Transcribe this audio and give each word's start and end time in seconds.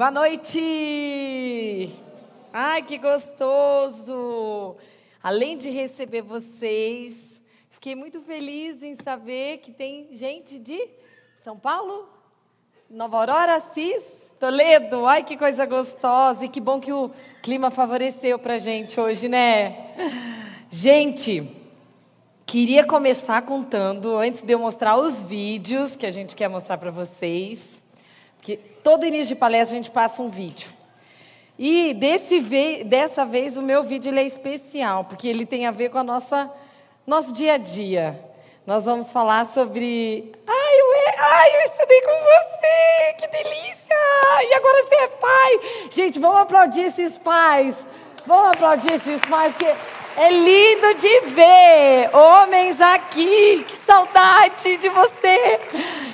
Boa 0.00 0.10
noite! 0.10 1.90
Ai, 2.50 2.80
que 2.80 2.96
gostoso! 2.96 4.74
Além 5.22 5.58
de 5.58 5.68
receber 5.68 6.22
vocês, 6.22 7.38
fiquei 7.68 7.94
muito 7.94 8.22
feliz 8.22 8.82
em 8.82 8.96
saber 9.04 9.58
que 9.58 9.70
tem 9.70 10.08
gente 10.12 10.58
de 10.58 10.88
São 11.42 11.58
Paulo, 11.58 12.08
Nova 12.88 13.18
Aurora, 13.18 13.56
Assis, 13.56 14.30
Toledo. 14.40 15.04
Ai, 15.04 15.22
que 15.22 15.36
coisa 15.36 15.66
gostosa! 15.66 16.46
E 16.46 16.48
que 16.48 16.62
bom 16.62 16.80
que 16.80 16.94
o 16.94 17.10
clima 17.42 17.70
favoreceu 17.70 18.38
para 18.38 18.56
gente 18.56 18.98
hoje, 18.98 19.28
né? 19.28 19.94
Gente, 20.70 21.46
queria 22.46 22.86
começar 22.86 23.42
contando, 23.42 24.16
antes 24.16 24.40
de 24.40 24.54
eu 24.54 24.58
mostrar 24.58 24.96
os 24.96 25.22
vídeos 25.22 25.94
que 25.94 26.06
a 26.06 26.10
gente 26.10 26.34
quer 26.34 26.48
mostrar 26.48 26.78
para 26.78 26.90
vocês, 26.90 27.82
que 28.40 28.56
todo 28.56 29.06
início 29.06 29.34
de 29.34 29.40
palestra 29.40 29.76
a 29.76 29.80
gente 29.80 29.90
passa 29.90 30.22
um 30.22 30.28
vídeo. 30.28 30.68
E 31.58 31.92
desse 31.94 32.40
ve 32.40 32.84
dessa 32.84 33.24
vez 33.24 33.56
o 33.56 33.62
meu 33.62 33.82
vídeo 33.82 34.16
é 34.16 34.22
especial, 34.22 35.04
porque 35.04 35.28
ele 35.28 35.44
tem 35.44 35.66
a 35.66 35.70
ver 35.70 35.90
com 35.90 35.98
a 35.98 36.04
nossa 36.04 36.50
nosso 37.06 37.32
dia 37.32 37.54
a 37.54 37.58
dia. 37.58 38.30
Nós 38.66 38.84
vamos 38.84 39.10
falar 39.10 39.46
sobre. 39.46 40.32
Ai, 40.46 40.80
eu, 40.80 40.86
ai, 41.18 41.56
eu 41.56 41.60
estudei 41.62 42.00
com 42.02 42.12
você, 42.12 43.14
que 43.18 43.26
delícia! 43.26 43.96
E 44.48 44.54
agora 44.54 44.84
você 44.84 44.94
é 44.94 45.08
pai. 45.08 45.60
Gente, 45.90 46.18
vamos 46.18 46.40
aplaudir 46.40 46.82
esses 46.82 47.18
pais. 47.18 47.74
Vamos 48.26 48.50
aplaudir 48.50 48.92
esses 48.92 49.20
pais, 49.22 49.54
porque 49.54 49.74
é 50.16 50.30
lindo 50.30 50.94
de 50.94 51.20
ver 51.30 52.14
homens 52.14 52.80
aqui. 52.80 53.64
Que 53.66 53.76
saudade 53.76 54.76
de 54.76 54.88
você. 54.88 55.60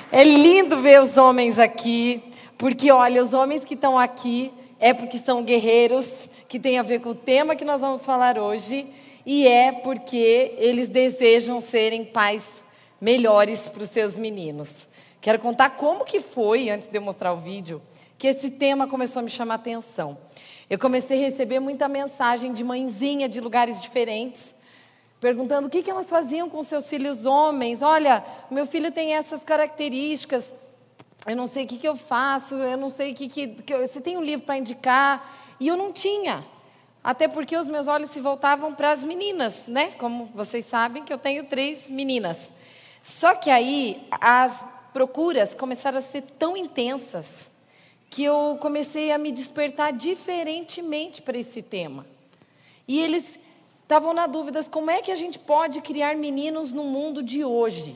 É 0.09 0.23
lindo 0.23 0.81
ver 0.81 1.01
os 1.01 1.17
homens 1.17 1.59
aqui. 1.59 2.23
Porque, 2.57 2.91
olha, 2.91 3.21
os 3.21 3.33
homens 3.33 3.65
que 3.65 3.73
estão 3.73 3.99
aqui 3.99 4.51
é 4.79 4.93
porque 4.93 5.17
são 5.17 5.43
guerreiros, 5.43 6.29
que 6.47 6.59
tem 6.59 6.79
a 6.79 6.81
ver 6.81 7.01
com 7.01 7.09
o 7.09 7.15
tema 7.15 7.55
que 7.55 7.65
nós 7.65 7.81
vamos 7.81 8.05
falar 8.05 8.39
hoje, 8.39 8.85
e 9.25 9.47
é 9.47 9.71
porque 9.71 10.55
eles 10.57 10.87
desejam 10.87 11.59
serem 11.59 12.05
pais 12.05 12.63
melhores 13.01 13.67
para 13.67 13.83
os 13.83 13.89
seus 13.89 14.17
meninos. 14.17 14.87
Quero 15.19 15.39
contar 15.39 15.71
como 15.71 16.05
que 16.05 16.19
foi, 16.19 16.69
antes 16.69 16.89
de 16.89 16.97
eu 16.97 17.01
mostrar 17.01 17.33
o 17.33 17.37
vídeo, 17.37 17.81
que 18.17 18.27
esse 18.27 18.51
tema 18.51 18.87
começou 18.87 19.19
a 19.19 19.23
me 19.23 19.29
chamar 19.29 19.55
a 19.55 19.57
atenção. 19.57 20.17
Eu 20.69 20.79
comecei 20.79 21.17
a 21.17 21.29
receber 21.29 21.59
muita 21.59 21.87
mensagem 21.87 22.53
de 22.53 22.63
mãezinha 22.63 23.27
de 23.27 23.41
lugares 23.41 23.81
diferentes, 23.81 24.55
perguntando 25.19 25.67
o 25.67 25.69
que, 25.69 25.81
que 25.81 25.89
elas 25.89 26.09
faziam 26.09 26.49
com 26.49 26.61
seus 26.63 26.89
filhos 26.89 27.25
homens. 27.25 27.81
Olha, 27.81 28.23
meu 28.51 28.65
filho 28.65 28.91
tem 28.91 29.15
essas 29.15 29.43
características, 29.43 30.53
eu 31.25 31.35
não 31.35 31.47
sei 31.47 31.65
o 31.65 31.67
que, 31.67 31.77
que 31.77 31.87
eu 31.87 31.95
faço, 31.95 32.55
eu 32.55 32.77
não 32.77 32.89
sei 32.89 33.11
o 33.11 33.15
que, 33.15 33.27
que, 33.27 33.47
que 33.47 33.73
eu, 33.73 33.85
você 33.85 33.99
tem 33.99 34.17
um 34.17 34.23
livro 34.23 34.45
para 34.45 34.57
indicar. 34.57 35.55
E 35.59 35.67
eu 35.67 35.75
não 35.75 35.91
tinha. 35.91 36.45
Até 37.03 37.27
porque 37.27 37.57
os 37.57 37.67
meus 37.67 37.87
olhos 37.87 38.09
se 38.11 38.19
voltavam 38.19 38.73
para 38.73 38.91
as 38.91 39.03
meninas, 39.03 39.65
né? 39.67 39.91
Como 39.97 40.25
vocês 40.35 40.65
sabem 40.65 41.03
que 41.03 41.11
eu 41.11 41.17
tenho 41.17 41.45
três 41.45 41.89
meninas. 41.89 42.51
Só 43.03 43.33
que 43.33 43.49
aí 43.49 44.07
as 44.11 44.65
procuras 44.93 45.53
começaram 45.53 45.97
a 45.97 46.01
ser 46.01 46.21
tão 46.21 46.55
intensas 46.55 47.47
que 48.09 48.23
eu 48.23 48.57
comecei 48.61 49.11
a 49.11 49.17
me 49.17 49.31
despertar 49.31 49.93
diferentemente 49.93 51.21
para 51.21 51.37
esse 51.37 51.61
tema. 51.61 52.05
E 52.87 52.99
eles 52.99 53.39
estavam 53.87 54.13
na 54.13 54.27
dúvida 54.27 54.61
como 54.65 54.91
é 54.91 55.01
que 55.01 55.13
a 55.13 55.15
gente 55.15 55.39
pode 55.39 55.79
criar 55.79 56.13
meninos 56.17 56.73
no 56.73 56.83
mundo 56.83 57.23
de 57.23 57.45
hoje. 57.45 57.95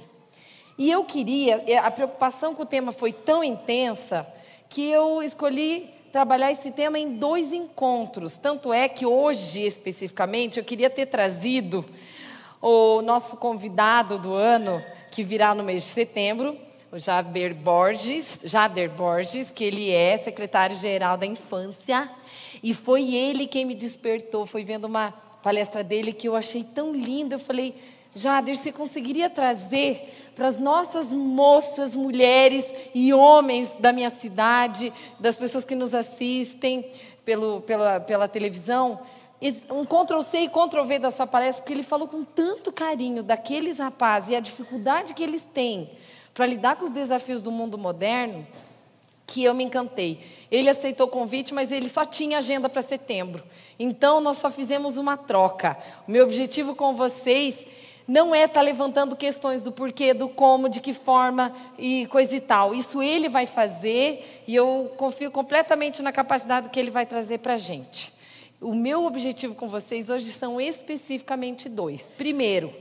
E 0.77 0.89
eu 0.89 1.03
queria, 1.03 1.61
a 1.83 1.91
preocupação 1.91 2.55
com 2.55 2.63
o 2.63 2.65
tema 2.65 2.93
foi 2.93 3.11
tão 3.11 3.43
intensa 3.43 4.25
que 4.69 4.89
eu 4.89 5.21
escolhi 5.21 5.89
trabalhar 6.09 6.49
esse 6.49 6.71
tema 6.71 6.97
em 6.97 7.17
dois 7.17 7.51
encontros. 7.51 8.37
Tanto 8.37 8.71
é 8.71 8.87
que 8.87 9.05
hoje, 9.05 9.65
especificamente, 9.65 10.57
eu 10.57 10.63
queria 10.63 10.89
ter 10.89 11.07
trazido 11.07 11.83
o 12.61 13.01
nosso 13.01 13.35
convidado 13.35 14.17
do 14.17 14.33
ano, 14.33 14.81
que 15.11 15.23
virá 15.23 15.53
no 15.53 15.61
mês 15.61 15.83
de 15.83 15.89
setembro, 15.89 16.57
o 16.89 16.97
Jader 16.97 17.53
Borges, 17.53 18.39
Jader 18.45 18.89
Borges, 18.91 19.51
que 19.51 19.65
ele 19.65 19.91
é 19.91 20.15
secretário-geral 20.15 21.17
da 21.17 21.25
infância. 21.25 22.09
E 22.63 22.73
foi 22.73 23.13
ele 23.13 23.45
quem 23.45 23.65
me 23.65 23.75
despertou, 23.75 24.45
foi 24.45 24.63
vendo 24.63 24.85
uma 24.85 25.13
palestra 25.41 25.83
dele 25.83 26.13
que 26.13 26.27
eu 26.27 26.35
achei 26.35 26.63
tão 26.63 26.93
linda. 26.93 27.35
Eu 27.35 27.39
falei, 27.39 27.75
Jader, 28.15 28.55
você 28.55 28.71
conseguiria 28.71 29.29
trazer 29.29 30.31
para 30.35 30.47
as 30.47 30.57
nossas 30.57 31.13
moças, 31.13 31.95
mulheres 31.95 32.65
e 32.93 33.13
homens 33.13 33.71
da 33.79 33.91
minha 33.91 34.09
cidade, 34.09 34.91
das 35.19 35.35
pessoas 35.35 35.65
que 35.65 35.75
nos 35.75 35.93
assistem 35.93 36.89
pelo, 37.25 37.61
pela, 37.61 37.99
pela 37.99 38.27
televisão, 38.27 38.99
um 39.71 39.83
Ctrl-C 39.83 40.41
e 40.41 40.49
Ctrl-V 40.49 40.99
da 40.99 41.09
sua 41.09 41.25
palestra, 41.25 41.63
porque 41.63 41.73
ele 41.73 41.83
falou 41.83 42.07
com 42.07 42.23
tanto 42.23 42.71
carinho 42.71 43.23
daqueles 43.23 43.79
rapazes 43.79 44.29
e 44.29 44.35
a 44.35 44.39
dificuldade 44.39 45.13
que 45.15 45.23
eles 45.23 45.41
têm 45.41 45.89
para 46.33 46.45
lidar 46.45 46.75
com 46.75 46.85
os 46.85 46.91
desafios 46.91 47.41
do 47.41 47.51
mundo 47.51 47.77
moderno, 47.77 48.45
que 49.25 49.43
eu 49.43 49.53
me 49.53 49.63
encantei. 49.63 50.19
Ele 50.51 50.69
aceitou 50.69 51.07
o 51.07 51.09
convite, 51.09 51.53
mas 51.53 51.71
ele 51.71 51.87
só 51.87 52.03
tinha 52.03 52.39
agenda 52.39 52.67
para 52.67 52.81
setembro. 52.81 53.41
Então, 53.79 54.19
nós 54.19 54.37
só 54.37 54.51
fizemos 54.51 54.97
uma 54.97 55.15
troca. 55.15 55.77
O 56.05 56.11
meu 56.11 56.25
objetivo 56.25 56.75
com 56.75 56.93
vocês 56.93 57.65
não 58.07 58.35
é 58.35 58.43
estar 58.43 58.55
tá 58.55 58.61
levantando 58.61 59.15
questões 59.15 59.63
do 59.63 59.71
porquê, 59.71 60.13
do 60.13 60.27
como, 60.27 60.67
de 60.67 60.81
que 60.81 60.93
forma 60.93 61.53
e 61.79 62.05
coisa 62.07 62.35
e 62.35 62.41
tal. 62.41 62.75
Isso 62.75 63.01
ele 63.01 63.29
vai 63.29 63.45
fazer 63.45 64.43
e 64.45 64.53
eu 64.53 64.91
confio 64.97 65.31
completamente 65.31 66.01
na 66.01 66.11
capacidade 66.11 66.69
que 66.69 66.79
ele 66.79 66.91
vai 66.91 67.05
trazer 67.05 67.37
para 67.37 67.53
a 67.53 67.57
gente. 67.57 68.11
O 68.59 68.75
meu 68.75 69.05
objetivo 69.05 69.55
com 69.55 69.69
vocês 69.69 70.09
hoje 70.09 70.29
são 70.31 70.59
especificamente 70.59 71.69
dois. 71.69 72.11
Primeiro, 72.17 72.73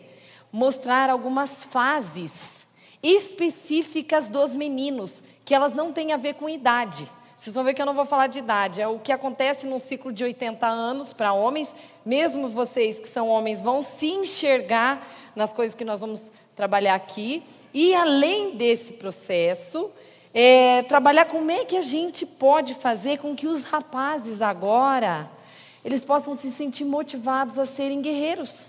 mostrar 0.53 1.09
algumas 1.09 1.65
fases 1.65 2.67
específicas 3.03 4.29
dos 4.29 4.55
meninos, 4.55 5.23
que 5.45 5.55
elas 5.55 5.73
não 5.73 5.93
têm 5.93 6.13
a 6.13 6.17
ver 6.17 6.35
com 6.35 6.49
idade. 6.49 7.09
Vocês 7.41 7.55
vão 7.55 7.65
ver 7.65 7.73
que 7.73 7.81
eu 7.81 7.87
não 7.87 7.95
vou 7.95 8.05
falar 8.05 8.27
de 8.27 8.39
idade, 8.39 8.83
é 8.83 8.87
o 8.87 8.99
que 8.99 9.11
acontece 9.11 9.67
num 9.67 9.79
ciclo 9.79 10.13
de 10.13 10.23
80 10.23 10.67
anos 10.67 11.15
para 11.15 11.33
homens, 11.33 11.75
mesmo 12.05 12.51
vocês 12.51 13.01
que 13.01 13.09
são 13.09 13.31
homens 13.31 13.63
vão 13.63 13.81
se 13.81 14.09
enxergar 14.09 15.03
nas 15.35 15.51
coisas 15.51 15.75
que 15.75 15.83
nós 15.83 16.03
vamos 16.03 16.21
trabalhar 16.55 16.95
aqui. 16.95 17.43
E 17.73 17.95
além 17.95 18.57
desse 18.57 18.93
processo, 18.93 19.91
é, 20.35 20.83
trabalhar 20.83 21.25
como 21.25 21.51
é 21.51 21.65
que 21.65 21.79
a 21.79 21.81
gente 21.81 22.27
pode 22.27 22.75
fazer 22.75 23.17
com 23.17 23.35
que 23.35 23.47
os 23.47 23.63
rapazes 23.63 24.43
agora 24.43 25.27
eles 25.83 26.03
possam 26.03 26.37
se 26.37 26.51
sentir 26.51 26.85
motivados 26.85 27.59
a 27.59 27.65
serem 27.65 28.03
guerreiros. 28.03 28.67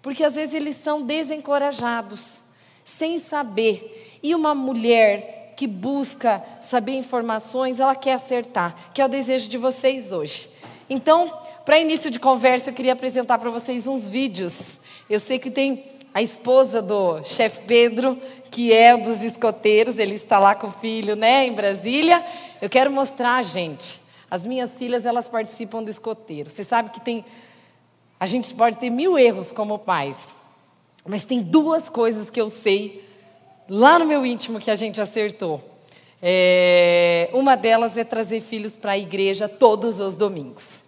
Porque 0.00 0.22
às 0.22 0.36
vezes 0.36 0.54
eles 0.54 0.76
são 0.76 1.02
desencorajados, 1.02 2.36
sem 2.84 3.18
saber. 3.18 4.20
E 4.22 4.36
uma 4.36 4.54
mulher 4.54 5.37
que 5.58 5.66
busca 5.66 6.40
saber 6.62 6.92
informações, 6.92 7.80
ela 7.80 7.94
quer 7.94 8.12
acertar, 8.14 8.74
que 8.94 9.02
é 9.02 9.04
o 9.04 9.08
desejo 9.08 9.50
de 9.50 9.58
vocês 9.58 10.12
hoje. 10.12 10.48
Então, 10.88 11.30
para 11.66 11.78
início 11.78 12.10
de 12.10 12.18
conversa, 12.18 12.70
eu 12.70 12.74
queria 12.74 12.92
apresentar 12.94 13.38
para 13.38 13.50
vocês 13.50 13.86
uns 13.86 14.08
vídeos 14.08 14.78
eu 15.08 15.18
sei 15.18 15.38
que 15.38 15.50
tem 15.50 15.84
a 16.12 16.20
esposa 16.20 16.82
do 16.82 17.24
chefe 17.24 17.60
Pedro, 17.66 18.18
que 18.50 18.74
é 18.74 18.94
dos 18.94 19.22
escoteiros, 19.22 19.98
ele 19.98 20.16
está 20.16 20.38
lá 20.38 20.54
com 20.54 20.66
o 20.66 20.70
filho, 20.70 21.16
né, 21.16 21.46
em 21.46 21.54
Brasília. 21.54 22.22
Eu 22.60 22.68
quero 22.68 22.90
mostrar, 22.90 23.42
gente, 23.42 24.00
as 24.30 24.46
minhas 24.46 24.74
filhas, 24.74 25.06
elas 25.06 25.26
participam 25.26 25.82
do 25.82 25.90
escoteiro. 25.90 26.50
Você 26.50 26.62
sabe 26.62 26.90
que 26.90 27.00
tem, 27.00 27.24
a 28.20 28.26
gente 28.26 28.52
pode 28.52 28.76
ter 28.76 28.90
mil 28.90 29.18
erros 29.18 29.50
como 29.50 29.78
pais, 29.78 30.28
mas 31.06 31.24
tem 31.24 31.40
duas 31.40 31.88
coisas 31.88 32.28
que 32.28 32.40
eu 32.40 32.50
sei 32.50 33.07
lá 33.68 33.98
no 33.98 34.06
meu 34.06 34.24
íntimo 34.24 34.58
que 34.58 34.70
a 34.70 34.74
gente 34.74 35.00
acertou. 35.00 35.62
É, 36.20 37.30
uma 37.32 37.56
delas 37.56 37.96
é 37.96 38.04
trazer 38.04 38.40
filhos 38.40 38.74
para 38.74 38.92
a 38.92 38.98
igreja 38.98 39.48
todos 39.48 40.00
os 40.00 40.16
domingos. 40.16 40.82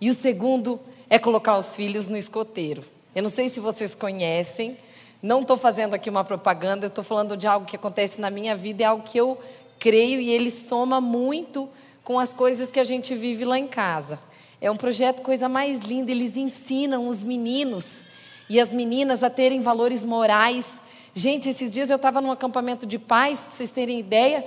E 0.00 0.10
o 0.10 0.14
segundo 0.14 0.78
é 1.08 1.18
colocar 1.18 1.58
os 1.58 1.74
filhos 1.74 2.08
no 2.08 2.16
escoteiro. 2.16 2.84
Eu 3.14 3.22
não 3.22 3.30
sei 3.30 3.48
se 3.48 3.58
vocês 3.58 3.94
conhecem, 3.94 4.76
não 5.22 5.40
estou 5.40 5.56
fazendo 5.56 5.94
aqui 5.94 6.10
uma 6.10 6.22
propaganda, 6.22 6.86
estou 6.86 7.02
falando 7.02 7.36
de 7.36 7.46
algo 7.46 7.66
que 7.66 7.76
acontece 7.76 8.20
na 8.20 8.30
minha 8.30 8.54
vida, 8.54 8.82
é 8.82 8.86
algo 8.86 9.02
que 9.02 9.18
eu 9.18 9.38
creio 9.78 10.20
e 10.20 10.30
ele 10.30 10.50
soma 10.50 11.00
muito 11.00 11.68
com 12.04 12.18
as 12.18 12.32
coisas 12.32 12.70
que 12.70 12.78
a 12.78 12.84
gente 12.84 13.14
vive 13.14 13.44
lá 13.44 13.58
em 13.58 13.66
casa. 13.66 14.18
É 14.60 14.70
um 14.70 14.76
projeto 14.76 15.22
coisa 15.22 15.48
mais 15.48 15.80
linda, 15.80 16.10
eles 16.10 16.36
ensinam 16.36 17.08
os 17.08 17.24
meninos 17.24 18.04
e 18.48 18.60
as 18.60 18.72
meninas 18.72 19.22
a 19.22 19.30
terem 19.30 19.60
valores 19.60 20.04
morais. 20.04 20.82
Gente, 21.18 21.48
esses 21.48 21.70
dias 21.70 21.88
eu 21.88 21.96
estava 21.96 22.20
num 22.20 22.30
acampamento 22.30 22.84
de 22.84 22.98
pais, 22.98 23.40
para 23.40 23.50
vocês 23.50 23.70
terem 23.70 23.98
ideia, 23.98 24.44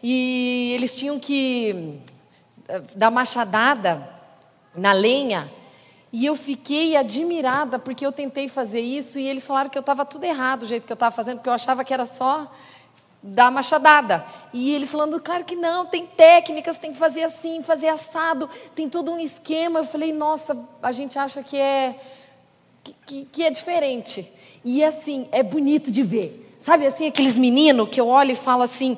e 0.00 0.70
eles 0.72 0.94
tinham 0.94 1.18
que 1.18 1.98
eh, 2.68 2.80
dar 2.94 3.10
machadada 3.10 4.08
na 4.72 4.92
lenha 4.92 5.50
e 6.12 6.24
eu 6.24 6.36
fiquei 6.36 6.94
admirada 6.94 7.76
porque 7.76 8.06
eu 8.06 8.12
tentei 8.12 8.46
fazer 8.46 8.78
isso 8.78 9.18
e 9.18 9.26
eles 9.26 9.44
falaram 9.44 9.68
que 9.68 9.76
eu 9.76 9.80
estava 9.80 10.04
tudo 10.04 10.22
errado, 10.22 10.62
o 10.62 10.66
jeito 10.66 10.86
que 10.86 10.92
eu 10.92 10.94
estava 10.94 11.12
fazendo, 11.12 11.38
porque 11.38 11.48
eu 11.48 11.54
achava 11.54 11.84
que 11.84 11.92
era 11.92 12.06
só 12.06 12.48
da 13.20 13.50
machadada. 13.50 14.24
E 14.52 14.72
eles 14.72 14.92
falando, 14.92 15.20
cara, 15.20 15.42
que 15.42 15.56
não, 15.56 15.86
tem 15.86 16.06
técnicas, 16.06 16.78
tem 16.78 16.92
que 16.92 16.98
fazer 17.00 17.24
assim, 17.24 17.64
fazer 17.64 17.88
assado, 17.88 18.48
tem 18.76 18.88
todo 18.88 19.10
um 19.10 19.18
esquema. 19.18 19.80
Eu 19.80 19.84
falei, 19.84 20.12
nossa, 20.12 20.56
a 20.80 20.92
gente 20.92 21.18
acha 21.18 21.42
que 21.42 21.58
é, 21.58 21.98
que, 23.04 23.24
que 23.24 23.42
é 23.42 23.50
diferente. 23.50 24.40
E 24.64 24.84
assim, 24.84 25.28
é 25.32 25.42
bonito 25.42 25.90
de 25.90 26.02
ver. 26.02 26.56
Sabe 26.58 26.86
assim, 26.86 27.08
aqueles 27.08 27.36
meninos 27.36 27.88
que 27.88 28.00
eu 28.00 28.06
olho 28.06 28.30
e 28.30 28.36
falo 28.36 28.62
assim, 28.62 28.96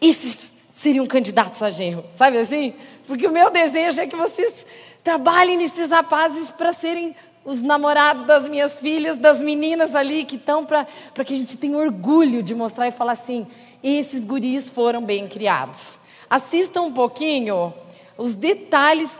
esses 0.00 0.50
seriam 0.72 1.06
candidatos 1.06 1.62
a 1.62 1.70
genro, 1.70 2.04
sabe 2.10 2.38
assim? 2.38 2.74
Porque 3.06 3.26
o 3.26 3.30
meu 3.30 3.50
desejo 3.50 4.00
é 4.00 4.06
que 4.06 4.16
vocês 4.16 4.64
trabalhem 5.04 5.58
nesses 5.58 5.90
rapazes 5.90 6.48
para 6.48 6.72
serem 6.72 7.14
os 7.44 7.60
namorados 7.60 8.24
das 8.24 8.48
minhas 8.48 8.78
filhas, 8.78 9.16
das 9.16 9.40
meninas 9.40 9.94
ali 9.94 10.24
que 10.24 10.36
estão 10.36 10.64
para 10.64 10.86
que 11.24 11.34
a 11.34 11.36
gente 11.36 11.56
tenha 11.56 11.76
orgulho 11.76 12.42
de 12.42 12.54
mostrar 12.54 12.88
e 12.88 12.92
falar 12.92 13.12
assim: 13.12 13.46
esses 13.82 14.24
guris 14.24 14.70
foram 14.70 15.02
bem 15.02 15.28
criados. 15.28 15.98
Assistam 16.30 16.82
um 16.82 16.92
pouquinho 16.92 17.74
os 18.16 18.34
detalhes 18.34 19.10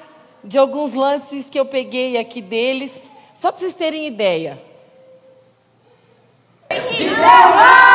de 0.43 0.57
alguns 0.57 0.95
lances 0.95 1.51
que 1.51 1.59
eu 1.59 1.67
peguei 1.67 2.17
aqui 2.17 2.41
deles, 2.41 3.11
só 3.35 3.51
para 3.51 3.61
vocês 3.61 3.75
terem 3.75 4.07
ideia. 4.07 4.72
É 6.75 7.92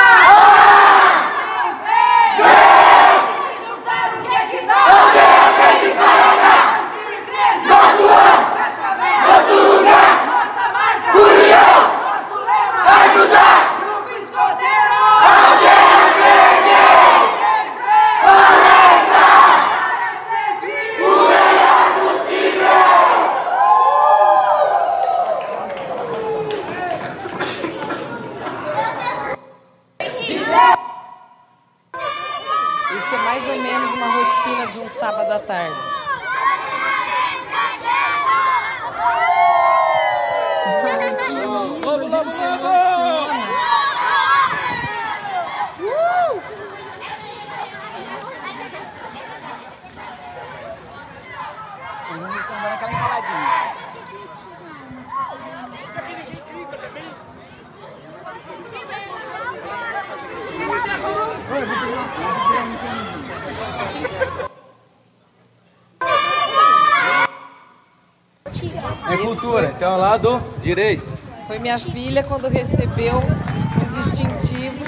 cultura, 69.47 69.73
então 69.75 69.97
lá 69.97 70.17
do 70.17 70.39
direito. 70.61 71.03
Foi 71.47 71.59
minha 71.59 71.79
filha 71.79 72.23
quando 72.23 72.49
recebeu 72.49 73.17
o 73.19 73.85
distintivo. 73.85 74.83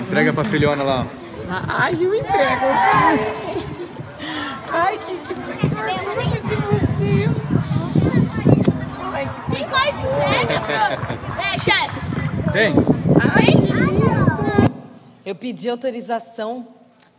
Entrega 0.00 0.32
pra 0.32 0.44
filhona 0.44 0.82
lá. 0.82 1.06
Ai, 1.68 1.96
eu 2.00 2.14
entrego. 2.14 2.66
Ai, 4.72 4.98
que, 4.98 5.16
que 5.16 5.34
de 5.34 6.54
você. 6.56 7.48
Tem 9.50 9.66
mais 9.68 9.94
entrega, 9.98 10.54
É, 11.40 11.58
chefe. 11.58 11.98
Tem? 12.58 12.72
Ai. 13.22 13.54
Eu 15.24 15.36
pedi 15.36 15.70
autorização 15.70 16.66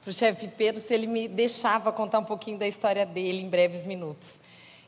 para 0.02 0.10
o 0.10 0.14
chefe 0.14 0.50
Pedro 0.50 0.82
se 0.82 0.94
ele 0.94 1.08
me 1.08 1.30
deixava 1.30 1.94
contar 1.94 2.20
um 2.20 2.26
pouquinho 2.26 2.58
da 2.58 2.68
história 2.68 3.06
dele 3.06 3.44
em 3.44 3.48
breves 3.48 3.86
minutos. 3.86 4.34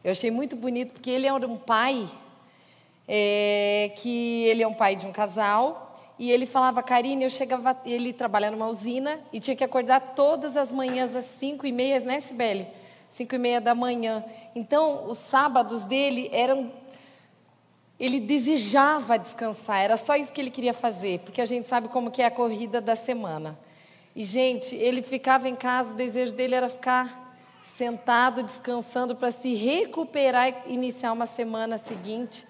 Eu 0.03 0.11
achei 0.11 0.29
muito 0.29 0.57
bonito 0.57 0.91
porque 0.91 1.09
ele 1.09 1.25
é 1.25 1.31
um 1.33 1.55
pai 1.55 2.05
é, 3.07 3.93
que 3.95 4.43
ele 4.43 4.61
é 4.61 4.67
um 4.67 4.73
pai 4.73 4.97
de 4.97 5.05
um 5.05 5.13
casal 5.13 5.97
e 6.19 6.29
ele 6.29 6.45
falava, 6.45 6.83
Karine, 6.83 7.23
eu 7.23 7.29
chegava, 7.29 7.77
ele 7.85 8.11
trabalha 8.11 8.51
numa 8.51 8.67
usina 8.67 9.21
e 9.31 9.39
tinha 9.39 9.55
que 9.55 9.63
acordar 9.63 10.01
todas 10.17 10.57
as 10.57 10.69
manhãs 10.69 11.15
às 11.15 11.23
cinco 11.23 11.65
e 11.65 11.71
meia, 11.71 12.01
né, 12.01 12.19
Sibeli? 12.19 12.67
Cinco 13.09 13.35
e 13.35 13.37
meia 13.37 13.61
da 13.61 13.73
manhã. 13.73 14.21
Então, 14.53 15.07
os 15.07 15.17
sábados 15.17 15.85
dele 15.85 16.29
eram 16.33 16.69
ele 18.01 18.19
desejava 18.19 19.19
descansar, 19.19 19.79
era 19.79 19.95
só 19.95 20.15
isso 20.15 20.33
que 20.33 20.41
ele 20.41 20.49
queria 20.49 20.73
fazer, 20.73 21.19
porque 21.19 21.39
a 21.39 21.45
gente 21.45 21.67
sabe 21.67 21.87
como 21.87 22.09
que 22.09 22.23
é 22.23 22.25
a 22.25 22.31
corrida 22.31 22.81
da 22.81 22.95
semana. 22.95 23.55
E 24.15 24.23
gente, 24.23 24.73
ele 24.75 25.03
ficava 25.03 25.47
em 25.47 25.55
casa, 25.55 25.93
o 25.93 25.95
desejo 25.95 26.33
dele 26.33 26.55
era 26.55 26.67
ficar 26.67 27.37
sentado, 27.63 28.41
descansando 28.41 29.15
para 29.15 29.29
se 29.29 29.53
recuperar 29.53 30.63
e 30.65 30.73
iniciar 30.73 31.11
uma 31.11 31.27
semana 31.27 31.77
seguinte. 31.77 32.47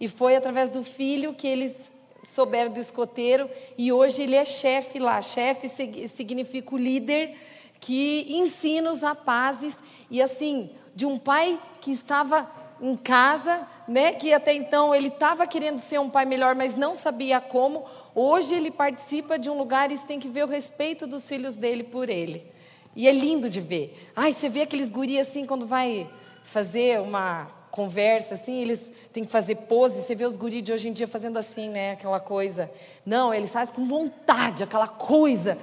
E 0.00 0.08
foi 0.08 0.34
através 0.36 0.70
do 0.70 0.82
filho 0.82 1.34
que 1.34 1.46
eles 1.46 1.92
souberam 2.24 2.72
do 2.72 2.80
escoteiro 2.80 3.46
e 3.76 3.92
hoje 3.92 4.22
ele 4.22 4.36
é 4.36 4.44
chefe 4.46 4.98
lá. 4.98 5.20
Chefe 5.20 5.68
significa 6.08 6.74
o 6.74 6.78
líder 6.78 7.36
que 7.78 8.26
ensina 8.30 8.90
os 8.90 9.02
rapazes 9.02 9.76
e 10.10 10.22
assim, 10.22 10.70
de 10.94 11.04
um 11.04 11.18
pai 11.18 11.60
que 11.82 11.92
estava 11.92 12.50
em 12.80 12.96
casa, 12.96 13.66
né, 13.86 14.12
que 14.12 14.32
até 14.32 14.52
então 14.52 14.94
ele 14.94 15.08
estava 15.08 15.46
querendo 15.46 15.78
ser 15.78 15.98
um 15.98 16.08
pai 16.08 16.24
melhor, 16.24 16.54
mas 16.54 16.74
não 16.74 16.94
sabia 16.94 17.40
como. 17.40 17.84
Hoje 18.14 18.54
ele 18.54 18.70
participa 18.70 19.38
de 19.38 19.50
um 19.50 19.58
lugar 19.58 19.90
e 19.90 19.98
tem 19.98 20.20
que 20.20 20.28
ver 20.28 20.44
o 20.44 20.48
respeito 20.48 21.06
dos 21.06 21.26
filhos 21.26 21.54
dele 21.54 21.82
por 21.82 22.08
ele. 22.08 22.46
E 22.94 23.08
é 23.08 23.12
lindo 23.12 23.48
de 23.48 23.60
ver. 23.60 24.10
Ai, 24.14 24.32
você 24.32 24.48
vê 24.48 24.62
aqueles 24.62 24.90
guris 24.90 25.18
assim 25.18 25.44
quando 25.44 25.66
vai 25.66 26.08
fazer 26.42 27.00
uma 27.00 27.46
conversa 27.70 28.34
assim, 28.34 28.60
eles 28.60 28.90
têm 29.12 29.24
que 29.24 29.30
fazer 29.30 29.54
pose, 29.54 30.02
você 30.02 30.14
vê 30.14 30.24
os 30.24 30.36
guris 30.36 30.62
de 30.62 30.72
hoje 30.72 30.88
em 30.88 30.92
dia 30.92 31.06
fazendo 31.06 31.38
assim, 31.38 31.68
né, 31.68 31.92
aquela 31.92 32.18
coisa. 32.18 32.70
Não, 33.04 33.32
eles 33.32 33.52
fazem 33.52 33.74
com 33.74 33.84
vontade, 33.84 34.64
aquela 34.64 34.88
coisa 34.88 35.56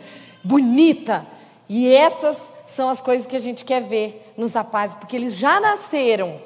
bonita. 0.43 1.25
E 1.67 1.91
essas 1.93 2.39
são 2.67 2.89
as 2.89 3.01
coisas 3.01 3.27
que 3.27 3.35
a 3.35 3.39
gente 3.39 3.65
quer 3.65 3.81
ver 3.81 4.33
nos 4.37 4.53
rapazes, 4.53 4.95
porque 4.95 5.15
eles 5.15 5.35
já 5.35 5.59
nasceram 5.59 6.39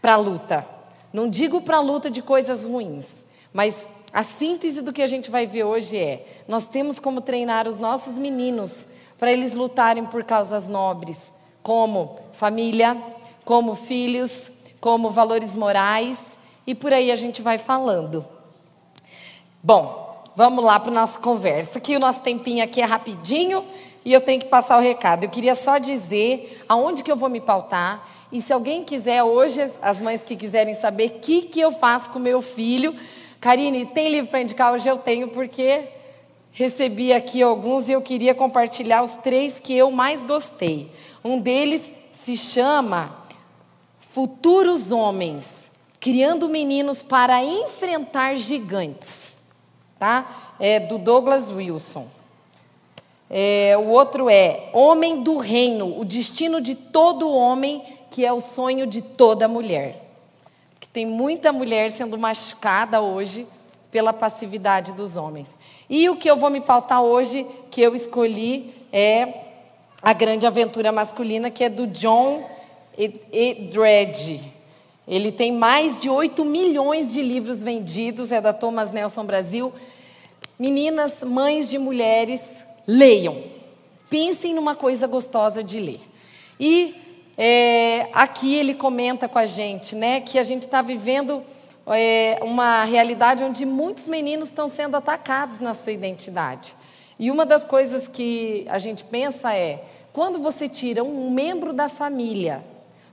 para 0.00 0.14
a 0.14 0.16
luta. 0.16 0.66
Não 1.12 1.28
digo 1.28 1.60
para 1.60 1.78
a 1.78 1.80
luta 1.80 2.10
de 2.10 2.22
coisas 2.22 2.64
ruins, 2.64 3.24
mas 3.52 3.86
a 4.12 4.22
síntese 4.22 4.82
do 4.82 4.92
que 4.92 5.02
a 5.02 5.06
gente 5.06 5.30
vai 5.30 5.46
ver 5.46 5.64
hoje 5.64 5.96
é: 5.96 6.26
nós 6.46 6.68
temos 6.68 6.98
como 6.98 7.20
treinar 7.20 7.66
os 7.66 7.78
nossos 7.78 8.18
meninos 8.18 8.86
para 9.18 9.32
eles 9.32 9.54
lutarem 9.54 10.06
por 10.06 10.24
causas 10.24 10.66
nobres, 10.66 11.32
como 11.62 12.18
família, 12.32 12.96
como 13.44 13.74
filhos, 13.74 14.52
como 14.80 15.10
valores 15.10 15.54
morais, 15.54 16.38
e 16.66 16.74
por 16.74 16.92
aí 16.92 17.10
a 17.10 17.16
gente 17.16 17.42
vai 17.42 17.58
falando. 17.58 18.24
Bom, 19.62 20.24
vamos 20.34 20.64
lá 20.64 20.80
para 20.80 20.90
a 20.90 20.94
nossa 20.94 21.20
conversa, 21.20 21.80
que 21.80 21.96
o 21.96 22.00
nosso 22.00 22.22
tempinho 22.22 22.64
aqui 22.64 22.80
é 22.80 22.84
rapidinho 22.84 23.64
e 24.04 24.12
eu 24.12 24.20
tenho 24.20 24.40
que 24.40 24.46
passar 24.46 24.78
o 24.78 24.80
recado. 24.80 25.24
Eu 25.24 25.30
queria 25.30 25.54
só 25.54 25.78
dizer 25.78 26.64
aonde 26.68 27.02
que 27.02 27.12
eu 27.12 27.16
vou 27.16 27.28
me 27.28 27.40
pautar 27.40 28.08
e 28.32 28.40
se 28.40 28.52
alguém 28.52 28.84
quiser 28.84 29.24
hoje, 29.24 29.60
as 29.82 30.00
mães 30.00 30.22
que 30.22 30.36
quiserem 30.36 30.74
saber 30.74 31.06
o 31.06 31.18
que, 31.20 31.42
que 31.42 31.60
eu 31.60 31.72
faço 31.72 32.10
com 32.10 32.18
meu 32.18 32.40
filho, 32.40 32.94
Karine, 33.40 33.86
tem 33.86 34.08
livro 34.08 34.30
para 34.30 34.42
indicar? 34.42 34.72
Hoje 34.72 34.88
eu 34.88 34.98
tenho, 34.98 35.28
porque 35.28 35.88
recebi 36.52 37.12
aqui 37.12 37.42
alguns 37.42 37.88
e 37.88 37.92
eu 37.92 38.02
queria 38.02 38.34
compartilhar 38.34 39.02
os 39.02 39.14
três 39.14 39.58
que 39.58 39.74
eu 39.74 39.90
mais 39.90 40.22
gostei. 40.22 40.90
Um 41.24 41.40
deles 41.40 41.92
se 42.12 42.36
chama 42.36 43.16
Futuros 43.98 44.92
Homens, 44.92 45.70
Criando 45.98 46.48
Meninos 46.48 47.02
para 47.02 47.42
Enfrentar 47.42 48.36
Gigantes. 48.36 49.34
Tá? 49.98 50.54
É 50.60 50.78
do 50.78 50.98
Douglas 50.98 51.50
Wilson. 51.50 52.06
É, 53.28 53.76
o 53.78 53.88
outro 53.88 54.28
é 54.28 54.70
Homem 54.72 55.22
do 55.22 55.36
Reino, 55.36 56.00
o 56.00 56.04
destino 56.04 56.60
de 56.60 56.74
todo 56.74 57.30
homem 57.30 57.82
que 58.20 58.26
é 58.26 58.30
o 58.34 58.42
sonho 58.42 58.86
de 58.86 59.00
toda 59.00 59.48
mulher. 59.48 59.96
Que 60.78 60.86
tem 60.86 61.06
muita 61.06 61.54
mulher 61.54 61.90
sendo 61.90 62.18
machucada 62.18 63.00
hoje 63.00 63.46
pela 63.90 64.12
passividade 64.12 64.92
dos 64.92 65.16
homens. 65.16 65.58
E 65.88 66.06
o 66.10 66.16
que 66.16 66.30
eu 66.30 66.36
vou 66.36 66.50
me 66.50 66.60
pautar 66.60 67.02
hoje, 67.02 67.46
que 67.70 67.80
eu 67.80 67.94
escolhi, 67.94 68.74
é 68.92 69.46
A 70.02 70.12
Grande 70.12 70.46
Aventura 70.46 70.92
Masculina, 70.92 71.50
que 71.50 71.64
é 71.64 71.70
do 71.70 71.86
John 71.86 72.44
Edred. 73.32 74.38
Ele 75.08 75.32
tem 75.32 75.50
mais 75.50 75.98
de 75.98 76.10
8 76.10 76.44
milhões 76.44 77.14
de 77.14 77.22
livros 77.22 77.64
vendidos, 77.64 78.30
é 78.30 78.38
da 78.38 78.52
Thomas 78.52 78.90
Nelson 78.90 79.24
Brasil. 79.24 79.72
Meninas, 80.58 81.22
mães 81.22 81.70
de 81.70 81.78
mulheres, 81.78 82.42
leiam. 82.86 83.42
Pensem 84.10 84.52
numa 84.52 84.74
coisa 84.74 85.06
gostosa 85.06 85.64
de 85.64 85.80
ler. 85.80 86.00
E 86.60 87.08
é, 87.42 88.10
aqui 88.12 88.54
ele 88.54 88.74
comenta 88.74 89.26
com 89.26 89.38
a 89.38 89.46
gente, 89.46 89.96
né, 89.96 90.20
que 90.20 90.38
a 90.38 90.42
gente 90.42 90.64
está 90.64 90.82
vivendo 90.82 91.42
é, 91.86 92.38
uma 92.42 92.84
realidade 92.84 93.42
onde 93.42 93.64
muitos 93.64 94.06
meninos 94.06 94.50
estão 94.50 94.68
sendo 94.68 94.94
atacados 94.94 95.58
na 95.58 95.72
sua 95.72 95.92
identidade. 95.92 96.74
E 97.18 97.30
uma 97.30 97.46
das 97.46 97.64
coisas 97.64 98.06
que 98.06 98.66
a 98.68 98.78
gente 98.78 99.02
pensa 99.04 99.54
é, 99.54 99.82
quando 100.12 100.38
você 100.38 100.68
tira 100.68 101.02
um 101.02 101.30
membro 101.30 101.72
da 101.72 101.88
família 101.88 102.62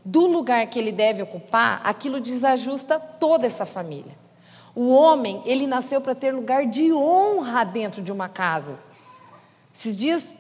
do 0.04 0.28
lugar 0.28 0.68
que 0.68 0.78
ele 0.78 0.92
deve 0.92 1.22
ocupar, 1.22 1.80
aquilo 1.86 2.20
desajusta 2.20 3.00
toda 3.00 3.48
essa 3.48 3.66
família. 3.66 4.12
O 4.76 4.90
homem, 4.90 5.42
ele 5.46 5.66
nasceu 5.66 6.02
para 6.02 6.14
ter 6.14 6.34
lugar 6.34 6.66
de 6.66 6.92
honra 6.92 7.64
dentro 7.64 8.02
de 8.02 8.12
uma 8.12 8.28
casa. 8.28 8.78
Esses 9.74 9.96
dias, 9.96 10.34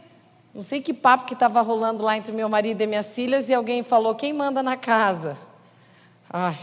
não 0.58 0.64
sei 0.64 0.82
que 0.82 0.92
papo 0.92 1.26
que 1.26 1.36
estava 1.36 1.62
rolando 1.62 2.04
lá 2.04 2.18
entre 2.18 2.32
meu 2.32 2.50
marido 2.50 2.82
e 2.82 2.88
minhas 2.88 3.14
filhas, 3.14 3.48
e 3.48 3.54
alguém 3.54 3.84
falou: 3.84 4.16
quem 4.16 4.34
manda 4.34 4.64
na 4.64 4.76
casa? 4.76 5.38
Ai, 6.28 6.58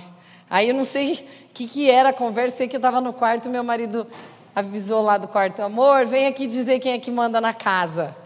aí 0.50 0.68
eu 0.70 0.74
não 0.74 0.82
sei 0.82 1.12
o 1.12 1.54
que, 1.54 1.68
que 1.68 1.88
era 1.88 2.08
a 2.08 2.12
conversa, 2.12 2.56
sei 2.56 2.66
que 2.66 2.74
eu 2.74 2.78
estava 2.78 3.00
no 3.00 3.12
quarto, 3.12 3.48
meu 3.48 3.62
marido 3.62 4.04
avisou 4.52 5.00
lá 5.00 5.16
do 5.16 5.28
quarto: 5.28 5.62
amor, 5.62 6.06
vem 6.06 6.26
aqui 6.26 6.48
dizer 6.48 6.80
quem 6.80 6.94
é 6.94 6.98
que 6.98 7.08
manda 7.08 7.40
na 7.40 7.54
casa. 7.54 8.16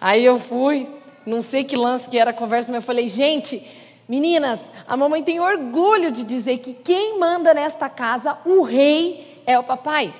Aí 0.00 0.24
eu 0.24 0.36
fui, 0.36 0.88
não 1.24 1.40
sei 1.42 1.62
que 1.62 1.76
lance 1.76 2.08
que 2.08 2.18
era 2.18 2.30
a 2.30 2.34
conversa, 2.34 2.68
mas 2.72 2.82
eu 2.82 2.86
falei: 2.86 3.06
gente, 3.06 3.64
Meninas, 4.08 4.68
a 4.84 4.96
mamãe 4.96 5.22
tem 5.22 5.38
orgulho 5.38 6.10
de 6.10 6.24
dizer 6.24 6.58
que 6.58 6.72
quem 6.72 7.20
manda 7.20 7.54
nesta 7.54 7.88
casa, 7.88 8.36
o 8.44 8.62
rei, 8.62 9.44
é 9.46 9.56
o 9.56 9.62
papai. 9.62 10.12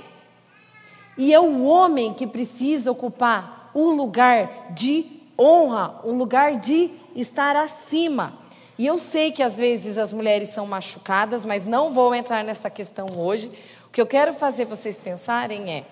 E 1.17 1.35
é 1.35 1.41
o 1.41 1.65
homem 1.65 2.15
que 2.15 2.29
precisa 2.29 2.93
ocupar 2.93 3.58
um 3.75 3.91
lugar 3.91 4.73
de 4.73 5.05
honra, 5.39 6.01
um 6.05 6.17
lugar 6.17 6.59
de 6.59 6.91
estar 7.15 7.57
acima. 7.57 8.33
E 8.79 8.87
eu 8.87 8.99
sei 8.99 9.33
que 9.33 9.43
às 9.43 9.57
vezes 9.57 9.99
as 9.99 10.13
mulheres 10.13 10.51
são 10.51 10.67
machucadas, 10.67 11.45
mas 11.45 11.67
não 11.67 11.91
vou 11.91 12.15
entrar 12.15 12.45
nessa 12.45 12.71
questão 12.71 13.07
hoje. 13.17 13.51
O 13.87 13.91
que 13.91 14.01
eu 14.01 14.07
quero 14.07 14.33
fazer 14.33 14.65
vocês 14.65 14.97
pensarem 14.97 15.71
é: 15.73 15.85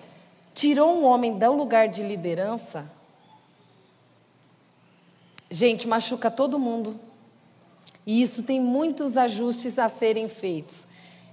tirou 0.53 0.97
um 0.97 1.05
homem 1.05 1.37
do 1.37 1.51
lugar 1.53 1.87
de 1.87 2.01
liderança? 2.03 2.89
Gente, 5.49 5.87
machuca 5.87 6.29
todo 6.29 6.59
mundo. 6.59 6.99
E 8.05 8.21
isso 8.21 8.43
tem 8.43 8.59
muitos 8.59 9.17
ajustes 9.17 9.77
a 9.77 9.89
serem 9.89 10.29
feitos. 10.29 10.87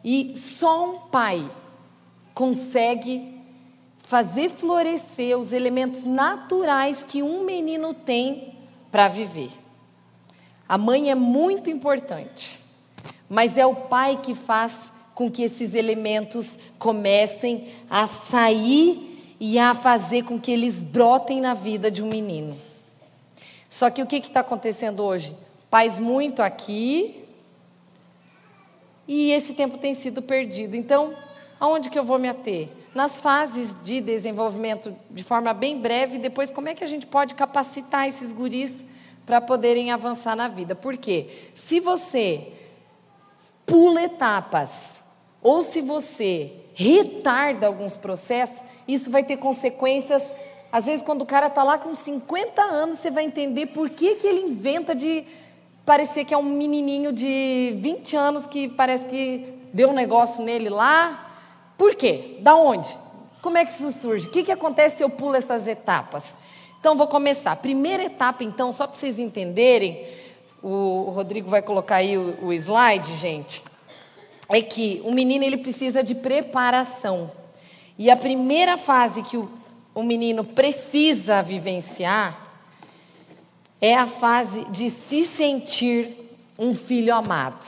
E 0.04 0.36
só 0.36 0.90
um 0.90 0.98
pai 1.08 1.48
consegue 2.34 3.33
fazer 4.04 4.50
florescer 4.50 5.36
os 5.36 5.52
elementos 5.52 6.04
naturais 6.04 7.02
que 7.02 7.22
um 7.22 7.42
menino 7.42 7.94
tem 7.94 8.54
para 8.92 9.08
viver. 9.08 9.50
A 10.68 10.78
mãe 10.78 11.10
é 11.10 11.14
muito 11.14 11.70
importante, 11.70 12.60
mas 13.28 13.56
é 13.56 13.66
o 13.66 13.74
pai 13.74 14.20
que 14.22 14.34
faz 14.34 14.92
com 15.14 15.30
que 15.30 15.42
esses 15.42 15.74
elementos 15.74 16.58
comecem 16.78 17.72
a 17.88 18.06
sair 18.06 19.36
e 19.40 19.58
a 19.58 19.74
fazer 19.74 20.22
com 20.22 20.38
que 20.38 20.52
eles 20.52 20.82
brotem 20.82 21.40
na 21.40 21.54
vida 21.54 21.90
de 21.90 22.02
um 22.02 22.08
menino. 22.08 22.56
Só 23.70 23.90
que 23.90 24.02
o 24.02 24.06
que 24.06 24.16
está 24.16 24.40
acontecendo 24.40 25.02
hoje? 25.02 25.34
Pais 25.70 25.98
muito 25.98 26.40
aqui. 26.42 27.24
E 29.06 29.32
esse 29.32 29.54
tempo 29.54 29.78
tem 29.78 29.92
sido 29.94 30.22
perdido. 30.22 30.76
Então, 30.76 31.14
aonde 31.58 31.90
que 31.90 31.98
eu 31.98 32.04
vou 32.04 32.18
me 32.18 32.28
ater? 32.28 32.68
Nas 32.94 33.18
fases 33.18 33.74
de 33.82 34.00
desenvolvimento 34.00 34.94
de 35.10 35.24
forma 35.24 35.52
bem 35.52 35.80
breve, 35.80 36.18
depois 36.18 36.50
como 36.50 36.68
é 36.68 36.74
que 36.74 36.84
a 36.84 36.86
gente 36.86 37.06
pode 37.06 37.34
capacitar 37.34 38.06
esses 38.06 38.32
guris 38.32 38.84
para 39.26 39.40
poderem 39.40 39.90
avançar 39.90 40.36
na 40.36 40.46
vida? 40.46 40.76
Porque 40.76 41.28
se 41.54 41.80
você 41.80 42.52
pula 43.66 44.02
etapas 44.02 45.00
ou 45.42 45.62
se 45.62 45.80
você 45.80 46.52
retarda 46.72 47.66
alguns 47.66 47.96
processos, 47.96 48.64
isso 48.86 49.10
vai 49.10 49.24
ter 49.24 49.38
consequências. 49.38 50.32
Às 50.70 50.86
vezes, 50.86 51.02
quando 51.02 51.22
o 51.22 51.26
cara 51.26 51.48
está 51.48 51.64
lá 51.64 51.78
com 51.78 51.94
50 51.94 52.62
anos, 52.62 52.98
você 52.98 53.10
vai 53.10 53.24
entender 53.24 53.66
por 53.66 53.90
que, 53.90 54.14
que 54.16 54.26
ele 54.26 54.40
inventa 54.40 54.94
de 54.94 55.24
parecer 55.84 56.24
que 56.24 56.32
é 56.32 56.38
um 56.38 56.42
menininho 56.42 57.12
de 57.12 57.76
20 57.80 58.16
anos 58.16 58.46
que 58.46 58.68
parece 58.68 59.06
que 59.06 59.54
deu 59.72 59.90
um 59.90 59.94
negócio 59.94 60.44
nele 60.44 60.68
lá. 60.68 61.23
Por 61.76 61.94
quê? 61.94 62.38
Da 62.40 62.56
onde? 62.56 62.88
Como 63.42 63.58
é 63.58 63.64
que 63.64 63.72
isso 63.72 63.90
surge? 63.92 64.26
O 64.26 64.30
que, 64.30 64.42
que 64.42 64.52
acontece 64.52 64.98
se 64.98 65.02
eu 65.04 65.10
pulo 65.10 65.34
essas 65.34 65.68
etapas? 65.68 66.34
Então, 66.80 66.96
vou 66.96 67.06
começar. 67.06 67.56
Primeira 67.56 68.04
etapa, 68.04 68.44
então, 68.44 68.72
só 68.72 68.86
para 68.86 68.96
vocês 68.96 69.18
entenderem, 69.18 70.06
o 70.62 71.10
Rodrigo 71.10 71.48
vai 71.48 71.60
colocar 71.60 71.96
aí 71.96 72.16
o, 72.16 72.46
o 72.46 72.52
slide, 72.52 73.14
gente, 73.16 73.62
é 74.48 74.62
que 74.62 75.00
o 75.04 75.12
menino 75.12 75.44
ele 75.44 75.58
precisa 75.58 76.02
de 76.02 76.14
preparação. 76.14 77.30
E 77.98 78.10
a 78.10 78.16
primeira 78.16 78.76
fase 78.76 79.22
que 79.22 79.36
o, 79.36 79.50
o 79.94 80.02
menino 80.02 80.44
precisa 80.44 81.42
vivenciar 81.42 82.38
é 83.80 83.94
a 83.94 84.06
fase 84.06 84.64
de 84.70 84.88
se 84.88 85.24
sentir 85.24 86.08
um 86.58 86.74
filho 86.74 87.14
amado. 87.14 87.64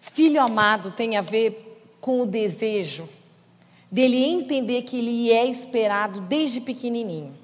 Filho 0.00 0.40
amado 0.40 0.90
tem 0.90 1.16
a 1.16 1.20
ver 1.20 1.69
com 2.00 2.20
o 2.20 2.26
desejo 2.26 3.08
dele 3.90 4.24
entender 4.24 4.82
que 4.82 4.98
ele 4.98 5.32
é 5.32 5.44
esperado 5.46 6.20
desde 6.22 6.60
pequenininho. 6.60 7.34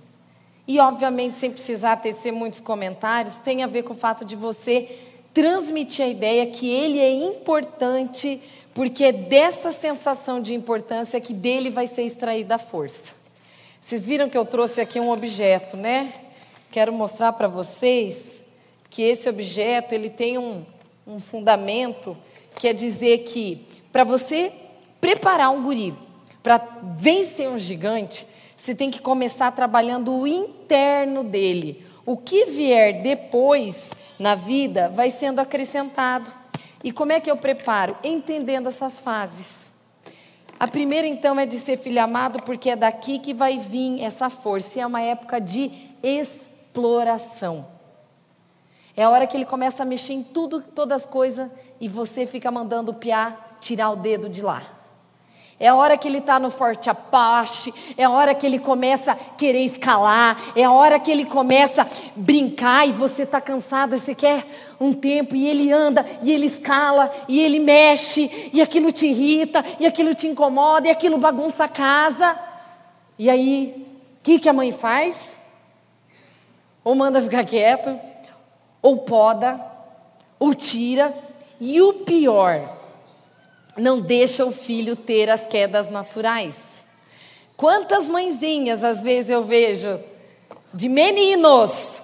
E, 0.68 0.78
obviamente, 0.78 1.38
sem 1.38 1.50
precisar 1.50 1.96
tecer 1.96 2.32
muitos 2.32 2.60
comentários, 2.60 3.36
tem 3.36 3.62
a 3.62 3.66
ver 3.66 3.82
com 3.82 3.92
o 3.92 3.96
fato 3.96 4.24
de 4.24 4.34
você 4.36 4.88
transmitir 5.34 6.04
a 6.04 6.08
ideia 6.08 6.46
que 6.46 6.68
ele 6.68 6.98
é 6.98 7.10
importante, 7.10 8.40
porque 8.74 9.04
é 9.04 9.12
dessa 9.12 9.70
sensação 9.70 10.40
de 10.40 10.54
importância 10.54 11.20
que 11.20 11.34
dele 11.34 11.70
vai 11.70 11.86
ser 11.86 12.02
extraída 12.02 12.54
a 12.54 12.58
força. 12.58 13.14
Vocês 13.80 14.06
viram 14.06 14.28
que 14.28 14.38
eu 14.38 14.44
trouxe 14.44 14.80
aqui 14.80 14.98
um 14.98 15.10
objeto, 15.10 15.76
né? 15.76 16.12
quero 16.76 16.92
mostrar 16.92 17.32
para 17.32 17.48
vocês 17.48 18.38
que 18.90 19.00
esse 19.00 19.28
objeto 19.30 19.94
ele 19.94 20.10
tem 20.10 20.36
um, 20.36 20.62
um 21.06 21.18
fundamento 21.18 22.14
que 22.54 22.68
é 22.68 22.74
dizer 22.74 23.20
que 23.20 23.65
para 23.96 24.04
você 24.04 24.52
preparar 25.00 25.50
um 25.50 25.62
guri 25.62 25.94
para 26.42 26.58
vencer 26.98 27.48
um 27.48 27.58
gigante, 27.58 28.26
você 28.54 28.74
tem 28.74 28.90
que 28.90 29.00
começar 29.00 29.50
trabalhando 29.52 30.12
o 30.14 30.26
interno 30.26 31.24
dele. 31.24 31.82
O 32.04 32.14
que 32.14 32.44
vier 32.44 33.00
depois 33.00 33.92
na 34.18 34.34
vida 34.34 34.90
vai 34.90 35.08
sendo 35.08 35.38
acrescentado. 35.38 36.30
E 36.84 36.92
como 36.92 37.10
é 37.10 37.20
que 37.20 37.30
eu 37.30 37.38
preparo? 37.38 37.96
Entendendo 38.04 38.68
essas 38.68 39.00
fases. 39.00 39.72
A 40.60 40.68
primeira, 40.68 41.06
então, 41.06 41.40
é 41.40 41.46
de 41.46 41.58
ser 41.58 41.78
filho 41.78 42.02
amado, 42.02 42.42
porque 42.42 42.68
é 42.68 42.76
daqui 42.76 43.18
que 43.18 43.32
vai 43.32 43.56
vir 43.56 44.02
essa 44.02 44.28
força. 44.28 44.78
E 44.78 44.82
é 44.82 44.86
uma 44.86 45.00
época 45.00 45.40
de 45.40 45.70
exploração. 46.02 47.66
É 48.94 49.04
a 49.04 49.08
hora 49.08 49.26
que 49.26 49.38
ele 49.38 49.46
começa 49.46 49.84
a 49.84 49.86
mexer 49.86 50.12
em 50.12 50.22
tudo, 50.22 50.60
todas 50.60 51.04
as 51.04 51.06
coisas, 51.06 51.50
e 51.80 51.88
você 51.88 52.26
fica 52.26 52.50
mandando 52.50 52.92
piá 52.92 53.45
tirar 53.60 53.90
o 53.90 53.96
dedo 53.96 54.28
de 54.28 54.42
lá. 54.42 54.62
É 55.58 55.68
a 55.68 55.74
hora 55.74 55.96
que 55.96 56.06
ele 56.06 56.18
está 56.18 56.38
no 56.38 56.50
forte 56.50 56.90
Apache, 56.90 57.72
é 57.96 58.04
a 58.04 58.10
hora 58.10 58.34
que 58.34 58.44
ele 58.44 58.58
começa 58.58 59.12
a 59.12 59.14
querer 59.14 59.64
escalar, 59.64 60.36
é 60.54 60.64
a 60.64 60.70
hora 60.70 61.00
que 61.00 61.10
ele 61.10 61.24
começa 61.24 61.82
a 61.82 61.86
brincar 62.14 62.86
e 62.86 62.92
você 62.92 63.22
está 63.22 63.40
cansado, 63.40 63.96
você 63.96 64.14
quer 64.14 64.44
um 64.78 64.92
tempo 64.92 65.34
e 65.34 65.48
ele 65.48 65.72
anda 65.72 66.04
e 66.20 66.30
ele 66.30 66.44
escala 66.44 67.10
e 67.26 67.40
ele 67.40 67.58
mexe 67.58 68.50
e 68.52 68.60
aquilo 68.60 68.92
te 68.92 69.06
irrita 69.06 69.64
e 69.80 69.86
aquilo 69.86 70.14
te 70.14 70.26
incomoda 70.26 70.88
e 70.88 70.90
aquilo 70.90 71.16
bagunça 71.16 71.64
a 71.64 71.68
casa. 71.68 72.38
E 73.18 73.30
aí, 73.30 73.74
o 74.18 74.22
que, 74.22 74.38
que 74.38 74.48
a 74.50 74.52
mãe 74.52 74.72
faz? 74.72 75.36
ou 76.86 76.94
manda 76.94 77.20
ficar 77.20 77.44
quieto, 77.44 77.98
ou 78.80 78.98
poda, 78.98 79.60
ou 80.38 80.54
tira, 80.54 81.12
e 81.58 81.82
o 81.82 81.94
pior, 81.94 82.75
não 83.76 84.00
deixa 84.00 84.44
o 84.44 84.52
filho 84.52 84.96
ter 84.96 85.28
as 85.28 85.46
quedas 85.46 85.90
naturais. 85.90 86.84
Quantas 87.56 88.08
mãezinhas 88.08 88.84
às 88.84 89.02
vezes 89.02 89.30
eu 89.30 89.42
vejo 89.42 89.98
de 90.72 90.88
meninos 90.88 92.02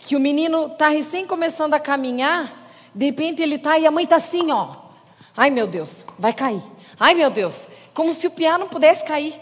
que 0.00 0.16
o 0.16 0.20
menino 0.20 0.66
está 0.66 0.88
recém 0.88 1.26
começando 1.26 1.74
a 1.74 1.80
caminhar, 1.80 2.68
de 2.94 3.06
repente 3.06 3.42
ele 3.42 3.56
está 3.56 3.78
e 3.78 3.86
a 3.86 3.90
mãe 3.90 4.04
está 4.04 4.16
assim, 4.16 4.50
ó. 4.50 4.68
Ai 5.36 5.50
meu 5.50 5.66
Deus, 5.66 6.04
vai 6.18 6.32
cair. 6.32 6.62
Ai 6.98 7.14
meu 7.14 7.30
Deus, 7.30 7.62
como 7.92 8.12
se 8.14 8.26
o 8.26 8.30
piano 8.30 8.60
não 8.60 8.68
pudesse 8.68 9.04
cair. 9.04 9.34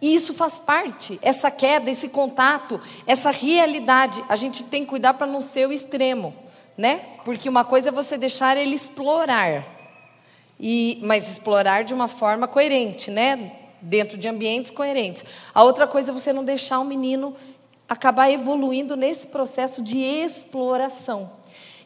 E 0.00 0.14
isso 0.14 0.32
faz 0.32 0.58
parte, 0.60 1.18
essa 1.22 1.50
queda, 1.50 1.90
esse 1.90 2.08
contato, 2.08 2.80
essa 3.06 3.30
realidade. 3.30 4.22
A 4.28 4.36
gente 4.36 4.62
tem 4.62 4.84
que 4.84 4.90
cuidar 4.90 5.14
para 5.14 5.26
não 5.26 5.42
ser 5.42 5.66
o 5.66 5.72
extremo, 5.72 6.34
né? 6.76 7.00
Porque 7.24 7.48
uma 7.48 7.64
coisa 7.64 7.88
é 7.88 7.92
você 7.92 8.16
deixar 8.16 8.56
ele 8.56 8.74
explorar, 8.74 9.77
e, 10.58 10.98
mas 11.02 11.28
explorar 11.28 11.84
de 11.84 11.94
uma 11.94 12.08
forma 12.08 12.48
coerente, 12.48 13.10
né? 13.10 13.52
Dentro 13.80 14.18
de 14.18 14.26
ambientes 14.26 14.70
coerentes. 14.70 15.24
A 15.54 15.62
outra 15.62 15.86
coisa 15.86 16.10
é 16.10 16.14
você 16.14 16.32
não 16.32 16.44
deixar 16.44 16.80
o 16.80 16.84
menino 16.84 17.34
acabar 17.88 18.30
evoluindo 18.30 18.96
nesse 18.96 19.28
processo 19.28 19.82
de 19.82 19.98
exploração. 19.98 21.30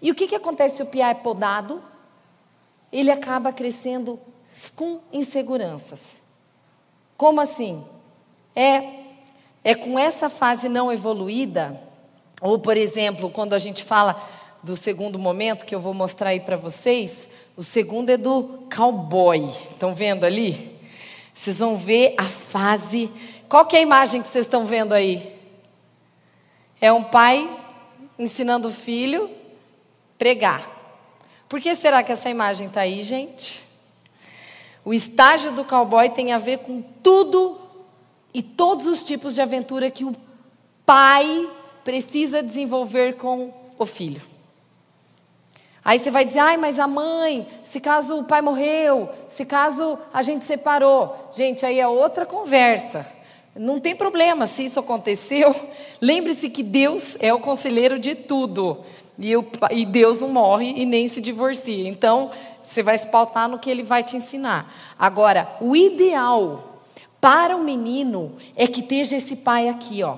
E 0.01 0.11
o 0.11 0.15
que, 0.15 0.27
que 0.27 0.35
acontece 0.35 0.77
se 0.77 0.83
o 0.83 0.87
piá 0.87 1.11
é 1.11 1.15
podado? 1.15 1.83
Ele 2.91 3.11
acaba 3.11 3.53
crescendo 3.53 4.19
com 4.75 5.01
inseguranças. 5.13 6.21
Como 7.17 7.41
assim? 7.41 7.85
É, 8.55 8.83
é 9.63 9.75
com 9.75 9.99
essa 9.99 10.29
fase 10.29 10.69
não 10.69 10.93
evoluída, 10.93 11.81
ou 12.41 12.59
por 12.59 12.77
exemplo, 12.77 13.31
quando 13.31 13.55
a 13.55 13.59
gente 13.59 13.85
fala 13.85 14.21
do 14.63 14.77
segundo 14.77 15.19
momento, 15.19 15.65
que 15.65 15.75
eu 15.75 15.81
vou 15.81 15.95
mostrar 15.95 16.31
aí 16.31 16.41
para 16.41 16.57
vocês, 16.57 17.29
o 17.57 17.63
segundo 17.63 18.11
é 18.11 18.17
do 18.17 18.67
cowboy. 18.75 19.49
Estão 19.71 19.95
vendo 19.95 20.25
ali? 20.25 20.79
Vocês 21.35 21.59
vão 21.59 21.77
ver 21.77 22.15
a 22.17 22.25
fase. 22.25 23.11
Qual 23.49 23.67
que 23.67 23.77
é 23.77 23.81
a 23.81 23.83
imagem 23.83 24.23
que 24.23 24.29
vocês 24.29 24.47
estão 24.47 24.65
vendo 24.65 24.93
aí? 24.93 25.39
É 26.81 26.93
um 26.93 27.05
pai 27.05 27.49
ensinando 28.19 28.69
o 28.69 28.73
filho 28.73 29.31
pregar. 30.17 30.67
Por 31.49 31.61
que 31.61 31.75
será 31.75 32.03
que 32.03 32.13
essa 32.13 32.31
imagem 32.31 32.69
está 32.69 32.83
aí, 32.83 33.03
gente? 33.03 33.63
O 34.85 34.95
estágio 34.95 35.53
do 35.53 35.65
cowboy 35.65 36.09
tem 36.11 36.33
a 36.33 36.39
ver 36.39 36.59
com 36.59 36.83
tudo 37.03 37.61
e 38.33 38.43
todos 38.43 38.87
os 38.87 39.03
tipos 39.03 39.35
de 39.35 39.43
aventura 39.43 39.91
que 39.91 40.05
o 40.05 40.17
pai 40.87 41.49
precisa 41.85 42.43
desenvolver 42.43 43.17
com 43.17 43.53
o 43.79 43.85
filho. 43.85 44.32
Aí 45.85 45.99
você 45.99 46.11
vai 46.11 46.25
dizer, 46.25 46.39
ai, 46.39 46.57
mas 46.57 46.79
a 46.79 46.87
mãe, 46.87 47.47
se 47.65 47.81
caso 47.81 48.21
o 48.21 48.25
pai 48.25 48.41
morreu, 48.41 49.09
se 49.29 49.45
caso 49.45 49.99
a 50.13 50.23
gente 50.23 50.45
separou. 50.45 51.31
Gente, 51.35 51.67
aí 51.67 51.81
é 51.81 51.89
outra 51.89 52.25
conversa. 52.25 53.05
Não 53.55 53.81
tem 53.81 53.95
problema 53.95 54.47
se 54.47 54.65
isso 54.65 54.79
aconteceu. 54.79 55.55
Lembre-se 56.01 56.49
que 56.51 56.63
Deus 56.63 57.17
é 57.21 57.35
o 57.35 57.41
conselheiro 57.41 57.99
de 57.99 58.15
tudo. 58.15 58.79
E, 59.19 59.31
eu, 59.31 59.45
e 59.71 59.85
Deus 59.85 60.21
não 60.21 60.29
morre 60.29 60.73
e 60.77 60.87
nem 60.87 61.09
se 61.09 61.21
divorcia. 61.21 61.89
Então, 61.89 62.31
você 62.63 62.83
vai 62.83 62.97
se 62.97 63.09
pautar 63.09 63.49
no 63.49 63.59
que 63.59 63.69
ele 63.69 63.83
vai 63.83 64.05
te 64.05 64.17
ensinar. 64.17 64.73
Agora, 64.99 65.57
o 65.61 65.75
ideal 65.75 66.81
para 67.21 67.57
o 67.57 67.63
menino 67.63 68.37
é 68.57 68.67
que 68.67 68.81
esteja 68.81 69.17
esse 69.17 69.37
pai 69.37 69.69
aqui, 69.69 70.03
ó. 70.03 70.17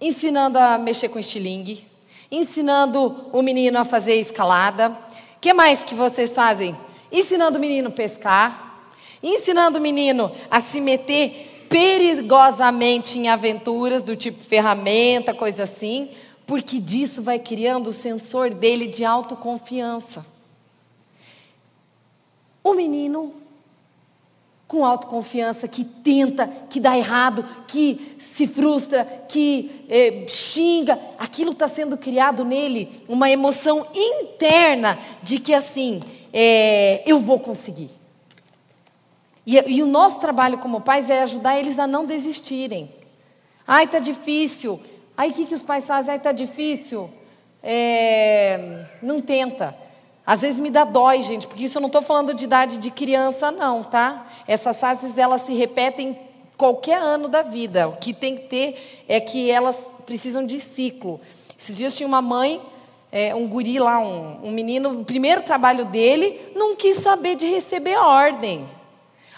Ensinando 0.00 0.58
a 0.58 0.76
mexer 0.78 1.08
com 1.08 1.18
estilingue, 1.18 1.86
ensinando 2.32 3.28
o 3.30 3.42
menino 3.42 3.78
a 3.78 3.84
fazer 3.84 4.14
escalada. 4.14 4.88
O 4.88 4.96
que 5.38 5.52
mais 5.52 5.84
que 5.84 5.94
vocês 5.94 6.34
fazem? 6.34 6.74
Ensinando 7.12 7.58
o 7.58 7.60
menino 7.60 7.88
a 7.88 7.92
pescar, 7.92 8.88
ensinando 9.22 9.76
o 9.76 9.80
menino 9.80 10.32
a 10.50 10.58
se 10.58 10.80
meter 10.80 11.66
perigosamente 11.68 13.18
em 13.18 13.28
aventuras 13.28 14.02
do 14.02 14.16
tipo 14.16 14.42
ferramenta, 14.42 15.34
coisa 15.34 15.64
assim, 15.64 16.08
porque 16.46 16.78
disso 16.78 17.22
vai 17.22 17.38
criando 17.38 17.88
o 17.88 17.92
sensor 17.92 18.52
dele 18.52 18.86
de 18.86 19.04
autoconfiança. 19.04 20.24
O 22.64 22.74
menino 22.74 23.41
com 24.72 24.86
autoconfiança 24.86 25.68
que 25.68 25.84
tenta, 25.84 26.50
que 26.70 26.80
dá 26.80 26.96
errado, 26.96 27.44
que 27.68 28.16
se 28.18 28.46
frustra, 28.46 29.04
que 29.28 29.84
eh, 29.86 30.24
xinga, 30.26 30.98
aquilo 31.18 31.52
está 31.52 31.68
sendo 31.68 31.94
criado 31.98 32.42
nele 32.42 32.88
uma 33.06 33.28
emoção 33.28 33.86
interna 33.94 34.98
de 35.22 35.38
que 35.38 35.52
assim, 35.52 36.00
é, 36.32 37.02
eu 37.04 37.20
vou 37.20 37.38
conseguir. 37.38 37.90
E, 39.46 39.58
e, 39.74 39.82
o 39.82 39.86
nosso 39.86 40.20
trabalho 40.20 40.56
como 40.56 40.80
pais 40.80 41.10
é 41.10 41.20
ajudar 41.20 41.58
eles 41.58 41.78
a 41.78 41.86
não 41.86 42.06
desistirem. 42.06 42.90
Ai, 43.66 43.84
está 43.84 43.98
difícil. 43.98 44.80
Aí 45.14 45.32
o 45.32 45.34
que, 45.34 45.44
que 45.44 45.54
os 45.54 45.60
pais 45.60 45.86
fazem? 45.86 46.12
Ai, 46.12 46.16
está 46.16 46.32
difícil. 46.32 47.10
É, 47.62 48.86
não 49.02 49.20
tenta. 49.20 49.81
Às 50.24 50.42
vezes 50.42 50.58
me 50.58 50.70
dá 50.70 50.84
dói, 50.84 51.22
gente, 51.22 51.46
porque 51.46 51.64
isso 51.64 51.78
eu 51.78 51.80
não 51.80 51.88
estou 51.88 52.02
falando 52.02 52.32
de 52.32 52.44
idade 52.44 52.76
de 52.76 52.90
criança, 52.90 53.50
não, 53.50 53.82
tá? 53.82 54.26
Essas 54.46 54.78
fases, 54.78 55.18
elas 55.18 55.42
se 55.42 55.52
repetem 55.52 56.16
qualquer 56.56 56.98
ano 56.98 57.28
da 57.28 57.42
vida. 57.42 57.88
O 57.88 57.96
que 57.96 58.14
tem 58.14 58.36
que 58.36 58.42
ter 58.42 59.04
é 59.08 59.18
que 59.18 59.50
elas 59.50 59.92
precisam 60.06 60.46
de 60.46 60.60
ciclo. 60.60 61.20
Esses 61.58 61.74
dias 61.74 61.94
tinha 61.94 62.06
uma 62.06 62.22
mãe, 62.22 62.60
é, 63.10 63.34
um 63.34 63.48
guri 63.48 63.80
lá, 63.80 63.98
um, 63.98 64.46
um 64.46 64.50
menino, 64.52 65.00
o 65.00 65.04
primeiro 65.04 65.42
trabalho 65.42 65.84
dele, 65.84 66.40
não 66.54 66.76
quis 66.76 66.96
saber 66.98 67.34
de 67.34 67.48
receber 67.48 67.96
ordem. 67.96 68.68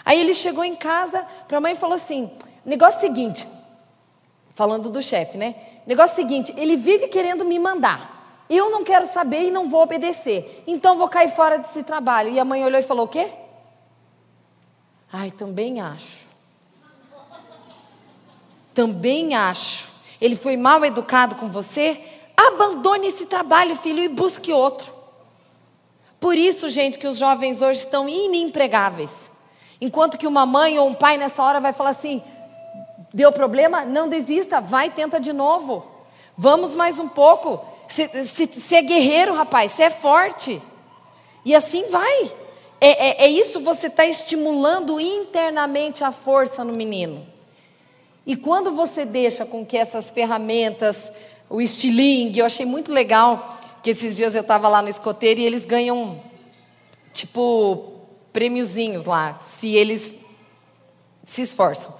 Aí 0.05 0.21
ele 0.21 0.35
chegou 0.35 0.63
em 0.63 0.75
casa 0.75 1.25
para 1.47 1.57
a 1.57 1.61
mãe 1.61 1.73
e 1.73 1.75
falou 1.75 1.95
assim: 1.95 2.29
negócio 2.63 3.01
seguinte, 3.01 3.47
falando 4.53 4.89
do 4.89 5.01
chefe, 5.01 5.35
né? 5.35 5.55
Negócio 5.87 6.15
seguinte, 6.15 6.53
ele 6.55 6.75
vive 6.75 7.07
querendo 7.07 7.43
me 7.43 7.57
mandar. 7.57 8.14
Eu 8.49 8.69
não 8.69 8.83
quero 8.83 9.05
saber 9.05 9.47
e 9.47 9.51
não 9.51 9.69
vou 9.69 9.81
obedecer. 9.81 10.63
Então 10.67 10.97
vou 10.97 11.09
cair 11.09 11.29
fora 11.29 11.57
desse 11.57 11.83
trabalho. 11.83 12.29
E 12.29 12.39
a 12.39 12.45
mãe 12.45 12.63
olhou 12.63 12.79
e 12.79 12.83
falou: 12.83 13.05
O 13.05 13.09
quê? 13.09 13.27
Ai, 15.11 15.31
também 15.31 15.81
acho. 15.81 16.29
Também 18.73 19.33
acho. 19.33 19.89
Ele 20.19 20.35
foi 20.35 20.57
mal 20.57 20.83
educado 20.83 21.35
com 21.35 21.49
você? 21.49 22.01
Abandone 22.35 23.07
esse 23.07 23.25
trabalho, 23.25 23.75
filho, 23.75 24.03
e 24.03 24.09
busque 24.09 24.51
outro. 24.51 24.93
Por 26.19 26.35
isso, 26.35 26.67
gente, 26.69 26.97
que 26.97 27.07
os 27.07 27.17
jovens 27.17 27.61
hoje 27.61 27.79
estão 27.79 28.09
inempregáveis. 28.09 29.31
Enquanto 29.79 30.17
que 30.17 30.27
uma 30.27 30.45
mãe 30.45 30.77
ou 30.79 30.87
um 30.87 30.93
pai 30.93 31.17
nessa 31.17 31.43
hora 31.43 31.59
vai 31.59 31.73
falar 31.73 31.91
assim: 31.91 32.21
deu 33.13 33.31
problema? 33.31 33.85
Não 33.85 34.09
desista, 34.09 34.59
vai, 34.59 34.89
tenta 34.89 35.19
de 35.19 35.31
novo. 35.31 35.85
Vamos 36.37 36.75
mais 36.75 36.99
um 36.99 37.07
pouco. 37.07 37.74
Você 37.87 38.75
é 38.75 38.81
guerreiro, 38.81 39.33
rapaz, 39.33 39.71
você 39.71 39.83
é 39.83 39.89
forte. 39.89 40.61
E 41.43 41.53
assim 41.53 41.89
vai. 41.89 42.31
É, 42.81 43.23
é, 43.23 43.25
é 43.25 43.27
isso, 43.27 43.59
você 43.59 43.87
está 43.87 44.05
estimulando 44.05 44.99
internamente 44.99 46.03
a 46.03 46.11
força 46.11 46.63
no 46.63 46.73
menino. 46.73 47.25
E 48.25 48.35
quando 48.35 48.71
você 48.71 49.05
deixa 49.05 49.45
com 49.45 49.65
que 49.65 49.77
essas 49.77 50.09
ferramentas, 50.09 51.11
o 51.49 51.61
estilingue, 51.61 52.39
eu 52.39 52.45
achei 52.45 52.65
muito 52.65 52.91
legal 52.91 53.57
que 53.83 53.91
esses 53.91 54.15
dias 54.15 54.33
eu 54.33 54.41
estava 54.41 54.67
lá 54.67 54.81
no 54.81 54.89
escoteiro 54.89 55.39
e 55.39 55.45
eles 55.45 55.63
ganham, 55.63 56.19
tipo, 57.13 57.93
prêmiozinhos 58.33 59.05
lá, 59.05 59.35
se 59.35 59.75
eles 59.75 60.17
se 61.23 61.43
esforçam. 61.43 61.93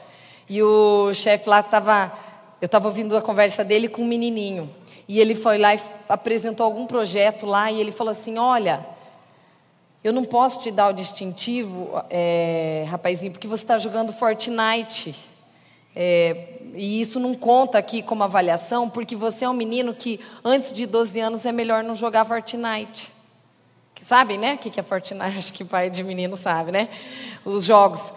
E 0.50 0.62
o 0.62 1.14
chefe 1.14 1.48
lá 1.48 1.60
estava, 1.60 2.12
eu 2.60 2.66
estava 2.66 2.88
ouvindo 2.88 3.16
a 3.16 3.22
conversa 3.22 3.64
dele 3.64 3.88
com 3.88 4.02
um 4.02 4.08
menininho. 4.08 4.70
E 5.08 5.20
ele 5.20 5.36
foi 5.36 5.58
lá 5.58 5.76
e 5.76 5.80
apresentou 6.10 6.66
algum 6.66 6.86
projeto 6.86 7.46
lá 7.46 7.72
e 7.72 7.80
ele 7.80 7.92
falou 7.92 8.12
assim: 8.12 8.38
Olha, 8.38 8.86
eu 10.04 10.14
não 10.14 10.24
posso 10.24 10.60
te 10.60 10.72
dar 10.72 10.90
o 10.90 10.94
distintivo, 10.94 11.92
é, 12.10 12.86
rapazinho, 12.88 13.32
porque 13.32 13.48
você 13.48 13.64
está 13.64 13.78
jogando 13.78 14.14
Fortnite. 14.14 15.16
É, 15.96 16.60
e 16.74 17.00
isso 17.00 17.20
não 17.20 17.34
conta 17.34 17.78
aqui 17.78 18.02
como 18.02 18.24
avaliação, 18.24 18.90
porque 18.90 19.16
você 19.16 19.46
é 19.46 19.50
um 19.50 19.54
menino 19.54 19.94
que 19.94 20.20
antes 20.44 20.74
de 20.74 20.86
12 20.86 21.20
anos 21.20 21.46
é 21.46 21.52
melhor 21.52 21.84
não 21.84 21.96
jogar 21.96 22.26
Fortnite. 22.26 23.12
Sabem, 24.02 24.38
né? 24.38 24.54
O 24.54 24.58
que 24.58 24.80
é 24.80 24.84
Fortnite? 24.84 25.26
Acho 25.38 25.54
que 25.54 25.66
pai 25.66 25.90
de 25.90 26.04
menino 26.04 26.36
sabe, 26.36 26.72
né? 26.72 26.90
Os 27.44 27.64
jogos. 27.64 28.12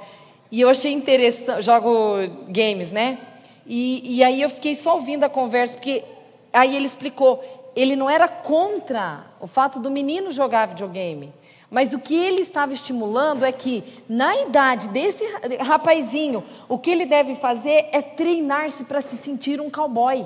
E 0.50 0.60
eu 0.60 0.68
achei 0.68 0.92
interessante, 0.92 1.62
jogo 1.62 2.16
games, 2.48 2.90
né? 2.90 3.18
E, 3.66 4.16
e 4.16 4.24
aí 4.24 4.42
eu 4.42 4.50
fiquei 4.50 4.74
só 4.74 4.96
ouvindo 4.96 5.24
a 5.24 5.28
conversa, 5.28 5.74
porque 5.74 6.02
aí 6.52 6.76
ele 6.76 6.86
explicou, 6.86 7.42
ele 7.74 7.94
não 7.96 8.08
era 8.08 8.26
contra 8.26 9.24
o 9.40 9.46
fato 9.46 9.78
do 9.78 9.90
menino 9.90 10.30
jogar 10.30 10.68
videogame. 10.68 11.32
Mas 11.70 11.92
o 11.92 11.98
que 11.98 12.14
ele 12.14 12.40
estava 12.40 12.72
estimulando 12.72 13.44
é 13.44 13.52
que, 13.52 13.84
na 14.08 14.34
idade 14.38 14.88
desse 14.88 15.22
rapazinho, 15.60 16.42
o 16.66 16.78
que 16.78 16.90
ele 16.90 17.04
deve 17.04 17.34
fazer 17.34 17.88
é 17.92 18.00
treinar-se 18.00 18.84
para 18.84 19.02
se 19.02 19.16
sentir 19.16 19.60
um 19.60 19.68
cowboy. 19.68 20.24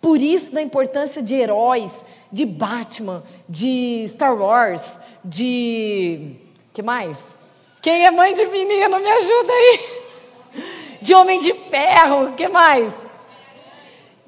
Por 0.00 0.20
isso, 0.20 0.52
da 0.52 0.62
importância 0.62 1.22
de 1.22 1.34
heróis, 1.34 2.04
de 2.30 2.44
Batman, 2.44 3.22
de 3.48 4.04
Star 4.06 4.36
Wars, 4.36 4.92
de. 5.24 6.36
que 6.72 6.82
mais? 6.82 7.36
Quem 7.82 8.04
é 8.06 8.10
mãe 8.10 8.32
de 8.32 8.46
menino, 8.46 8.98
me 9.00 9.10
ajuda 9.10 9.52
aí. 9.52 10.04
De 11.02 11.14
Homem 11.14 11.38
de 11.38 11.52
Ferro, 11.52 12.32
que 12.32 12.48
mais? 12.48 12.92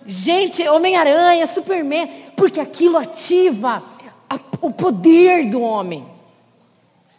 Gente, 0.06 0.66
Homem-Aranha, 0.68 1.46
Superman, 1.46 2.08
porque 2.36 2.60
aquilo 2.60 2.96
ativa 2.96 3.82
a, 4.30 4.38
o 4.60 4.70
poder 4.70 5.50
do 5.50 5.60
homem. 5.60 6.06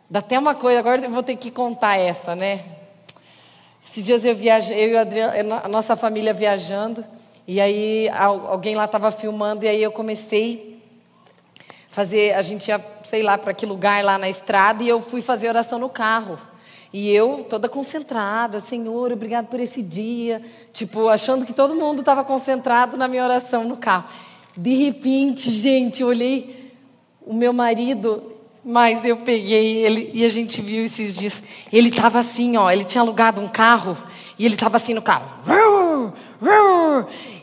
Dá 0.10 0.20
até 0.20 0.40
uma 0.40 0.56
coisa, 0.56 0.80
agora 0.80 1.02
eu 1.02 1.12
vou 1.12 1.24
ter 1.24 1.36
que 1.36 1.52
contar 1.52 1.98
essa, 1.98 2.36
né? 2.36 2.64
Esses 3.86 4.06
dias 4.06 4.24
eu 4.24 4.36
viajei, 4.36 4.78
eu 4.86 4.90
e 4.92 4.98
a, 4.98 5.02
Adriana, 5.02 5.62
a 5.64 5.68
nossa 5.68 5.96
família 5.96 6.34
viajando, 6.34 7.04
e 7.46 7.60
aí 7.60 8.08
alguém 8.10 8.76
lá 8.76 8.86
estava 8.86 9.12
filmando, 9.12 9.66
e 9.66 9.68
aí 9.68 9.84
eu 9.84 9.92
comecei 9.92 10.82
fazer, 11.90 12.36
a 12.36 12.42
gente 12.44 12.68
ia, 12.68 12.80
sei 13.04 13.24
lá, 13.24 13.38
para 13.38 13.54
que 13.56 13.66
lugar 13.66 14.04
lá 14.04 14.18
na 14.20 14.30
estrada, 14.30 14.84
e 14.84 14.88
eu 14.88 15.02
fui 15.02 15.20
fazer 15.20 15.50
oração 15.50 15.80
no 15.80 15.90
carro. 15.90 16.38
E 16.94 17.10
eu, 17.12 17.46
toda 17.50 17.68
concentrada, 17.68 18.60
Senhor, 18.60 19.12
obrigado 19.12 19.48
por 19.48 19.60
esse 19.60 19.82
dia. 19.82 20.42
Tipo, 20.72 21.10
achando 21.10 21.46
que 21.46 21.54
todo 21.54 21.76
mundo 21.76 22.00
estava 22.00 22.24
concentrado 22.24 22.96
na 22.96 23.08
minha 23.08 23.24
oração 23.24 23.64
no 23.64 23.78
carro. 23.78 24.06
De 24.56 24.74
repente, 24.74 25.52
gente, 25.52 26.02
eu 26.02 26.08
olhei 26.08 26.74
o 27.26 27.34
meu 27.34 27.52
marido, 27.52 28.24
mas 28.64 29.06
eu 29.06 29.18
peguei 29.18 29.78
ele 29.78 30.12
e 30.14 30.26
a 30.26 30.30
gente 30.30 30.62
viu 30.62 30.86
esses 30.86 31.14
dias. 31.14 31.44
Ele 31.72 31.90
estava 31.90 32.20
assim, 32.20 32.58
ó, 32.58 32.72
ele 32.72 32.84
tinha 32.84 33.02
alugado 33.02 33.42
um 33.42 33.48
carro 33.48 33.98
e 34.40 34.46
ele 34.46 34.56
estava 34.56 34.78
assim 34.78 34.94
no 34.94 35.02
carro. 35.02 35.26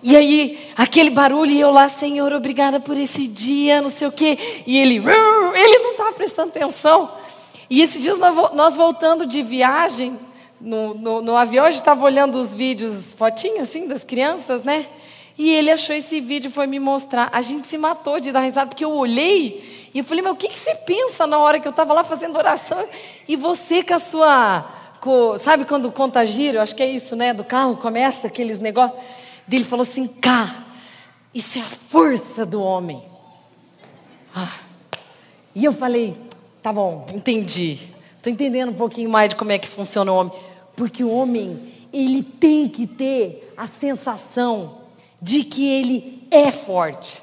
E 0.03 0.17
aí, 0.17 0.71
aquele 0.77 1.11
barulho, 1.11 1.51
e 1.51 1.61
eu 1.61 1.71
lá, 1.71 1.89
Senhor, 1.89 2.33
obrigada 2.33 2.79
por 2.79 2.97
esse 2.97 3.27
dia, 3.27 3.81
não 3.81 3.89
sei 3.89 4.07
o 4.07 4.13
quê. 4.13 4.39
E 4.67 4.79
ele, 4.79 4.97
ele 4.97 5.79
não 5.79 5.93
estava 5.93 6.13
prestando 6.13 6.51
atenção. 6.51 7.11
E 7.75 7.81
esses 7.83 8.01
dias 8.01 8.21
nós 8.55 8.77
voltando 8.77 9.27
de 9.27 9.43
viagem, 9.43 10.17
no, 10.61 10.95
no, 10.95 11.21
no 11.21 11.37
avião, 11.37 11.65
a 11.65 11.71
gente 11.73 11.81
estava 11.81 12.05
olhando 12.05 12.39
os 12.39 12.55
vídeos, 12.55 13.15
fotinhos 13.15 13.63
assim, 13.63 13.89
das 13.89 14.05
crianças, 14.05 14.63
né? 14.63 14.87
E 15.37 15.51
ele 15.51 15.73
achou 15.73 15.93
esse 15.93 16.21
vídeo 16.21 16.51
e 16.51 16.53
foi 16.53 16.69
me 16.69 16.79
mostrar. 16.79 17.31
A 17.33 17.43
gente 17.43 17.67
se 17.67 17.77
matou 17.77 18.21
de 18.21 18.31
dar 18.31 18.43
risada, 18.43 18.69
porque 18.69 18.85
eu 18.85 18.93
olhei 18.93 19.91
e 19.93 19.99
eu 19.99 20.05
falei, 20.05 20.23
mas 20.23 20.35
o 20.35 20.37
que, 20.37 20.51
que 20.51 20.57
você 20.57 20.73
pensa 20.77 21.27
na 21.27 21.37
hora 21.41 21.59
que 21.59 21.67
eu 21.67 21.71
estava 21.71 21.93
lá 21.93 22.05
fazendo 22.05 22.37
oração? 22.37 22.81
E 23.27 23.35
você 23.35 23.83
com 23.83 23.95
a 23.95 23.99
sua. 23.99 24.73
Com, 25.01 25.37
sabe 25.37 25.65
quando 25.65 25.91
conta 25.91 26.25
giro? 26.25 26.61
Acho 26.61 26.77
que 26.77 26.83
é 26.85 26.89
isso, 26.89 27.17
né? 27.17 27.35
Do 27.35 27.43
carro 27.43 27.77
começa 27.77 28.29
aqueles 28.29 28.61
negócios. 28.61 29.01
Ele 29.51 29.65
falou 29.65 29.83
assim: 29.83 30.07
cá, 30.07 30.63
isso 31.35 31.59
é 31.59 31.61
a 31.61 31.65
força 31.65 32.47
do 32.47 32.63
homem. 32.63 33.03
Ah. 34.33 34.61
E 35.57 35.65
eu 35.65 35.73
falei: 35.73 36.17
Tá 36.65 36.73
bom, 36.73 37.05
entendi. 37.13 37.79
Estou 38.17 38.33
entendendo 38.33 38.71
um 38.71 38.75
pouquinho 38.75 39.11
mais 39.11 39.29
de 39.29 39.37
como 39.37 39.53
é 39.53 39.59
que 39.59 39.69
funciona 39.69 40.11
o 40.11 40.17
homem. 40.17 40.33
Porque 40.75 41.05
o 41.05 41.11
homem, 41.11 41.61
ele 41.93 42.23
tem 42.23 42.71
que 42.71 42.87
ter 42.87 43.53
a 43.55 43.67
sensação 43.67 44.79
de 45.21 45.45
que 45.45 45.69
ele 45.69 46.27
é 46.31 46.51
forte. 46.51 47.21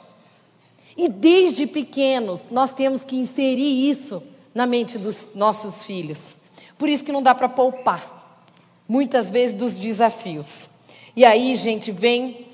E 0.96 1.10
desde 1.10 1.66
pequenos, 1.66 2.52
nós 2.52 2.72
temos 2.72 3.04
que 3.04 3.16
inserir 3.16 3.90
isso 3.90 4.22
na 4.54 4.68
mente 4.68 5.00
dos 5.00 5.30
nossos 5.34 5.84
filhos. 5.84 6.36
Por 6.78 6.88
isso 6.88 7.04
que 7.04 7.12
não 7.12 7.24
dá 7.24 7.34
para 7.34 7.50
poupar, 7.50 8.46
muitas 8.88 9.32
vezes, 9.32 9.56
dos 9.56 9.76
desafios. 9.76 10.70
E 11.16 11.26
aí, 11.26 11.56
gente, 11.56 11.92
vem 11.92 12.46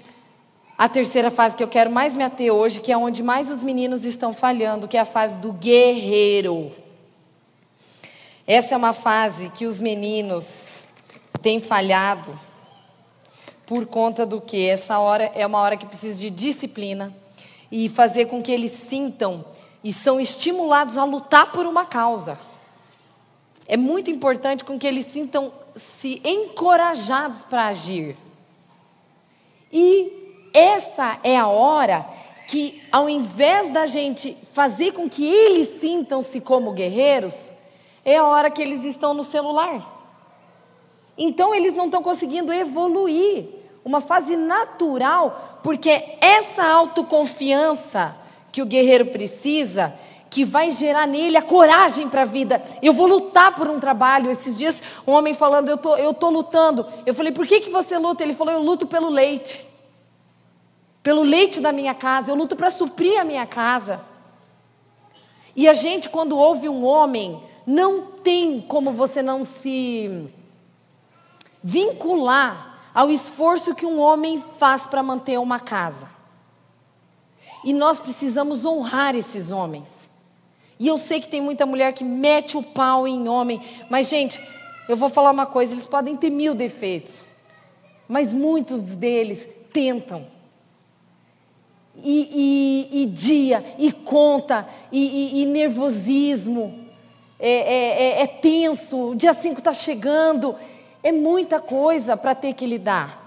a 0.77 0.87
terceira 0.87 1.31
fase 1.31 1.55
que 1.55 1.63
eu 1.63 1.67
quero 1.67 1.89
mais 1.89 2.13
me 2.13 2.23
ater 2.23 2.53
hoje, 2.53 2.79
que 2.79 2.91
é 2.91 2.97
onde 2.97 3.23
mais 3.23 3.49
os 3.49 3.63
meninos 3.63 4.05
estão 4.05 4.31
falhando, 4.31 4.87
que 4.87 4.95
é 4.95 4.99
a 4.99 5.05
fase 5.05 5.37
do 5.37 5.51
guerreiro. 5.51 6.71
Essa 8.45 8.75
é 8.75 8.77
uma 8.77 8.93
fase 8.93 9.49
que 9.49 9.65
os 9.65 9.79
meninos 9.79 10.83
têm 11.41 11.59
falhado 11.59 12.39
por 13.65 13.87
conta 13.87 14.23
do 14.25 14.39
que? 14.39 14.67
Essa 14.67 14.99
hora 14.99 15.31
é 15.33 15.45
uma 15.45 15.59
hora 15.59 15.75
que 15.75 15.85
precisa 15.85 16.19
de 16.19 16.29
disciplina 16.29 17.13
e 17.71 17.89
fazer 17.89 18.25
com 18.25 18.41
que 18.41 18.51
eles 18.51 18.71
sintam 18.71 19.43
e 19.83 19.91
são 19.91 20.19
estimulados 20.19 20.97
a 20.97 21.03
lutar 21.03 21.51
por 21.51 21.65
uma 21.65 21.85
causa. 21.85 22.37
É 23.67 23.75
muito 23.75 24.11
importante 24.11 24.63
com 24.63 24.77
que 24.77 24.85
eles 24.85 25.05
sintam 25.05 25.51
se 25.75 26.21
encorajados 26.23 27.41
para 27.43 27.67
agir. 27.67 28.15
E 29.71 30.16
essa 30.53 31.19
é 31.23 31.37
a 31.37 31.47
hora 31.47 32.05
que, 32.47 32.81
ao 32.91 33.09
invés 33.09 33.69
da 33.69 33.85
gente 33.85 34.35
fazer 34.53 34.93
com 34.93 35.09
que 35.09 35.25
eles 35.25 35.79
sintam-se 35.81 36.39
como 36.39 36.71
guerreiros, 36.71 37.53
é 38.05 38.17
a 38.17 38.25
hora 38.25 38.49
que 38.49 38.61
eles 38.61 38.83
estão 38.83 39.13
no 39.13 39.23
celular. 39.23 39.95
Então, 41.17 41.53
eles 41.53 41.73
não 41.73 41.85
estão 41.85 42.01
conseguindo 42.01 42.53
evoluir. 42.53 43.45
Uma 43.83 44.01
fase 44.01 44.35
natural, 44.35 45.59
porque 45.63 46.01
essa 46.19 46.65
autoconfiança 46.65 48.15
que 48.51 48.61
o 48.61 48.65
guerreiro 48.65 49.07
precisa, 49.07 49.93
que 50.29 50.43
vai 50.43 50.71
gerar 50.71 51.07
nele 51.07 51.37
a 51.37 51.41
coragem 51.41 52.09
para 52.09 52.23
a 52.23 52.25
vida. 52.25 52.61
Eu 52.81 52.91
vou 52.91 53.07
lutar 53.07 53.55
por 53.55 53.69
um 53.69 53.79
trabalho. 53.79 54.29
Esses 54.29 54.57
dias, 54.57 54.83
um 55.05 55.11
homem 55.11 55.33
falando, 55.33 55.69
eu 55.69 55.77
tô, 55.77 55.95
eu 55.95 56.13
tô 56.13 56.29
lutando. 56.29 56.85
Eu 57.05 57.13
falei, 57.13 57.31
por 57.31 57.47
que, 57.47 57.61
que 57.61 57.69
você 57.69 57.97
luta? 57.97 58.23
Ele 58.23 58.33
falou, 58.33 58.53
eu 58.53 58.61
luto 58.61 58.85
pelo 58.85 59.09
leite 59.09 59.65
pelo 61.07 61.23
leite 61.23 61.61
da 61.61 61.71
minha 61.71 61.95
casa, 61.95 62.29
eu 62.29 62.35
luto 62.35 62.53
para 62.53 62.69
suprir 62.69 63.17
a 63.17 63.23
minha 63.23 63.45
casa. 63.45 64.01
E 65.55 65.65
a 65.65 65.73
gente, 65.73 66.09
quando 66.09 66.37
ouve 66.37 66.67
um 66.67 66.83
homem, 66.83 67.41
não 67.65 68.07
tem 68.07 68.59
como 68.59 68.91
você 68.91 69.21
não 69.21 69.45
se 69.45 70.27
vincular 71.63 72.91
ao 72.93 73.09
esforço 73.09 73.73
que 73.73 73.85
um 73.85 74.01
homem 74.01 74.43
faz 74.59 74.85
para 74.85 75.01
manter 75.01 75.39
uma 75.39 75.61
casa. 75.61 76.09
E 77.63 77.71
nós 77.71 77.99
precisamos 77.99 78.65
honrar 78.65 79.15
esses 79.15 79.49
homens. 79.49 80.09
E 80.77 80.87
eu 80.89 80.97
sei 80.97 81.21
que 81.21 81.29
tem 81.29 81.39
muita 81.39 81.65
mulher 81.65 81.93
que 81.93 82.03
mete 82.03 82.57
o 82.57 82.63
pau 82.63 83.07
em 83.07 83.29
homem, 83.29 83.61
mas, 83.89 84.09
gente, 84.09 84.45
eu 84.89 84.97
vou 84.97 85.07
falar 85.07 85.31
uma 85.31 85.45
coisa: 85.45 85.71
eles 85.71 85.85
podem 85.85 86.17
ter 86.17 86.29
mil 86.29 86.53
defeitos, 86.53 87.23
mas 88.09 88.33
muitos 88.33 88.81
deles 88.81 89.47
tentam 89.71 90.35
e, 92.03 92.87
e, 92.91 93.03
e 93.03 93.05
dia, 93.05 93.63
e 93.77 93.91
conta, 93.91 94.67
e, 94.91 95.41
e 95.41 95.45
nervosismo, 95.45 96.73
é, 97.39 97.49
é, 97.49 98.03
é, 98.03 98.21
é, 98.23 98.27
tenso, 98.27 99.09
o 99.11 99.15
dia 99.15 99.33
5 99.33 99.59
está 99.59 99.71
chegando, 99.71 100.55
é 101.03 101.11
muita 101.11 101.59
coisa 101.59 102.17
para 102.17 102.33
ter 102.33 102.53
que 102.53 102.65
lidar. 102.65 103.25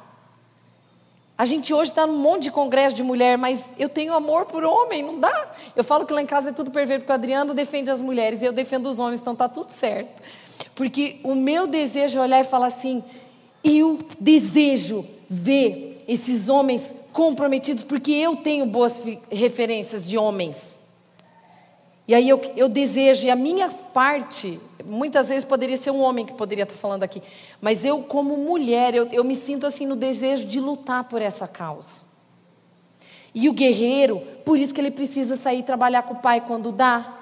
A 1.38 1.44
gente 1.44 1.72
hoje 1.72 1.90
está 1.90 2.06
num 2.06 2.18
monte 2.18 2.44
de 2.44 2.50
congresso 2.50 2.94
de 2.94 3.02
mulher, 3.02 3.38
mas 3.38 3.72
eu 3.78 3.88
tenho 3.88 4.12
amor 4.12 4.44
por 4.44 4.62
homem, 4.62 5.02
não 5.02 5.18
dá. 5.18 5.52
Eu 5.74 5.82
falo 5.82 6.04
que 6.04 6.12
lá 6.12 6.20
em 6.20 6.26
casa 6.26 6.50
é 6.50 6.52
tudo 6.52 6.70
perfeito, 6.70 7.00
porque 7.00 7.12
o 7.12 7.14
Adriano 7.14 7.54
defende 7.54 7.90
as 7.90 8.00
mulheres 8.00 8.42
e 8.42 8.44
eu 8.44 8.52
defendo 8.52 8.86
os 8.86 8.98
homens, 8.98 9.20
então 9.20 9.32
está 9.32 9.48
tudo 9.48 9.70
certo. 9.70 10.22
Porque 10.74 11.18
o 11.24 11.34
meu 11.34 11.66
desejo 11.66 12.18
é 12.18 12.22
olhar 12.22 12.40
e 12.40 12.44
falar 12.44 12.66
assim: 12.66 13.02
eu 13.64 13.98
desejo 14.18 15.06
ver 15.28 16.04
esses 16.06 16.48
homens 16.48 16.92
comprometidos, 17.12 17.84
porque 17.84 18.12
eu 18.12 18.36
tenho 18.36 18.66
boas 18.66 19.00
referências 19.30 20.06
de 20.06 20.16
homens. 20.16 20.78
E 22.06 22.14
aí 22.14 22.28
eu, 22.28 22.40
eu 22.56 22.68
desejo, 22.68 23.26
e 23.26 23.30
a 23.30 23.36
minha 23.36 23.68
parte, 23.68 24.58
muitas 24.84 25.28
vezes 25.28 25.44
poderia 25.44 25.76
ser 25.76 25.92
um 25.92 26.00
homem 26.00 26.26
que 26.26 26.34
poderia 26.34 26.64
estar 26.64 26.74
falando 26.74 27.04
aqui, 27.04 27.22
mas 27.60 27.84
eu, 27.84 28.02
como 28.02 28.36
mulher, 28.36 28.94
eu, 28.94 29.06
eu 29.12 29.22
me 29.22 29.36
sinto 29.36 29.64
assim 29.64 29.86
no 29.86 29.94
desejo 29.94 30.46
de 30.46 30.58
lutar 30.58 31.04
por 31.04 31.22
essa 31.22 31.46
causa. 31.46 31.94
E 33.34 33.48
o 33.48 33.52
guerreiro, 33.52 34.20
por 34.44 34.58
isso 34.58 34.74
que 34.74 34.80
ele 34.80 34.90
precisa 34.90 35.36
sair 35.36 35.62
trabalhar 35.62 36.02
com 36.02 36.14
o 36.14 36.20
pai 36.20 36.40
quando 36.40 36.72
dá. 36.72 37.16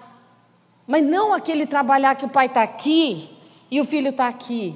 Mas 0.87 1.05
não 1.05 1.35
aquele 1.35 1.67
trabalhar 1.67 2.15
que 2.15 2.25
o 2.25 2.31
pai 2.31 2.47
está 2.47 2.63
aqui 2.63 3.29
e 3.71 3.79
o 3.81 3.85
filho 3.85 4.09
está 4.09 4.27
aqui. 4.27 4.75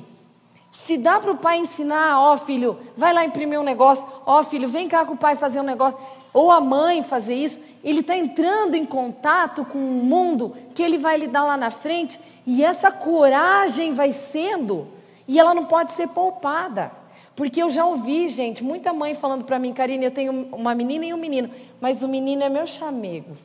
Se 0.72 0.96
dá 0.96 1.20
para 1.20 1.30
o 1.30 1.36
pai 1.36 1.58
ensinar, 1.58 2.18
ó 2.18 2.32
oh, 2.32 2.36
filho, 2.38 2.78
vai 2.96 3.12
lá 3.12 3.22
imprimir 3.22 3.60
um 3.60 3.62
negócio, 3.62 4.06
ó 4.24 4.40
oh, 4.40 4.42
filho, 4.42 4.66
vem 4.66 4.88
cá 4.88 5.04
com 5.04 5.12
o 5.12 5.18
pai 5.18 5.36
fazer 5.36 5.60
um 5.60 5.64
negócio, 5.64 5.98
ou 6.32 6.50
a 6.50 6.62
mãe 6.62 7.02
fazer 7.02 7.34
isso, 7.34 7.60
ele 7.84 8.00
está 8.00 8.16
entrando 8.16 8.74
em 8.74 8.86
contato 8.86 9.66
com 9.66 9.78
um 9.78 10.02
mundo 10.02 10.56
que 10.74 10.82
ele 10.82 10.96
vai 10.96 11.18
lidar 11.18 11.44
lá 11.44 11.58
na 11.58 11.70
frente, 11.70 12.18
e 12.46 12.64
essa 12.64 12.90
coragem 12.90 13.92
vai 13.92 14.12
sendo, 14.12 14.88
e 15.28 15.38
ela 15.38 15.52
não 15.52 15.66
pode 15.66 15.92
ser 15.92 16.08
poupada. 16.08 16.90
Porque 17.36 17.62
eu 17.62 17.68
já 17.68 17.84
ouvi, 17.84 18.28
gente, 18.28 18.64
muita 18.64 18.94
mãe 18.94 19.14
falando 19.14 19.44
para 19.44 19.58
mim, 19.58 19.74
Karine, 19.74 20.06
eu 20.06 20.10
tenho 20.10 20.48
uma 20.52 20.74
menina 20.74 21.04
e 21.04 21.12
um 21.12 21.18
menino, 21.18 21.50
mas 21.82 22.02
o 22.02 22.08
menino 22.08 22.42
é 22.42 22.48
meu 22.48 22.66
chamego. 22.66 23.36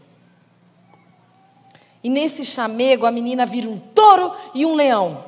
E 2.02 2.10
nesse 2.10 2.46
chamego 2.46 3.06
a 3.06 3.12
menina 3.12 3.46
vira 3.46 3.70
um 3.70 3.78
touro 3.78 4.32
e 4.54 4.66
um 4.66 4.76
leão. 4.76 5.27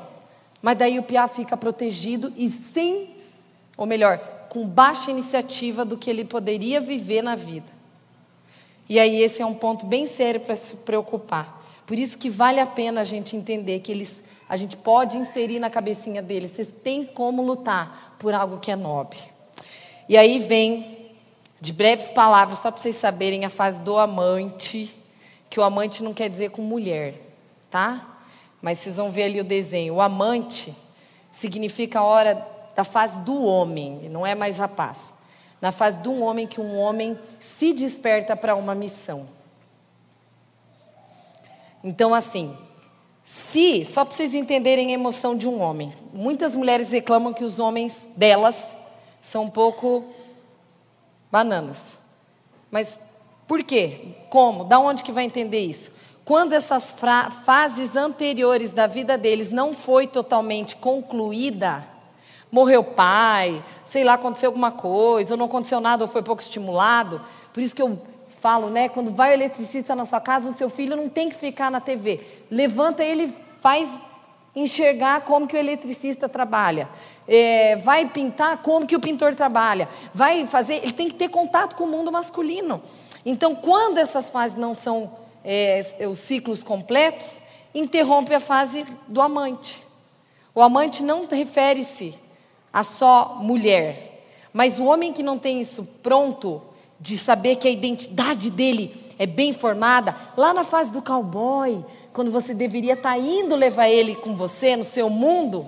Mas 0.62 0.78
daí 0.78 1.00
o 1.00 1.04
piá 1.04 1.28
fica 1.28 1.56
protegido 1.56 2.34
e 2.36 2.50
sem, 2.50 3.16
ou 3.78 3.86
melhor, 3.86 4.18
com 4.50 4.68
baixa 4.68 5.12
iniciativa 5.12 5.86
do 5.86 5.98
que 5.98 6.10
ele 6.10 6.26
poderia 6.26 6.82
viver 6.82 7.22
na 7.22 7.36
vida. 7.36 7.72
E 8.90 9.00
aí 9.00 9.22
esse 9.22 9.42
é 9.42 9.46
um 9.46 9.54
ponto 9.54 9.86
bem 9.86 10.08
sério 10.08 10.42
para 10.42 10.56
se 10.56 10.78
preocupar. 10.78 11.64
Por 11.86 11.98
isso 11.98 12.18
que 12.18 12.30
vale 12.30 12.60
a 12.60 12.66
pena 12.66 13.02
a 13.02 13.04
gente 13.04 13.36
entender 13.36 13.80
que 13.80 13.92
eles, 13.92 14.24
a 14.48 14.58
gente 14.58 14.76
pode 14.76 15.18
inserir 15.18 15.60
na 15.60 15.70
cabecinha 15.70 16.22
deles, 16.22 16.52
vocês 16.52 16.74
têm 16.84 17.06
como 17.06 17.42
lutar 17.42 18.16
por 18.20 18.34
algo 18.34 18.60
que 18.60 18.72
é 18.72 18.76
nobre. 18.76 19.20
E 20.08 20.18
aí 20.18 20.40
vem, 20.40 21.12
de 21.62 21.72
breves 21.72 22.10
palavras, 22.10 22.60
só 22.60 22.72
para 22.72 22.82
vocês 22.82 22.96
saberem, 22.96 23.46
a 23.46 23.50
fase 23.50 23.82
do 23.82 23.98
amante, 23.98 24.94
que 25.50 25.60
o 25.60 25.64
amante 25.64 26.04
não 26.04 26.14
quer 26.14 26.30
dizer 26.30 26.50
com 26.50 26.62
mulher, 26.62 27.16
tá? 27.70 28.19
Mas 28.62 28.80
vocês 28.80 28.98
vão 28.98 29.12
ver 29.12 29.24
ali 29.24 29.40
o 29.40 29.44
desenho. 29.44 29.96
O 29.96 30.02
amante 30.02 30.74
significa 31.32 32.00
a 32.00 32.04
hora 32.04 32.48
da 32.76 32.84
fase 32.84 33.20
do 33.22 33.44
homem, 33.44 34.10
não 34.10 34.26
é 34.26 34.36
mais 34.36 34.58
rapaz. 34.58 35.14
Na 35.62 35.72
fase 35.72 36.08
um 36.08 36.24
homem 36.24 36.48
que 36.48 36.62
um 36.62 36.78
homem 36.78 37.18
se 37.40 37.74
desperta 37.74 38.36
para 38.36 38.56
uma 38.56 38.74
missão. 38.74 39.28
Então, 41.84 42.14
assim, 42.14 42.58
se, 43.24 43.86
só 43.86 44.04
para 44.04 44.16
vocês 44.16 44.34
entenderem 44.34 44.90
a 44.90 44.94
emoção 44.94 45.36
de 45.36 45.48
um 45.48 45.62
homem, 45.62 45.94
muitas 46.14 46.56
mulheres 46.56 46.92
reclamam 46.92 47.34
que 47.34 47.44
os 47.44 47.60
homens 47.60 48.10
delas 48.16 48.78
são 49.22 49.44
um 49.44 49.50
pouco 49.50 50.06
bananas. 51.32 51.98
Mas 52.72 52.98
por 53.48 53.64
quê? 53.64 54.16
Como? 54.30 54.64
Da 54.64 54.80
onde 54.80 55.04
que 55.04 55.12
vai 55.12 55.26
entender 55.26 55.60
isso? 55.60 55.92
Quando 56.30 56.54
essas 56.54 56.94
fases 57.44 57.96
anteriores 57.96 58.72
da 58.72 58.86
vida 58.86 59.18
deles 59.18 59.50
não 59.50 59.74
foi 59.74 60.06
totalmente 60.06 60.76
concluída, 60.76 61.84
morreu 62.52 62.84
pai, 62.84 63.64
sei 63.84 64.04
lá, 64.04 64.14
aconteceu 64.14 64.50
alguma 64.50 64.72
coisa, 64.72 65.34
ou 65.34 65.40
não 65.40 65.48
aconteceu 65.48 65.82
nada, 65.82 66.04
ou 66.04 66.08
foi 66.08 66.22
pouco 66.22 66.40
estimulado. 66.40 67.20
Por 67.52 67.64
isso 67.64 67.76
que 67.76 67.82
eu 67.82 68.00
falo, 68.28 68.70
né? 68.70 68.90
Quando 68.90 69.10
vai 69.10 69.32
o 69.32 69.34
eletricista 69.34 69.96
na 69.96 70.06
sua 70.06 70.22
casa, 70.22 70.52
o 70.52 70.54
seu 70.54 70.70
filho 70.70 70.96
não 70.96 71.10
tem 71.10 71.30
que 71.30 71.36
ficar 71.36 71.72
na 71.72 71.80
TV. 71.80 72.22
Levanta 72.52 73.04
ele, 73.04 73.34
faz 73.60 73.90
enxergar 74.56 75.22
como 75.22 75.48
que 75.48 75.56
o 75.56 75.60
eletricista 75.60 76.30
trabalha. 76.30 76.88
É, 77.28 77.78
vai 77.78 78.08
pintar 78.08 78.62
como 78.62 78.86
que 78.86 78.96
o 78.96 79.00
pintor 79.00 79.34
trabalha. 79.34 79.90
Vai 80.14 80.46
fazer, 80.46 80.76
ele 80.76 80.94
tem 80.94 81.08
que 81.08 81.16
ter 81.16 81.30
contato 81.30 81.76
com 81.76 81.86
o 81.86 81.88
mundo 81.88 82.12
masculino. 82.12 82.80
Então, 83.26 83.56
quando 83.56 83.98
essas 83.98 84.30
fases 84.30 84.56
não 84.56 84.76
são 84.76 85.19
é, 85.44 85.82
os 86.10 86.20
ciclos 86.20 86.64
completos, 86.64 87.42
interrompe 87.74 88.34
a 88.34 88.40
fase 88.40 88.86
do 89.08 89.22
amante. 89.22 89.82
O 90.54 90.62
amante 90.62 91.04
não 91.04 91.28
refere-se 91.28 92.16
a 92.72 92.84
só 92.84 93.38
mulher, 93.42 94.26
mas 94.52 94.80
o 94.80 94.86
homem 94.86 95.14
que 95.14 95.24
não 95.24 95.38
tem 95.38 95.62
isso 95.62 95.84
pronto, 96.04 96.62
de 97.00 97.18
saber 97.18 97.56
que 97.56 97.68
a 97.68 97.72
identidade 97.72 98.50
dele 98.50 98.94
é 99.18 99.26
bem 99.26 99.54
formada, 99.54 100.16
lá 100.36 100.54
na 100.54 100.64
fase 100.64 100.92
do 100.92 101.02
cowboy, 101.02 101.84
quando 102.12 102.32
você 102.32 102.54
deveria 102.54 102.94
estar 102.94 103.12
tá 103.12 103.18
indo 103.18 103.56
levar 103.56 103.88
ele 103.88 104.16
com 104.16 104.36
você 104.36 104.76
no 104.76 104.84
seu 104.84 105.10
mundo, 105.10 105.66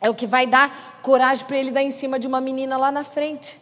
é 0.00 0.08
o 0.08 0.14
que 0.14 0.26
vai 0.26 0.46
dar 0.46 1.00
coragem 1.02 1.44
para 1.46 1.58
ele 1.58 1.70
dar 1.70 1.82
em 1.82 1.90
cima 1.90 2.18
de 2.18 2.26
uma 2.26 2.40
menina 2.40 2.76
lá 2.76 2.90
na 2.90 3.04
frente. 3.04 3.60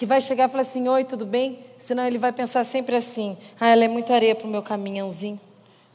Que 0.00 0.06
vai 0.06 0.18
chegar 0.18 0.48
e 0.48 0.50
falar 0.50 0.62
assim: 0.62 0.88
Oi, 0.88 1.04
tudo 1.04 1.26
bem? 1.26 1.58
Senão 1.76 2.06
ele 2.06 2.16
vai 2.16 2.32
pensar 2.32 2.64
sempre 2.64 2.96
assim: 2.96 3.36
Ah, 3.60 3.68
ela 3.68 3.84
é 3.84 3.88
muito 3.88 4.10
areia 4.14 4.34
para 4.34 4.46
o 4.46 4.50
meu 4.50 4.62
caminhãozinho, 4.62 5.38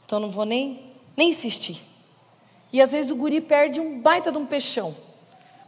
então 0.04 0.20
não 0.20 0.30
vou 0.30 0.44
nem, 0.44 0.80
nem 1.16 1.30
insistir. 1.30 1.82
E 2.72 2.80
às 2.80 2.92
vezes 2.92 3.10
o 3.10 3.16
guri 3.16 3.40
perde 3.40 3.80
um 3.80 4.00
baita 4.00 4.30
de 4.30 4.38
um 4.38 4.46
peixão 4.46 4.94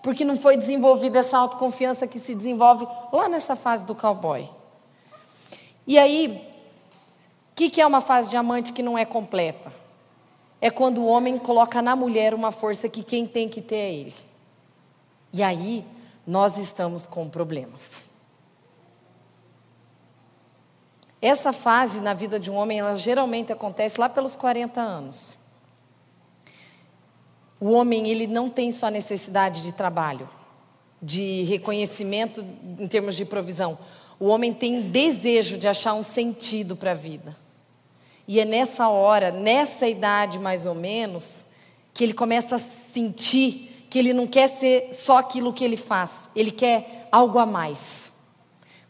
porque 0.04 0.24
não 0.24 0.36
foi 0.36 0.56
desenvolvida 0.56 1.18
essa 1.18 1.36
autoconfiança 1.36 2.06
que 2.06 2.20
se 2.20 2.32
desenvolve 2.32 2.86
lá 3.12 3.28
nessa 3.28 3.56
fase 3.56 3.84
do 3.84 3.92
cowboy. 3.92 4.48
E 5.84 5.98
aí, 5.98 6.40
o 7.50 7.54
que, 7.56 7.68
que 7.68 7.80
é 7.80 7.86
uma 7.88 8.00
fase 8.00 8.30
de 8.30 8.36
amante 8.36 8.72
que 8.72 8.84
não 8.84 8.96
é 8.96 9.04
completa? 9.04 9.72
É 10.60 10.70
quando 10.70 10.98
o 10.98 11.06
homem 11.06 11.38
coloca 11.38 11.82
na 11.82 11.96
mulher 11.96 12.34
uma 12.34 12.52
força 12.52 12.88
que 12.88 13.02
quem 13.02 13.26
tem 13.26 13.48
que 13.48 13.60
ter 13.60 13.74
é 13.74 13.92
ele. 13.94 14.14
E 15.32 15.42
aí, 15.42 15.84
nós 16.24 16.56
estamos 16.56 17.04
com 17.04 17.28
problemas. 17.28 18.06
Essa 21.20 21.52
fase 21.52 22.00
na 22.00 22.14
vida 22.14 22.38
de 22.38 22.50
um 22.50 22.54
homem, 22.54 22.78
ela 22.78 22.94
geralmente 22.94 23.52
acontece 23.52 24.00
lá 24.00 24.08
pelos 24.08 24.36
40 24.36 24.80
anos. 24.80 25.36
O 27.60 27.72
homem, 27.72 28.08
ele 28.08 28.26
não 28.26 28.48
tem 28.48 28.70
só 28.70 28.88
necessidade 28.88 29.62
de 29.62 29.72
trabalho, 29.72 30.28
de 31.02 31.42
reconhecimento 31.42 32.44
em 32.78 32.86
termos 32.86 33.16
de 33.16 33.24
provisão. 33.24 33.76
O 34.20 34.26
homem 34.26 34.54
tem 34.54 34.82
desejo 34.82 35.58
de 35.58 35.66
achar 35.66 35.94
um 35.94 36.04
sentido 36.04 36.76
para 36.76 36.92
a 36.92 36.94
vida. 36.94 37.36
E 38.28 38.38
é 38.38 38.44
nessa 38.44 38.88
hora, 38.88 39.32
nessa 39.32 39.88
idade 39.88 40.38
mais 40.38 40.66
ou 40.66 40.74
menos, 40.74 41.44
que 41.92 42.04
ele 42.04 42.14
começa 42.14 42.56
a 42.56 42.58
sentir 42.58 43.86
que 43.90 43.98
ele 43.98 44.12
não 44.12 44.26
quer 44.26 44.48
ser 44.48 44.92
só 44.92 45.18
aquilo 45.18 45.52
que 45.52 45.64
ele 45.64 45.76
faz, 45.76 46.28
ele 46.36 46.50
quer 46.50 47.08
algo 47.10 47.38
a 47.38 47.46
mais. 47.46 48.12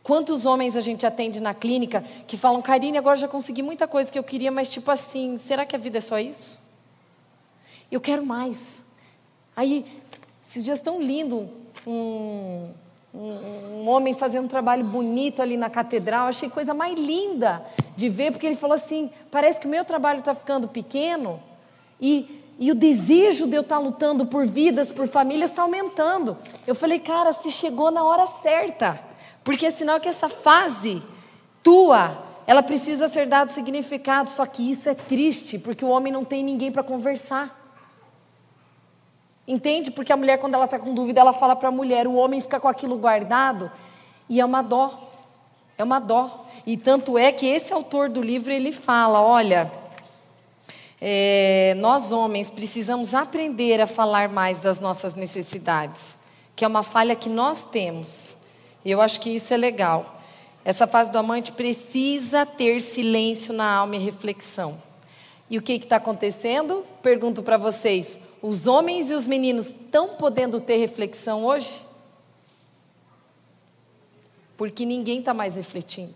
Quantos 0.09 0.47
homens 0.47 0.75
a 0.75 0.81
gente 0.81 1.05
atende 1.05 1.39
na 1.39 1.53
clínica 1.53 2.03
que 2.27 2.35
falam, 2.35 2.63
Karine, 2.63 2.97
agora 2.97 3.15
já 3.15 3.29
consegui 3.29 3.63
muita 3.63 3.87
coisa 3.87 4.11
que 4.11 4.19
eu 4.19 4.25
queria, 4.25 4.51
mas 4.51 4.67
tipo 4.67 4.91
assim, 4.91 5.37
será 5.37 5.67
que 5.67 5.77
a 5.77 5.79
vida 5.79 5.99
é 5.99 6.01
só 6.01 6.19
isso? 6.19 6.59
Eu 7.93 8.01
quero 8.01 8.25
mais. 8.25 8.87
Aí, 9.55 9.85
esses 10.43 10.65
dias 10.65 10.81
tão 10.81 11.03
lindo, 11.03 11.51
um, 11.87 12.71
um, 13.15 13.31
um, 13.83 13.89
homem 13.91 14.15
fazendo 14.15 14.47
um 14.47 14.49
trabalho 14.49 14.83
bonito 14.83 15.43
ali 15.43 15.59
na 15.59 15.69
catedral, 15.69 16.29
achei 16.29 16.49
coisa 16.49 16.73
mais 16.73 16.99
linda 16.99 17.63
de 17.95 18.09
ver, 18.09 18.33
porque 18.33 18.47
ele 18.47 18.57
falou 18.57 18.77
assim: 18.77 19.11
parece 19.31 19.61
que 19.61 19.67
o 19.67 19.71
meu 19.71 19.85
trabalho 19.85 20.21
está 20.21 20.33
ficando 20.33 20.67
pequeno 20.67 21.39
e, 22.01 22.43
e 22.59 22.73
o 22.73 22.75
desejo 22.75 23.47
de 23.47 23.57
eu 23.57 23.61
estar 23.61 23.77
tá 23.77 23.83
lutando 23.83 24.25
por 24.25 24.47
vidas, 24.47 24.89
por 24.89 25.07
famílias, 25.07 25.51
está 25.51 25.61
aumentando. 25.61 26.35
Eu 26.67 26.75
falei, 26.75 26.99
cara, 26.99 27.35
se 27.35 27.53
chegou 27.53 27.91
na 27.91 28.03
hora 28.05 28.27
certa, 28.27 29.08
porque 29.49 29.65
é 29.65 29.71
sinal 29.71 29.99
que 29.99 30.11
essa 30.11 30.29
fase 30.29 31.03
tua, 31.63 32.23
ela 32.47 32.63
precisa 32.63 33.09
ser 33.09 33.27
dado 33.27 33.51
significado, 33.51 34.29
só 34.29 34.45
que 34.45 34.71
isso 34.71 34.91
é 34.91 34.95
triste, 34.95 35.59
porque 35.59 35.83
o 35.83 35.89
homem 35.89 36.13
não 36.13 36.23
tem 36.23 36.45
ninguém 36.45 36.71
para 36.71 36.83
conversar. 36.83 37.59
Entende? 39.47 39.91
Porque 39.91 40.13
a 40.13 40.19
mulher, 40.19 40.37
quando 40.37 40.53
ela 40.53 40.67
está 40.67 40.79
com 40.79 40.93
dúvida, 40.93 41.23
ela 41.23 41.33
fala 41.33 41.57
para 41.57 41.71
a 41.71 41.73
mulher, 41.73 42.07
o 42.07 42.13
homem 42.17 42.43
fica 42.43 42.61
com 42.61 42.69
aquilo 42.69 42.99
guardado 42.99 43.73
e 44.29 44.39
é 44.39 44.45
uma 44.45 44.61
dó. 44.61 44.93
É 45.79 45.83
uma 45.83 45.99
dó. 45.99 46.45
E 46.67 46.77
tanto 46.77 47.17
é 47.17 47.33
que 47.33 47.47
esse 47.47 47.73
autor 47.73 48.11
do 48.11 48.21
livro 48.21 48.53
ele 48.53 48.71
fala: 48.71 49.23
olha, 49.23 49.73
é, 51.01 51.75
nós 51.79 52.13
homens 52.13 52.51
precisamos 52.51 53.15
aprender 53.15 53.81
a 53.81 53.87
falar 53.87 54.29
mais 54.29 54.61
das 54.61 54.79
nossas 54.79 55.15
necessidades, 55.15 56.17
que 56.55 56.67
é 56.67 56.69
uma 56.69 56.83
falha 56.83 57.17
que 57.17 57.31
nós 57.31 57.65
temos. 57.65 58.37
E 58.89 58.91
eu 58.91 59.03
acho 59.03 59.21
que 59.21 59.29
isso 59.29 59.53
é 59.53 59.57
legal. 59.59 60.19
Essa 60.65 60.87
fase 60.87 61.13
do 61.13 61.19
amante 61.19 61.53
precisa 61.53 62.47
ter 62.47 62.81
silêncio 62.81 63.53
na 63.53 63.71
alma 63.71 63.97
e 63.97 63.99
reflexão. 63.99 64.83
E 65.51 65.59
o 65.59 65.63
que 65.63 65.75
está 65.75 65.97
acontecendo? 65.97 66.87
Pergunto 67.03 67.43
para 67.43 67.59
vocês: 67.59 68.19
os 68.41 68.67
homens 68.67 69.11
e 69.11 69.15
os 69.15 69.27
meninos 69.27 69.67
estão 69.67 70.17
podendo 70.17 70.59
ter 70.59 70.79
reflexão 70.79 71.45
hoje? 71.45 71.71
Porque 74.57 74.87
ninguém 74.87 75.19
está 75.19 75.35
mais 75.35 75.55
refletindo. 75.55 76.15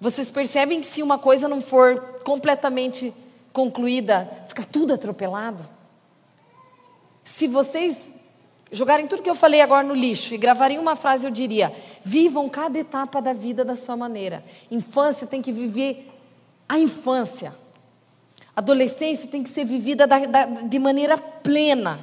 Vocês 0.00 0.28
percebem 0.28 0.80
que 0.80 0.88
se 0.88 1.04
uma 1.04 1.18
coisa 1.18 1.46
não 1.46 1.62
for 1.62 2.20
completamente 2.24 3.14
concluída, 3.52 4.28
fica 4.48 4.64
tudo 4.64 4.92
atropelado? 4.92 5.64
Se 7.22 7.46
vocês 7.46 8.12
jogarem 8.72 9.06
tudo 9.06 9.22
que 9.22 9.30
eu 9.30 9.34
falei 9.34 9.60
agora 9.60 9.86
no 9.86 9.94
lixo 9.94 10.34
e 10.34 10.38
gravarem 10.38 10.78
uma 10.78 10.96
frase, 10.96 11.26
eu 11.26 11.30
diria: 11.30 11.72
vivam 12.02 12.48
cada 12.48 12.78
etapa 12.78 13.20
da 13.20 13.32
vida 13.32 13.64
da 13.64 13.76
sua 13.76 13.96
maneira. 13.96 14.44
Infância 14.70 15.26
tem 15.26 15.40
que 15.40 15.52
viver 15.52 16.08
a 16.68 16.78
infância. 16.78 17.54
Adolescência 18.54 19.28
tem 19.28 19.42
que 19.42 19.50
ser 19.50 19.64
vivida 19.64 20.06
da, 20.06 20.18
da, 20.18 20.44
de 20.46 20.78
maneira 20.78 21.18
plena. 21.18 21.98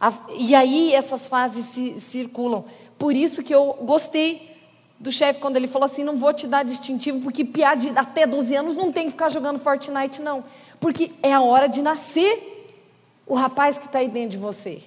A, 0.00 0.12
e 0.38 0.54
aí 0.54 0.94
essas 0.94 1.26
fases 1.26 1.66
se, 1.66 1.98
circulam. 1.98 2.64
Por 2.98 3.16
isso 3.16 3.42
que 3.42 3.54
eu 3.54 3.78
gostei 3.82 4.54
do 5.00 5.10
chefe 5.10 5.40
quando 5.40 5.56
ele 5.56 5.66
falou 5.66 5.86
assim: 5.86 6.04
não 6.04 6.18
vou 6.18 6.32
te 6.32 6.46
dar 6.46 6.64
distintivo, 6.64 7.20
porque 7.20 7.44
piar 7.44 7.76
de 7.76 7.88
até 7.96 8.26
12 8.26 8.54
anos 8.54 8.76
não 8.76 8.92
tem 8.92 9.06
que 9.06 9.12
ficar 9.12 9.28
jogando 9.28 9.58
Fortnite, 9.58 10.22
não. 10.22 10.44
Porque 10.78 11.10
é 11.22 11.32
a 11.32 11.40
hora 11.40 11.66
de 11.66 11.80
nascer 11.82 12.68
o 13.26 13.34
rapaz 13.34 13.78
que 13.78 13.86
está 13.86 14.00
aí 14.00 14.08
dentro 14.08 14.30
de 14.30 14.38
você. 14.38 14.82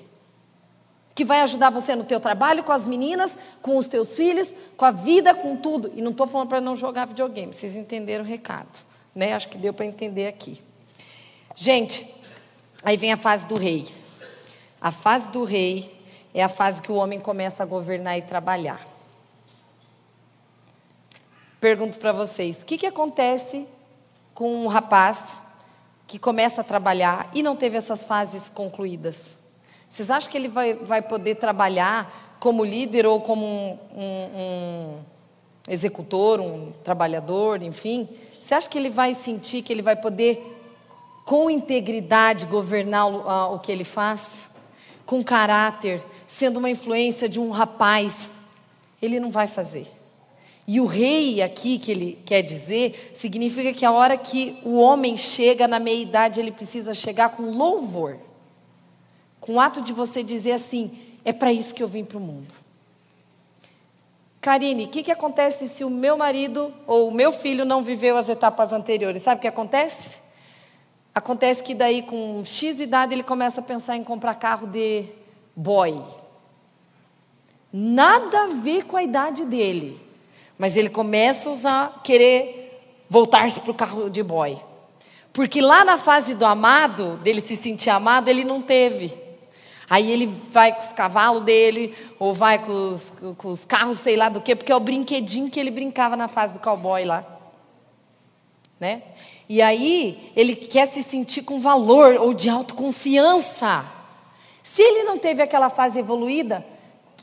Que 1.17 1.25
vai 1.25 1.41
ajudar 1.41 1.71
você 1.71 1.95
no 1.95 2.03
teu 2.03 2.19
trabalho, 2.19 2.63
com 2.63 2.71
as 2.71 2.86
meninas, 2.86 3.36
com 3.60 3.75
os 3.75 3.88
teus 3.88 4.15
filhos, 4.15 4.53
com 4.77 4.86
a 4.86 4.91
vida, 4.91 5.34
com 5.34 5.58
tudo. 5.58 5.91
E 5.95 6.01
não 6.01 6.12
estou 6.12 6.27
falando 6.27 6.47
para 6.47 6.62
não 6.62 6.75
jogar 6.75 7.06
videogame, 7.06 7.51
vocês 7.51 7.75
entenderam 7.75 8.23
o 8.23 8.27
recado. 8.27 8.69
Né? 9.15 9.34
Acho 9.34 9.47
que 9.47 9.58
deu 9.58 9.73
para 9.73 9.88
entender 9.88 10.27
aqui. 10.27 10.62
Gente, 11.56 12.08
aí 12.84 12.95
vem 12.97 13.12
a 13.12 13.17
fase 13.17 13.47
do 13.47 13.56
rei. 13.56 13.88
A 14.80 14.91
fase 14.91 15.32
do 15.32 15.43
rei 15.43 15.91
é 16.36 16.43
a 16.43 16.47
fase 16.47 16.84
que 16.84 16.91
o 16.91 16.95
homem 16.95 17.19
começa 17.19 17.63
a 17.63 17.65
governar 17.65 18.15
e 18.15 18.21
trabalhar. 18.21 18.86
Pergunto 21.60 21.97
para 21.97 22.12
vocês: 22.12 22.62
o 22.62 22.65
que, 22.65 22.77
que 22.77 22.86
acontece 22.86 23.67
com 24.36 24.65
um 24.65 24.67
rapaz 24.67 25.34
que 26.06 26.19
começa 26.19 26.62
a 26.62 26.63
trabalhar 26.63 27.27
e 27.34 27.41
não 27.41 27.56
teve 27.56 27.75
essas 27.75 28.06
fases 28.06 28.49
concluídas? 28.49 29.37
Vocês 29.89 30.10
acham 30.10 30.30
que 30.30 30.38
ele 30.38 30.47
vai, 30.47 30.73
vai 30.73 31.02
poder 31.02 31.36
trabalhar 31.36 32.38
como 32.39 32.63
líder 32.63 33.06
ou 33.06 33.21
como 33.21 33.45
um, 33.45 33.78
um, 33.95 34.30
um 34.36 35.00
executor, 35.67 36.39
um 36.39 36.71
trabalhador, 36.84 37.62
enfim? 37.63 38.08
Você 38.39 38.54
acha 38.54 38.69
que 38.69 38.78
ele 38.78 38.89
vai 38.89 39.13
sentir 39.13 39.62
que 39.62 39.71
ele 39.71 39.82
vai 39.82 39.95
poder 39.95 40.56
com 41.26 41.50
integridade 41.50 42.45
governar 42.45 43.08
o, 43.08 43.56
o 43.56 43.60
que 43.60 43.71
ele 43.71 43.84
faz? 43.84 44.47
com 45.08 45.23
caráter, 45.23 46.04
sendo 46.28 46.58
uma 46.58 46.69
influência 46.69 47.28
de 47.28 47.39
um 47.39 47.50
rapaz, 47.50 48.32
ele 49.02 49.19
não 49.19 49.32
vai 49.32 49.47
fazer. 49.47 49.88
E 50.67 50.82
o 50.82 50.86
rei 50.86 51.41
aqui 51.41 51.80
que 51.80 51.89
ele 51.89 52.19
quer 52.26 52.41
dizer, 52.41 53.12
significa 53.13 53.71
que 53.71 53.86
a 53.86 53.91
hora 53.91 54.17
que 54.17 54.60
o 54.63 54.76
homem 54.76 55.15
chega 55.15 55.65
na 55.65 55.80
meia 55.80 56.02
idade, 56.02 56.41
ele 56.41 56.52
precisa 56.52 56.93
chegar 56.93 57.30
com 57.30 57.52
louvor. 57.52 58.17
Com 59.47 59.53
o 59.53 59.60
ato 59.62 59.79
de 59.79 59.93
você 59.93 60.21
dizer 60.21 60.51
assim: 60.51 60.91
é 61.23 61.31
para 61.31 61.53
isso 61.53 61.73
que 61.73 61.81
eu 61.81 61.88
vim 61.88 62.03
para 62.03 62.17
o 62.17 62.21
mundo. 62.21 62.53
Karine, 64.41 64.83
o 64.83 64.88
que, 64.89 65.03
que 65.03 65.12
acontece 65.12 65.69
se 65.69 65.86
o 65.86 65.89
meu 65.89 66.17
marido 66.17 66.73
ou 66.86 67.07
o 67.07 67.13
meu 67.13 67.31
filho 67.31 67.63
não 67.63 67.81
viveu 67.81 68.17
as 68.17 68.27
etapas 68.27 68.73
anteriores? 68.73 69.23
Sabe 69.23 69.39
o 69.39 69.41
que 69.41 69.47
acontece? 69.47 70.19
Acontece 71.15 71.63
que 71.63 71.73
daí 71.73 72.01
com 72.01 72.43
X 72.43 72.81
idade 72.81 73.13
ele 73.13 73.23
começa 73.23 73.62
a 73.62 73.63
pensar 73.63 73.95
em 73.95 74.03
comprar 74.03 74.36
carro 74.36 74.67
de 74.67 75.05
boy. 75.55 76.01
Nada 77.71 78.43
a 78.43 78.47
ver 78.47 78.83
com 78.83 78.97
a 78.97 79.03
idade 79.03 79.45
dele. 79.45 79.99
Mas 80.57 80.75
ele 80.75 80.89
começa 80.89 81.47
a 81.47 81.51
usar, 81.53 82.01
querer 82.03 83.05
voltar-se 83.10 83.62
para 83.62 83.71
o 83.71 83.75
carro 83.75 84.10
de 84.10 84.21
boy. 84.21 84.57
Porque 85.31 85.62
lá 85.62 85.86
na 85.86 85.97
fase 85.97 86.36
do 86.36 86.45
amado, 86.45 87.15
dele 87.17 87.39
se 87.39 87.55
sentir 87.55 87.89
amado, 87.89 88.27
ele 88.27 88.43
não 88.43 88.62
teve. 88.62 89.27
Aí 89.89 90.12
ele 90.12 90.26
vai 90.26 90.73
com 90.73 90.82
os 90.82 90.91
cavalos 90.91 91.43
dele, 91.43 91.95
ou 92.19 92.34
vai 92.34 92.60
com 92.60 92.89
os, 92.89 93.13
com 93.38 93.50
os 93.50 93.63
carros, 93.63 94.00
sei 94.00 94.17
lá 94.17 94.28
do 94.28 94.41
quê, 94.41 94.56
porque 94.56 94.71
é 94.71 94.76
o 94.76 94.82
brinquedinho 94.82 95.50
que 95.50 95.60
ele 95.60 95.71
brincava 95.71 96.17
na 96.17 96.28
fase 96.28 96.54
do 96.54 96.60
cowboy 96.60 97.06
lá. 97.06 97.26
Né? 98.80 99.02
E 99.47 99.62
aí 99.62 100.32
ele 100.36 100.56
quer 100.56 100.86
se 100.88 101.02
sentir 101.02 101.41
com 101.41 101.60
valor 101.60 102.15
ou 102.15 102.34
de 102.34 102.50
autoconfiança. 102.50 103.86
Se 104.62 104.82
ele 104.82 105.04
não 105.04 105.17
teve 105.17 105.41
aquela 105.41 105.69
fase 105.69 105.97
evoluída, 106.00 106.65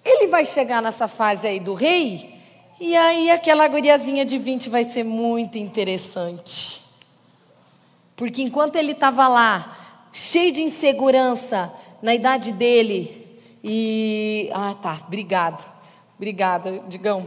ele 0.02 0.26
vai 0.28 0.44
chegar 0.44 0.80
nessa 0.80 1.06
fase 1.06 1.46
aí 1.46 1.60
do 1.60 1.74
rei 1.74 2.34
e 2.80 2.96
aí 2.96 3.30
aquela 3.30 3.68
guriazinha 3.68 4.24
de 4.24 4.38
20 4.38 4.68
vai 4.68 4.84
ser 4.84 5.04
muito 5.04 5.58
interessante. 5.58 6.82
Porque 8.16 8.42
enquanto 8.42 8.76
ele 8.76 8.92
estava 8.92 9.28
lá, 9.28 9.76
cheio 10.12 10.52
de 10.52 10.62
insegurança, 10.62 11.72
na 12.04 12.14
idade 12.14 12.52
dele, 12.52 13.26
e. 13.64 14.50
Ah, 14.52 14.74
tá, 14.74 15.00
obrigado. 15.06 15.64
Obrigada, 16.18 16.80
Digão. 16.86 17.26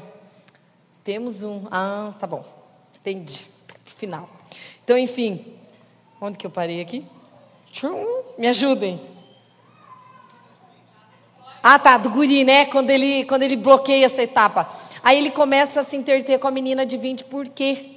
Temos 1.03 1.41
um. 1.41 1.65
Ah, 1.71 2.13
tá 2.19 2.27
bom. 2.27 2.45
Entendi. 2.99 3.47
Final. 3.85 4.29
Então, 4.83 4.95
enfim. 4.95 5.43
Onde 6.21 6.37
que 6.37 6.45
eu 6.45 6.51
parei 6.51 6.79
aqui? 6.79 7.03
Me 8.37 8.47
ajudem. 8.47 9.01
Ah, 11.63 11.79
tá, 11.79 11.97
do 11.97 12.11
guri, 12.11 12.43
né? 12.43 12.67
Quando 12.67 12.91
ele, 12.91 13.25
quando 13.25 13.41
ele 13.41 13.55
bloqueia 13.55 14.05
essa 14.05 14.21
etapa. 14.21 14.71
Aí 15.03 15.17
ele 15.17 15.31
começa 15.31 15.79
a 15.79 15.83
se 15.83 15.95
interter 15.95 16.37
com 16.37 16.47
a 16.47 16.51
menina 16.51 16.85
de 16.85 16.97
20, 16.97 17.23
por 17.25 17.49
quê? 17.49 17.96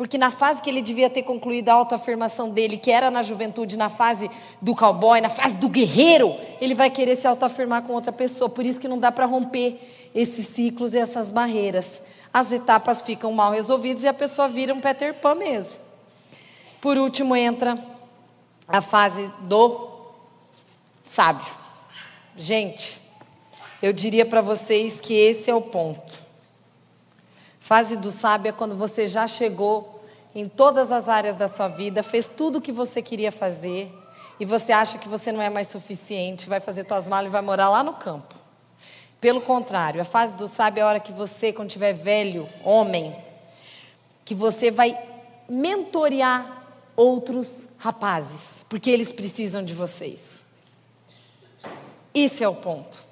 Porque 0.00 0.16
na 0.16 0.30
fase 0.30 0.62
que 0.62 0.70
ele 0.70 0.80
devia 0.80 1.10
ter 1.10 1.24
concluído 1.24 1.68
a 1.68 1.74
autoafirmação 1.74 2.48
dele, 2.48 2.78
que 2.78 2.90
era 2.90 3.10
na 3.10 3.20
juventude, 3.20 3.76
na 3.76 3.90
fase 3.90 4.30
do 4.58 4.74
cowboy, 4.74 5.20
na 5.20 5.28
fase 5.28 5.56
do 5.56 5.68
guerreiro, 5.68 6.34
ele 6.58 6.72
vai 6.72 6.88
querer 6.88 7.16
se 7.16 7.28
autoafirmar 7.28 7.82
com 7.82 7.92
outra 7.92 8.10
pessoa. 8.10 8.48
Por 8.48 8.64
isso 8.64 8.80
que 8.80 8.88
não 8.88 8.98
dá 8.98 9.12
para 9.12 9.26
romper 9.26 9.78
esses 10.14 10.46
ciclos 10.46 10.94
e 10.94 10.98
essas 10.98 11.28
barreiras. 11.28 12.00
As 12.32 12.50
etapas 12.50 13.02
ficam 13.02 13.30
mal 13.30 13.52
resolvidas 13.52 14.02
e 14.02 14.08
a 14.08 14.14
pessoa 14.14 14.48
vira 14.48 14.72
um 14.72 14.80
Peter 14.80 15.12
Pan 15.12 15.34
mesmo. 15.34 15.76
Por 16.80 16.96
último 16.96 17.36
entra 17.36 17.76
a 18.66 18.80
fase 18.80 19.30
do 19.40 19.86
sábio. 21.04 21.44
Gente, 22.38 22.98
eu 23.82 23.92
diria 23.92 24.24
para 24.24 24.40
vocês 24.40 24.98
que 24.98 25.12
esse 25.12 25.50
é 25.50 25.54
o 25.54 25.60
ponto. 25.60 26.09
Fase 27.70 27.96
do 27.96 28.10
sábio 28.10 28.48
é 28.48 28.52
quando 28.52 28.74
você 28.74 29.06
já 29.06 29.28
chegou 29.28 30.02
em 30.34 30.48
todas 30.48 30.90
as 30.90 31.08
áreas 31.08 31.36
da 31.36 31.46
sua 31.46 31.68
vida, 31.68 32.02
fez 32.02 32.26
tudo 32.26 32.58
o 32.58 32.60
que 32.60 32.72
você 32.72 33.00
queria 33.00 33.30
fazer 33.30 33.96
e 34.40 34.44
você 34.44 34.72
acha 34.72 34.98
que 34.98 35.08
você 35.08 35.30
não 35.30 35.40
é 35.40 35.48
mais 35.48 35.68
suficiente, 35.68 36.48
vai 36.48 36.58
fazer 36.58 36.84
suas 36.84 37.06
malas 37.06 37.28
e 37.28 37.30
vai 37.30 37.40
morar 37.40 37.68
lá 37.68 37.84
no 37.84 37.92
campo. 37.92 38.34
Pelo 39.20 39.40
contrário, 39.40 40.00
a 40.00 40.04
fase 40.04 40.34
do 40.34 40.48
sábio 40.48 40.80
é 40.80 40.82
a 40.82 40.88
hora 40.88 40.98
que 40.98 41.12
você, 41.12 41.52
quando 41.52 41.70
tiver 41.70 41.92
velho, 41.92 42.48
homem, 42.64 43.14
que 44.24 44.34
você 44.34 44.72
vai 44.72 44.98
mentorear 45.48 46.64
outros 46.96 47.68
rapazes, 47.78 48.66
porque 48.68 48.90
eles 48.90 49.12
precisam 49.12 49.64
de 49.64 49.74
vocês. 49.74 50.42
Esse 52.12 52.42
é 52.42 52.48
o 52.48 52.54
ponto. 52.56 53.09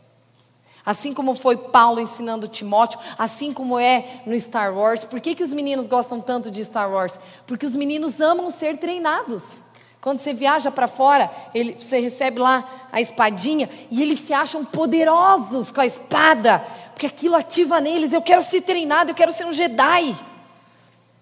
Assim 0.88 1.12
como 1.12 1.34
foi 1.34 1.54
Paulo 1.54 2.00
ensinando 2.00 2.48
Timóteo, 2.48 2.98
assim 3.18 3.52
como 3.52 3.78
é 3.78 4.22
no 4.24 4.34
Star 4.40 4.74
Wars. 4.74 5.04
Por 5.04 5.20
que, 5.20 5.34
que 5.34 5.42
os 5.42 5.52
meninos 5.52 5.86
gostam 5.86 6.18
tanto 6.18 6.50
de 6.50 6.64
Star 6.64 6.90
Wars? 6.90 7.20
Porque 7.46 7.66
os 7.66 7.76
meninos 7.76 8.22
amam 8.22 8.50
ser 8.50 8.78
treinados. 8.78 9.60
Quando 10.00 10.18
você 10.18 10.32
viaja 10.32 10.70
para 10.70 10.88
fora, 10.88 11.30
ele, 11.54 11.74
você 11.74 12.00
recebe 12.00 12.40
lá 12.40 12.66
a 12.90 13.02
espadinha 13.02 13.68
e 13.90 14.00
eles 14.00 14.18
se 14.20 14.32
acham 14.32 14.64
poderosos 14.64 15.70
com 15.70 15.82
a 15.82 15.84
espada, 15.84 16.64
porque 16.94 17.04
aquilo 17.04 17.36
ativa 17.36 17.82
neles. 17.82 18.14
Eu 18.14 18.22
quero 18.22 18.40
ser 18.40 18.62
treinado, 18.62 19.10
eu 19.10 19.14
quero 19.14 19.30
ser 19.30 19.44
um 19.44 19.52
Jedi. 19.52 20.16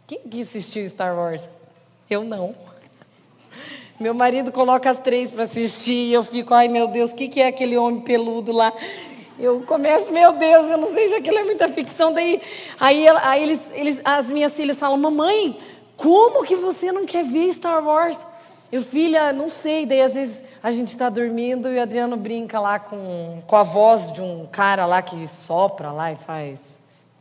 Quem 0.06 0.20
que 0.20 0.42
assistiu 0.42 0.88
Star 0.88 1.16
Wars? 1.16 1.42
Eu 2.08 2.22
não. 2.22 2.54
Meu 3.98 4.14
marido 4.14 4.52
coloca 4.52 4.88
as 4.88 5.00
três 5.00 5.28
para 5.28 5.42
assistir 5.42 6.10
e 6.10 6.12
eu 6.12 6.22
fico, 6.22 6.54
ai 6.54 6.68
meu 6.68 6.86
Deus, 6.86 7.10
o 7.10 7.16
que, 7.16 7.26
que 7.26 7.40
é 7.40 7.48
aquele 7.48 7.76
homem 7.76 8.00
peludo 8.02 8.52
lá? 8.52 8.72
Eu 9.38 9.60
começo, 9.66 10.10
meu 10.10 10.32
Deus, 10.32 10.66
eu 10.66 10.78
não 10.78 10.86
sei 10.86 11.08
se 11.08 11.14
aquilo 11.14 11.36
é 11.38 11.44
muita 11.44 11.68
ficção. 11.68 12.10
Daí, 12.10 12.40
aí, 12.80 13.06
aí 13.06 13.42
eles, 13.42 13.70
eles, 13.74 14.00
as 14.02 14.30
minhas 14.30 14.54
filhas 14.54 14.78
falam, 14.78 14.96
mamãe, 14.96 15.58
como 15.94 16.42
que 16.42 16.56
você 16.56 16.90
não 16.90 17.04
quer 17.04 17.22
ver 17.22 17.52
Star 17.52 17.84
Wars? 17.84 18.16
Eu, 18.72 18.80
filha, 18.80 19.34
não 19.34 19.50
sei. 19.50 19.84
Daí, 19.84 20.00
às 20.00 20.14
vezes, 20.14 20.42
a 20.62 20.70
gente 20.70 20.88
está 20.88 21.10
dormindo 21.10 21.70
e 21.70 21.76
o 21.76 21.82
Adriano 21.82 22.16
brinca 22.16 22.58
lá 22.58 22.78
com, 22.78 23.42
com 23.46 23.56
a 23.56 23.62
voz 23.62 24.10
de 24.10 24.22
um 24.22 24.46
cara 24.46 24.86
lá 24.86 25.02
que 25.02 25.28
sopra 25.28 25.92
lá 25.92 26.10
e 26.10 26.16
faz. 26.16 26.60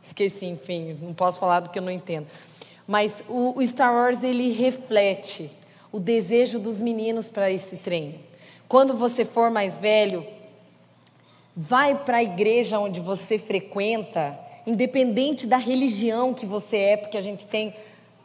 Esqueci, 0.02 0.46
enfim, 0.46 0.98
não 1.02 1.12
posso 1.12 1.38
falar 1.38 1.60
do 1.60 1.68
que 1.68 1.78
eu 1.78 1.82
não 1.82 1.92
entendo. 1.92 2.26
Mas 2.88 3.22
o, 3.28 3.58
o 3.58 3.66
Star 3.66 3.92
Wars, 3.92 4.22
ele 4.22 4.52
reflete 4.52 5.50
o 5.92 6.00
desejo 6.00 6.58
dos 6.58 6.80
meninos 6.80 7.28
para 7.28 7.50
esse 7.50 7.76
treino. 7.76 8.14
Quando 8.66 8.96
você 8.96 9.24
for 9.24 9.50
mais 9.50 9.76
velho, 9.76 10.26
Vai 11.58 11.94
para 11.94 12.18
a 12.18 12.22
igreja 12.22 12.78
onde 12.78 13.00
você 13.00 13.38
frequenta, 13.38 14.38
independente 14.66 15.46
da 15.46 15.56
religião 15.56 16.34
que 16.34 16.44
você 16.44 16.76
é, 16.76 16.96
porque 16.98 17.16
a 17.16 17.20
gente 17.22 17.46
tem 17.46 17.74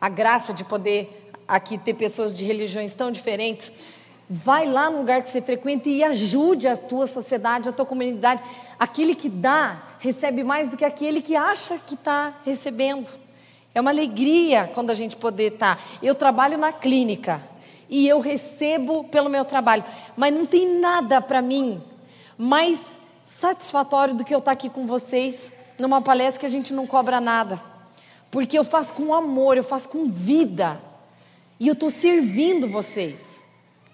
a 0.01 0.09
graça 0.09 0.53
de 0.53 0.65
poder 0.65 1.31
aqui 1.47 1.77
ter 1.77 1.93
pessoas 1.93 2.35
de 2.35 2.43
religiões 2.43 2.93
tão 2.93 3.09
diferentes. 3.09 3.71
Vai 4.29 4.65
lá 4.65 4.89
no 4.89 4.97
lugar 4.97 5.21
que 5.21 5.29
você 5.29 5.41
frequenta 5.41 5.87
e 5.87 6.03
ajude 6.03 6.67
a 6.67 6.75
tua 6.75 7.07
sociedade, 7.07 7.69
a 7.69 7.71
tua 7.71 7.85
comunidade. 7.85 8.43
Aquele 8.77 9.15
que 9.15 9.29
dá, 9.29 9.81
recebe 9.99 10.43
mais 10.43 10.67
do 10.67 10.75
que 10.75 10.83
aquele 10.83 11.21
que 11.21 11.33
acha 11.33 11.77
que 11.77 11.93
está 11.93 12.37
recebendo. 12.43 13.09
É 13.73 13.79
uma 13.79 13.91
alegria 13.91 14.69
quando 14.73 14.89
a 14.89 14.93
gente 14.93 15.15
poder 15.15 15.53
estar. 15.53 15.77
Tá. 15.77 15.83
Eu 16.03 16.15
trabalho 16.15 16.57
na 16.57 16.73
clínica 16.73 17.41
e 17.89 18.09
eu 18.09 18.19
recebo 18.19 19.05
pelo 19.05 19.29
meu 19.29 19.45
trabalho, 19.45 19.85
mas 20.17 20.33
não 20.33 20.45
tem 20.45 20.79
nada 20.79 21.21
para 21.21 21.41
mim 21.41 21.81
mais 22.37 22.99
satisfatório 23.39 24.13
do 24.13 24.23
que 24.23 24.33
eu 24.33 24.39
estar 24.39 24.51
aqui 24.51 24.69
com 24.69 24.85
vocês 24.85 25.51
numa 25.79 26.01
palestra 26.01 26.39
que 26.41 26.45
a 26.45 26.49
gente 26.49 26.73
não 26.73 26.85
cobra 26.85 27.19
nada. 27.19 27.61
Porque 28.29 28.57
eu 28.57 28.63
faço 28.63 28.93
com 28.93 29.13
amor, 29.13 29.57
eu 29.57 29.63
faço 29.63 29.89
com 29.89 30.09
vida. 30.09 30.79
E 31.59 31.67
eu 31.67 31.73
estou 31.73 31.89
servindo 31.89 32.67
vocês. 32.67 33.43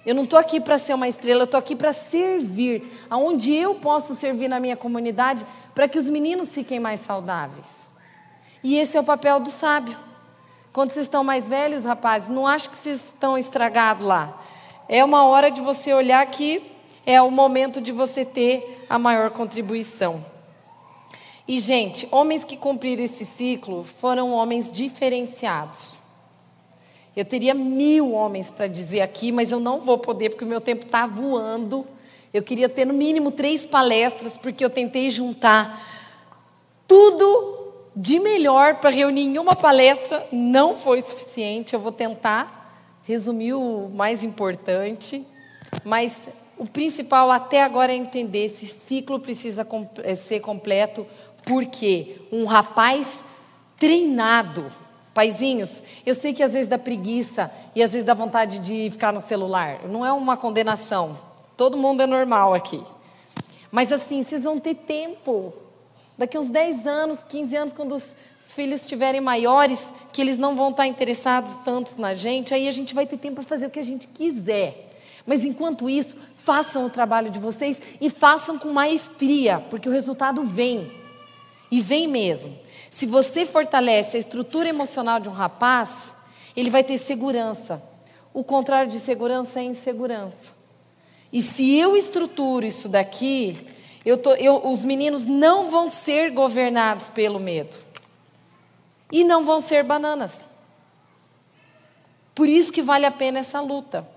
Eu 0.05 0.15
não 0.15 0.23
estou 0.23 0.39
aqui 0.39 0.59
para 0.59 0.77
ser 0.77 0.93
uma 0.93 1.07
estrela, 1.07 1.41
eu 1.41 1.45
estou 1.45 1.57
aqui 1.57 1.75
para 1.75 1.91
servir. 1.93 2.83
Aonde 3.09 3.53
eu 3.53 3.75
posso 3.75 4.15
servir 4.15 4.47
na 4.47 4.59
minha 4.59 4.77
comunidade 4.77 5.45
para 5.73 5.87
que 5.87 5.97
os 5.97 6.09
meninos 6.09 6.49
fiquem 6.49 6.79
mais 6.79 6.99
saudáveis. 6.99 7.87
E 8.63 8.77
esse 8.77 8.97
é 8.97 8.99
o 8.99 9.03
papel 9.03 9.39
do 9.39 9.49
sábio. 9.49 9.97
Quando 10.71 10.91
vocês 10.91 11.05
estão 11.05 11.23
mais 11.23 11.47
velhos, 11.47 11.85
rapazes, 11.85 12.29
não 12.29 12.45
acho 12.45 12.69
que 12.69 12.77
vocês 12.77 13.05
estão 13.05 13.37
estragados 13.37 14.05
lá. 14.05 14.39
É 14.87 15.03
uma 15.03 15.25
hora 15.25 15.49
de 15.49 15.59
você 15.59 15.93
olhar 15.93 16.25
que 16.27 16.76
é 17.07 17.21
o 17.21 17.31
momento 17.31 17.79
de 17.79 17.93
você 17.93 18.25
ter 18.25 18.85
a 18.89 18.99
maior 18.99 19.31
contribuição. 19.31 20.25
E, 21.47 21.57
gente, 21.57 22.05
homens 22.11 22.43
que 22.43 22.57
cumpriram 22.57 23.01
esse 23.01 23.25
ciclo 23.25 23.85
foram 23.85 24.33
homens 24.33 24.69
diferenciados. 24.69 25.93
Eu 27.15 27.23
teria 27.23 27.53
mil 27.53 28.11
homens 28.11 28.51
para 28.51 28.67
dizer 28.67 28.99
aqui, 28.99 29.31
mas 29.31 29.53
eu 29.53 29.59
não 29.59 29.79
vou 29.79 29.97
poder 29.97 30.31
porque 30.31 30.43
o 30.43 30.47
meu 30.47 30.59
tempo 30.59 30.85
está 30.85 31.07
voando. 31.07 31.87
Eu 32.33 32.43
queria 32.43 32.67
ter 32.67 32.83
no 32.83 32.93
mínimo 32.93 33.31
três 33.31 33.65
palestras, 33.65 34.35
porque 34.35 34.63
eu 34.63 34.69
tentei 34.69 35.09
juntar 35.09 35.81
tudo 36.85 37.73
de 37.95 38.19
melhor 38.19 38.75
para 38.75 38.89
reunir 38.89 39.21
em 39.21 39.39
uma 39.39 39.55
palestra. 39.55 40.27
Não 40.29 40.75
foi 40.75 40.99
suficiente. 40.99 41.73
Eu 41.73 41.79
vou 41.79 41.93
tentar 41.93 43.01
resumir 43.03 43.53
o 43.53 43.89
mais 43.93 44.25
importante. 44.25 45.25
Mas 45.85 46.29
o 46.57 46.65
principal 46.65 47.31
até 47.31 47.63
agora 47.63 47.91
é 47.91 47.95
entender 47.95 48.45
esse 48.45 48.65
ciclo 48.65 49.19
precisa 49.19 49.67
é, 50.03 50.15
ser 50.15 50.39
completo, 50.39 51.05
porque 51.45 52.21
um 52.31 52.45
rapaz 52.45 53.23
treinado, 53.77 54.65
paizinhos, 55.13 55.81
eu 56.05 56.15
sei 56.15 56.33
que 56.33 56.43
às 56.43 56.53
vezes 56.53 56.67
dá 56.67 56.77
preguiça 56.77 57.51
e 57.75 57.83
às 57.83 57.91
vezes 57.91 58.05
dá 58.05 58.13
vontade 58.13 58.59
de 58.59 58.89
ficar 58.89 59.13
no 59.13 59.21
celular, 59.21 59.87
não 59.87 60.05
é 60.05 60.11
uma 60.11 60.35
condenação, 60.35 61.17
todo 61.55 61.77
mundo 61.77 62.01
é 62.01 62.07
normal 62.07 62.53
aqui. 62.53 62.83
Mas 63.71 63.91
assim, 63.91 64.23
vocês 64.23 64.43
vão 64.43 64.59
ter 64.59 64.75
tempo. 64.75 65.53
Daqui 66.17 66.37
uns 66.37 66.49
10 66.49 66.87
anos, 66.87 67.19
15 67.21 67.55
anos, 67.55 67.73
quando 67.73 67.93
os, 67.93 68.15
os 68.39 68.51
filhos 68.51 68.81
estiverem 68.81 69.21
maiores, 69.21 69.91
que 70.11 70.19
eles 70.19 70.39
não 70.39 70.55
vão 70.55 70.71
estar 70.71 70.87
interessados 70.87 71.53
tanto 71.63 71.99
na 72.01 72.15
gente, 72.15 72.53
aí 72.53 72.67
a 72.67 72.71
gente 72.71 72.95
vai 72.95 73.05
ter 73.05 73.17
tempo 73.17 73.35
para 73.35 73.43
fazer 73.43 73.67
o 73.67 73.69
que 73.69 73.79
a 73.79 73.83
gente 73.83 74.07
quiser. 74.07 74.87
Mas 75.27 75.45
enquanto 75.45 75.89
isso, 75.89 76.15
façam 76.47 76.85
o 76.85 76.89
trabalho 76.89 77.29
de 77.29 77.39
vocês 77.39 77.77
e 77.99 78.09
façam 78.09 78.57
com 78.57 78.71
maestria, 78.71 79.59
porque 79.69 79.89
o 79.89 79.91
resultado 79.91 80.43
vem. 80.43 80.89
E 81.69 81.81
vem 81.81 82.07
mesmo. 82.07 82.57
Se 82.89 83.05
você 83.05 83.45
fortalece 83.45 84.15
a 84.15 84.19
estrutura 84.21 84.69
emocional 84.69 85.19
de 85.19 85.27
um 85.27 85.33
rapaz, 85.33 86.13
ele 86.55 86.69
vai 86.69 86.85
ter 86.85 86.97
segurança. 86.97 87.83
O 88.33 88.45
contrário 88.45 88.89
de 88.89 88.97
segurança 88.97 89.59
é 89.59 89.63
insegurança. 89.63 90.55
E 91.33 91.41
se 91.41 91.77
eu 91.77 91.97
estruturo 91.97 92.65
isso 92.65 92.87
daqui, 92.87 93.67
eu 94.05 94.17
tô, 94.17 94.33
eu, 94.35 94.69
os 94.71 94.85
meninos 94.85 95.25
não 95.25 95.69
vão 95.69 95.89
ser 95.89 96.31
governados 96.31 97.09
pelo 97.09 97.39
medo. 97.39 97.75
E 99.11 99.25
não 99.25 99.43
vão 99.43 99.59
ser 99.59 99.83
bananas. 99.83 100.47
Por 102.33 102.47
isso 102.47 102.71
que 102.71 102.81
vale 102.81 103.05
a 103.05 103.11
pena 103.11 103.39
essa 103.39 103.59
luta. 103.59 104.07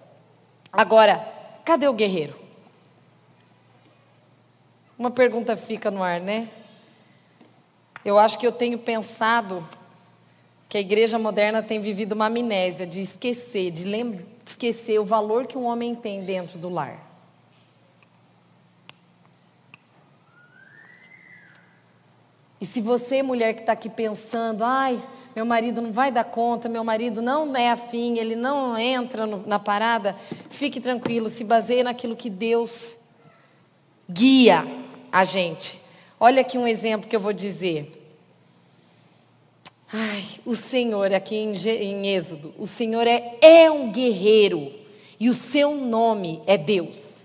Agora, 0.73 1.40
cadê 1.71 1.87
o 1.87 1.93
guerreiro? 1.93 2.35
Uma 4.99 5.09
pergunta 5.09 5.57
fica 5.57 5.89
no 5.89 6.03
ar, 6.03 6.21
né? 6.21 6.49
Eu 8.05 8.19
acho 8.19 8.37
que 8.41 8.45
eu 8.45 8.51
tenho 8.51 8.77
pensado 8.77 9.65
que 10.69 10.77
a 10.77 10.81
igreja 10.81 11.17
moderna 11.17 11.63
tem 11.63 11.81
vivido 11.81 12.11
uma 12.11 12.27
amnésia 12.27 12.85
de 12.85 13.01
esquecer, 13.01 13.71
de 13.71 13.87
esquecer 14.45 14.99
o 14.99 15.05
valor 15.05 15.47
que 15.47 15.57
um 15.57 15.63
homem 15.63 15.95
tem 15.95 16.25
dentro 16.25 16.59
do 16.59 16.69
lar. 16.69 17.09
E 22.61 22.67
se 22.67 22.81
você, 22.81 23.23
mulher 23.23 23.55
que 23.55 23.61
está 23.61 23.75
aqui 23.75 23.89
pensando, 23.89 24.65
ai, 24.65 25.01
meu 25.35 25.47
marido 25.47 25.81
não 25.81 25.93
vai 25.93 26.11
dar 26.11 26.25
conta, 26.25 26.69
meu 26.69 26.83
marido 26.83 27.23
não 27.23 27.55
é 27.57 27.71
afim, 27.71 28.19
ele 28.19 28.35
não 28.35 28.77
entra 28.77 29.27
no, 29.27 29.47
na 29.47 29.59
parada, 29.59 30.17
fique 30.49 30.81
tranquilo, 30.81 31.29
se 31.29 31.45
baseie 31.45 31.83
naquilo 31.83 32.17
que 32.17 32.29
Deus 32.29 32.97
guia 34.09 34.65
a 35.13 35.23
gente. 35.23 35.81
Olha 36.19 36.41
aqui 36.41 36.59
um 36.59 36.67
exemplo 36.67 37.09
que 37.09 37.15
eu 37.15 37.21
vou 37.21 37.33
dizer. 37.33 37.97
Ai, 39.93 40.25
o 40.45 40.55
Senhor, 40.55 41.13
aqui 41.13 41.37
em, 41.37 41.53
em 41.53 42.15
Êxodo, 42.15 42.55
o 42.59 42.67
Senhor 42.67 43.07
é, 43.07 43.37
é 43.41 43.71
um 43.71 43.91
guerreiro 43.91 44.73
e 45.19 45.29
o 45.29 45.35
seu 45.35 45.75
nome 45.75 46.43
é 46.47 46.57
Deus. 46.57 47.21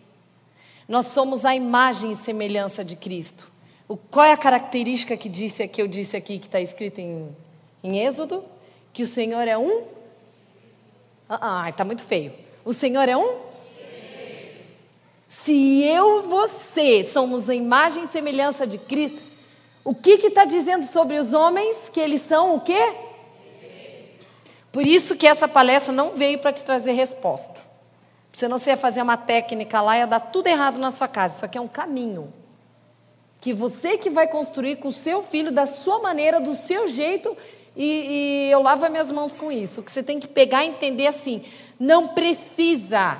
Nós 0.87 1.07
somos 1.07 1.45
a 1.45 1.55
imagem 1.55 2.11
e 2.11 2.15
semelhança 2.15 2.83
de 2.83 2.95
Cristo. 2.95 3.51
O, 3.87 3.95
qual 3.97 4.25
é 4.25 4.31
a 4.31 4.37
característica 4.37 5.15
que, 5.17 5.29
disse, 5.29 5.67
que 5.67 5.81
eu 5.81 5.87
disse 5.87 6.15
aqui, 6.15 6.39
que 6.39 6.47
está 6.47 6.59
escrito 6.59 6.99
em, 6.99 7.29
em 7.85 7.99
Êxodo? 7.99 8.43
Que 8.91 9.03
o 9.03 9.07
Senhor 9.07 9.47
é 9.47 9.57
um. 9.57 9.83
Ah, 11.29 11.69
está 11.69 11.83
muito 11.83 12.03
feio. 12.03 12.33
O 12.63 12.73
Senhor 12.73 13.07
é 13.07 13.15
um. 13.15 13.45
Se 15.27 15.83
eu 15.83 16.19
e 16.19 16.27
você 16.27 17.03
somos 17.03 17.49
a 17.49 17.55
imagem 17.55 18.03
e 18.03 18.07
semelhança 18.07 18.65
de 18.65 18.77
Cristo, 18.77 19.21
o 19.83 19.93
que 19.93 20.11
está 20.13 20.45
dizendo 20.45 20.85
sobre 20.85 21.17
os 21.17 21.33
homens? 21.33 21.89
Que 21.89 21.99
eles 21.99 22.21
são 22.21 22.55
o 22.55 22.61
quê? 22.61 22.95
Por 24.71 24.85
isso 24.85 25.15
que 25.15 25.27
essa 25.27 25.47
palestra 25.47 25.93
não 25.93 26.11
veio 26.11 26.39
para 26.39 26.51
te 26.51 26.63
trazer 26.63 26.93
resposta. 26.93 27.61
Você 28.33 28.71
ia 28.71 28.75
fazer 28.75 29.01
uma 29.01 29.15
técnica 29.15 29.81
lá 29.81 29.95
e 29.95 29.99
ia 29.99 30.07
dar 30.07 30.19
tudo 30.19 30.47
errado 30.47 30.77
na 30.77 30.91
sua 30.91 31.07
casa. 31.07 31.35
Isso 31.37 31.45
aqui 31.45 31.57
é 31.57 31.61
um 31.61 31.67
caminho. 31.67 32.33
Que 33.39 33.53
você 33.53 33.97
que 33.97 34.09
vai 34.09 34.27
construir 34.27 34.77
com 34.77 34.89
o 34.89 34.93
seu 34.93 35.23
filho, 35.23 35.51
da 35.51 35.65
sua 35.65 35.99
maneira, 35.99 36.41
do 36.41 36.53
seu 36.53 36.87
jeito, 36.87 37.37
e, 37.75 38.47
e 38.47 38.51
eu 38.51 38.61
lavo 38.61 38.85
as 38.85 38.91
minhas 38.91 39.11
mãos 39.11 39.33
com 39.33 39.51
isso. 39.51 39.83
Que 39.83 39.91
você 39.91 40.01
tem 40.01 40.19
que 40.19 40.27
pegar 40.27 40.63
e 40.63 40.69
entender 40.69 41.07
assim. 41.07 41.43
Não 41.79 42.09
precisa 42.09 43.17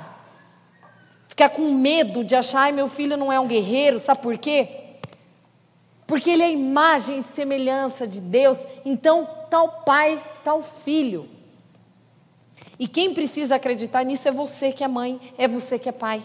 ficar 1.28 1.50
com 1.50 1.70
medo 1.72 2.24
de 2.24 2.34
achar, 2.34 2.60
ai, 2.60 2.72
meu 2.72 2.88
filho 2.88 3.16
não 3.16 3.30
é 3.30 3.38
um 3.38 3.46
guerreiro, 3.46 3.98
sabe 3.98 4.22
por 4.22 4.38
quê? 4.38 4.84
Porque 6.06 6.30
ele 6.30 6.42
é 6.42 6.50
imagem 6.50 7.18
e 7.18 7.22
semelhança 7.22 8.06
de 8.06 8.20
Deus, 8.20 8.58
então 8.84 9.28
tal 9.50 9.82
pai, 9.82 10.22
tal 10.42 10.62
filho. 10.62 11.28
E 12.78 12.88
quem 12.88 13.12
precisa 13.12 13.56
acreditar 13.56 14.04
nisso 14.04 14.28
é 14.28 14.30
você 14.30 14.72
que 14.72 14.84
é 14.84 14.88
mãe, 14.88 15.20
é 15.36 15.46
você 15.46 15.78
que 15.78 15.88
é 15.88 15.92
pai. 15.92 16.22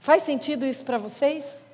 Faz 0.00 0.22
sentido 0.22 0.66
isso 0.66 0.84
para 0.84 0.98
vocês? 0.98 1.64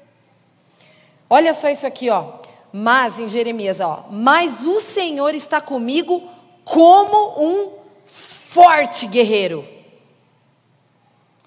Olha 1.30 1.53
só 1.55 1.68
isso 1.68 1.86
aqui, 1.86 2.11
ó. 2.11 2.34
Mas 2.73 3.19
em 3.19 3.29
Jeremias, 3.29 3.81
ó, 3.81 4.07
mas 4.11 4.64
o 4.64 4.81
Senhor 4.81 5.35
está 5.35 5.61
comigo 5.61 6.23
como 6.64 7.43
um 7.43 7.73
forte 8.05 9.07
guerreiro. 9.07 9.64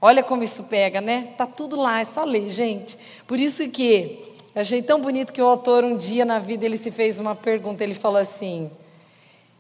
Olha 0.01 0.24
como 0.24 0.41
isso 0.41 0.63
pega, 0.63 0.99
né? 0.99 1.34
Tá 1.38 1.45
tudo 1.45 1.80
lá, 1.80 1.99
é 1.99 2.03
só 2.03 2.24
ler, 2.24 2.49
gente. 2.49 2.97
Por 3.28 3.39
isso 3.39 3.69
que 3.69 4.19
achei 4.55 4.82
tão 4.82 4.99
bonito 4.99 5.32
que 5.32 5.41
o 5.41 5.45
autor 5.45 5.84
um 5.84 5.95
dia 5.95 6.26
na 6.26 6.39
vida 6.39 6.65
ele 6.65 6.78
se 6.78 6.89
fez 6.89 7.19
uma 7.19 7.36
pergunta, 7.36 7.84
ele 7.84 7.93
falou 7.93 8.17
assim: 8.17 8.72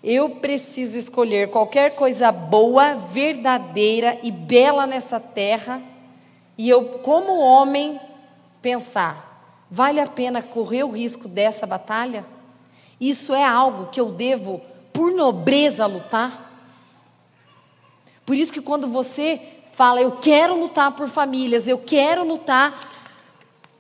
Eu 0.03 0.29
preciso 0.29 0.97
escolher 0.97 1.51
qualquer 1.51 1.93
coisa 1.93 2.31
boa, 2.31 2.95
verdadeira 2.95 4.17
e 4.23 4.31
bela 4.31 4.87
nessa 4.87 5.19
terra, 5.19 5.79
e 6.57 6.67
eu 6.67 6.85
como 6.85 7.37
homem 7.37 7.99
pensar, 8.63 9.30
vale 9.71 10.01
a 10.01 10.05
pena 10.05 10.41
correr 10.41 10.83
o 10.83 10.91
risco 10.91 11.29
dessa 11.29 11.65
batalha? 11.65 12.25
Isso 12.99 13.33
é 13.33 13.43
algo 13.43 13.87
que 13.87 13.99
eu 13.99 14.11
devo 14.11 14.61
por 14.91 15.13
nobreza 15.13 15.85
lutar? 15.85 16.51
Por 18.25 18.35
isso 18.35 18.51
que 18.51 18.61
quando 18.61 18.87
você 18.87 19.41
fala: 19.71 20.01
Eu 20.01 20.11
quero 20.11 20.59
lutar 20.59 20.91
por 20.91 21.07
famílias, 21.07 21.67
eu 21.67 21.77
quero 21.77 22.23
lutar 22.23 22.77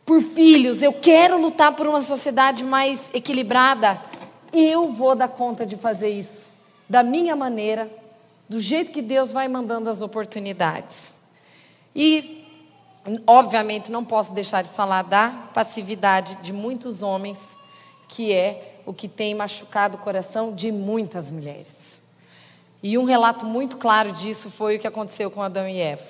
por 0.05 0.21
filhos, 0.21 0.81
eu 0.81 0.93
quero 0.93 1.39
lutar 1.39 1.75
por 1.75 1.85
uma 1.85 2.01
sociedade 2.01 2.63
mais 2.63 3.13
equilibrada. 3.13 4.01
Eu 4.51 4.91
vou 4.91 5.15
dar 5.15 5.27
conta 5.27 5.65
de 5.65 5.77
fazer 5.77 6.09
isso, 6.09 6.47
da 6.89 7.03
minha 7.03 7.35
maneira, 7.35 7.89
do 8.49 8.59
jeito 8.59 8.91
que 8.91 9.01
Deus 9.01 9.31
vai 9.31 9.47
mandando 9.47 9.89
as 9.89 10.01
oportunidades. 10.01 11.13
E, 11.95 12.40
obviamente, 13.25 13.91
não 13.91 14.05
posso 14.05 14.33
deixar 14.33 14.61
de 14.61 14.69
falar 14.69 15.03
da 15.03 15.29
passividade 15.53 16.35
de 16.43 16.53
muitos 16.53 17.01
homens, 17.01 17.55
que 18.07 18.33
é 18.33 18.79
o 18.85 18.93
que 18.93 19.07
tem 19.07 19.33
machucado 19.33 19.97
o 19.97 19.99
coração 19.99 20.53
de 20.53 20.71
muitas 20.71 21.29
mulheres. 21.29 21.99
E 22.83 22.97
um 22.97 23.03
relato 23.03 23.45
muito 23.45 23.77
claro 23.77 24.11
disso 24.11 24.49
foi 24.49 24.77
o 24.77 24.79
que 24.79 24.87
aconteceu 24.87 25.29
com 25.29 25.41
Adão 25.41 25.67
e 25.67 25.79
Eva. 25.79 26.03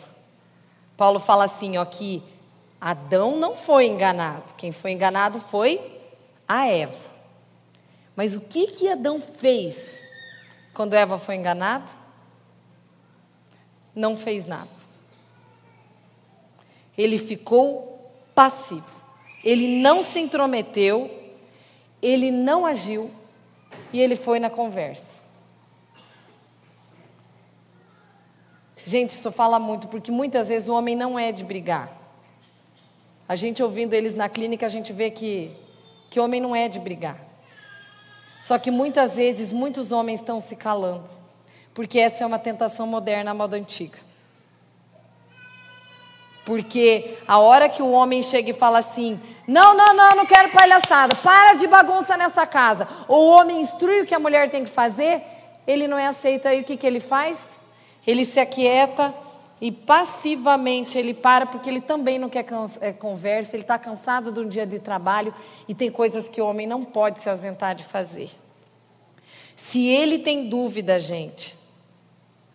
Paulo 0.95 1.19
fala 1.19 1.45
assim, 1.45 1.77
ó, 1.77 1.85
que 1.85 2.23
Adão 2.79 3.37
não 3.37 3.55
foi 3.55 3.87
enganado. 3.87 4.53
Quem 4.55 4.71
foi 4.71 4.91
enganado 4.91 5.39
foi 5.39 5.99
a 6.47 6.67
Eva. 6.67 7.11
Mas 8.15 8.35
o 8.35 8.41
que 8.41 8.67
que 8.67 8.89
Adão 8.89 9.19
fez 9.19 9.99
quando 10.73 10.93
Eva 10.93 11.17
foi 11.17 11.35
enganada? 11.35 11.85
Não 13.93 14.15
fez 14.15 14.45
nada. 14.45 14.80
Ele 17.01 17.17
ficou 17.17 18.11
passivo. 18.35 19.01
Ele 19.43 19.81
não 19.81 20.03
se 20.03 20.19
intrometeu, 20.19 21.09
ele 22.01 22.31
não 22.31 22.65
agiu 22.65 23.09
e 23.91 23.99
ele 23.99 24.15
foi 24.15 24.39
na 24.39 24.49
conversa. 24.49 25.19
Gente, 28.83 29.11
isso 29.11 29.31
fala 29.31 29.59
muito, 29.59 29.87
porque 29.87 30.11
muitas 30.11 30.47
vezes 30.49 30.67
o 30.67 30.73
homem 30.73 30.95
não 30.95 31.17
é 31.17 31.31
de 31.31 31.43
brigar. 31.43 31.91
A 33.27 33.35
gente 33.35 33.61
ouvindo 33.61 33.93
eles 33.93 34.15
na 34.15 34.27
clínica, 34.27 34.65
a 34.65 34.69
gente 34.69 34.91
vê 34.91 35.09
que, 35.11 35.51
que 36.09 36.19
o 36.19 36.23
homem 36.23 36.41
não 36.41 36.55
é 36.55 36.67
de 36.67 36.79
brigar. 36.79 37.17
Só 38.41 38.57
que 38.57 38.71
muitas 38.71 39.15
vezes 39.15 39.51
muitos 39.51 39.91
homens 39.91 40.19
estão 40.19 40.39
se 40.39 40.55
calando, 40.55 41.09
porque 41.73 41.99
essa 41.99 42.23
é 42.23 42.27
uma 42.27 42.39
tentação 42.39 42.87
moderna, 42.87 43.31
a 43.31 43.33
moda 43.33 43.55
antiga. 43.55 43.99
Porque 46.45 47.17
a 47.27 47.37
hora 47.37 47.69
que 47.69 47.81
o 47.81 47.91
homem 47.91 48.23
chega 48.23 48.49
e 48.49 48.53
fala 48.53 48.79
assim: 48.79 49.19
não, 49.47 49.75
não, 49.75 49.95
não, 49.95 50.09
não 50.15 50.25
quero 50.25 50.49
palhaçada, 50.49 51.15
para 51.15 51.53
de 51.53 51.67
bagunça 51.67 52.17
nessa 52.17 52.45
casa, 52.47 52.87
ou 53.07 53.27
o 53.27 53.37
homem 53.37 53.61
instrui 53.61 54.01
o 54.01 54.05
que 54.05 54.15
a 54.15 54.19
mulher 54.19 54.49
tem 54.49 54.63
que 54.63 54.69
fazer, 54.69 55.21
ele 55.67 55.87
não 55.87 55.97
é 55.97 56.07
aceito, 56.07 56.47
aí 56.47 56.61
o 56.61 56.63
que, 56.63 56.77
que 56.77 56.87
ele 56.87 56.99
faz? 56.99 57.59
Ele 58.05 58.25
se 58.25 58.39
aquieta 58.39 59.13
e 59.59 59.71
passivamente 59.71 60.97
ele 60.97 61.13
para 61.13 61.45
porque 61.45 61.69
ele 61.69 61.81
também 61.81 62.17
não 62.17 62.29
quer 62.29 62.45
é, 62.79 62.91
conversa, 62.91 63.55
ele 63.55 63.61
está 63.61 63.77
cansado 63.77 64.31
de 64.31 64.39
um 64.39 64.47
dia 64.47 64.65
de 64.65 64.79
trabalho 64.79 65.33
e 65.67 65.75
tem 65.75 65.91
coisas 65.91 66.27
que 66.27 66.41
o 66.41 66.47
homem 66.47 66.65
não 66.65 66.83
pode 66.83 67.21
se 67.21 67.29
ausentar 67.29 67.75
de 67.75 67.83
fazer. 67.83 68.31
Se 69.55 69.85
ele 69.87 70.17
tem 70.17 70.49
dúvida, 70.49 70.99
gente, 70.99 71.55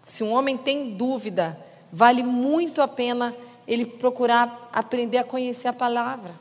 se 0.05 0.24
um 0.24 0.32
homem 0.32 0.57
tem 0.57 0.95
dúvida, 0.95 1.57
vale 1.93 2.24
muito 2.24 2.82
a 2.82 2.89
pena 2.89 3.32
ele 3.67 3.85
procurar 3.85 4.71
aprender 4.73 5.19
a 5.19 5.25
conhecer 5.25 5.69
a 5.69 5.73
palavra, 5.73 6.33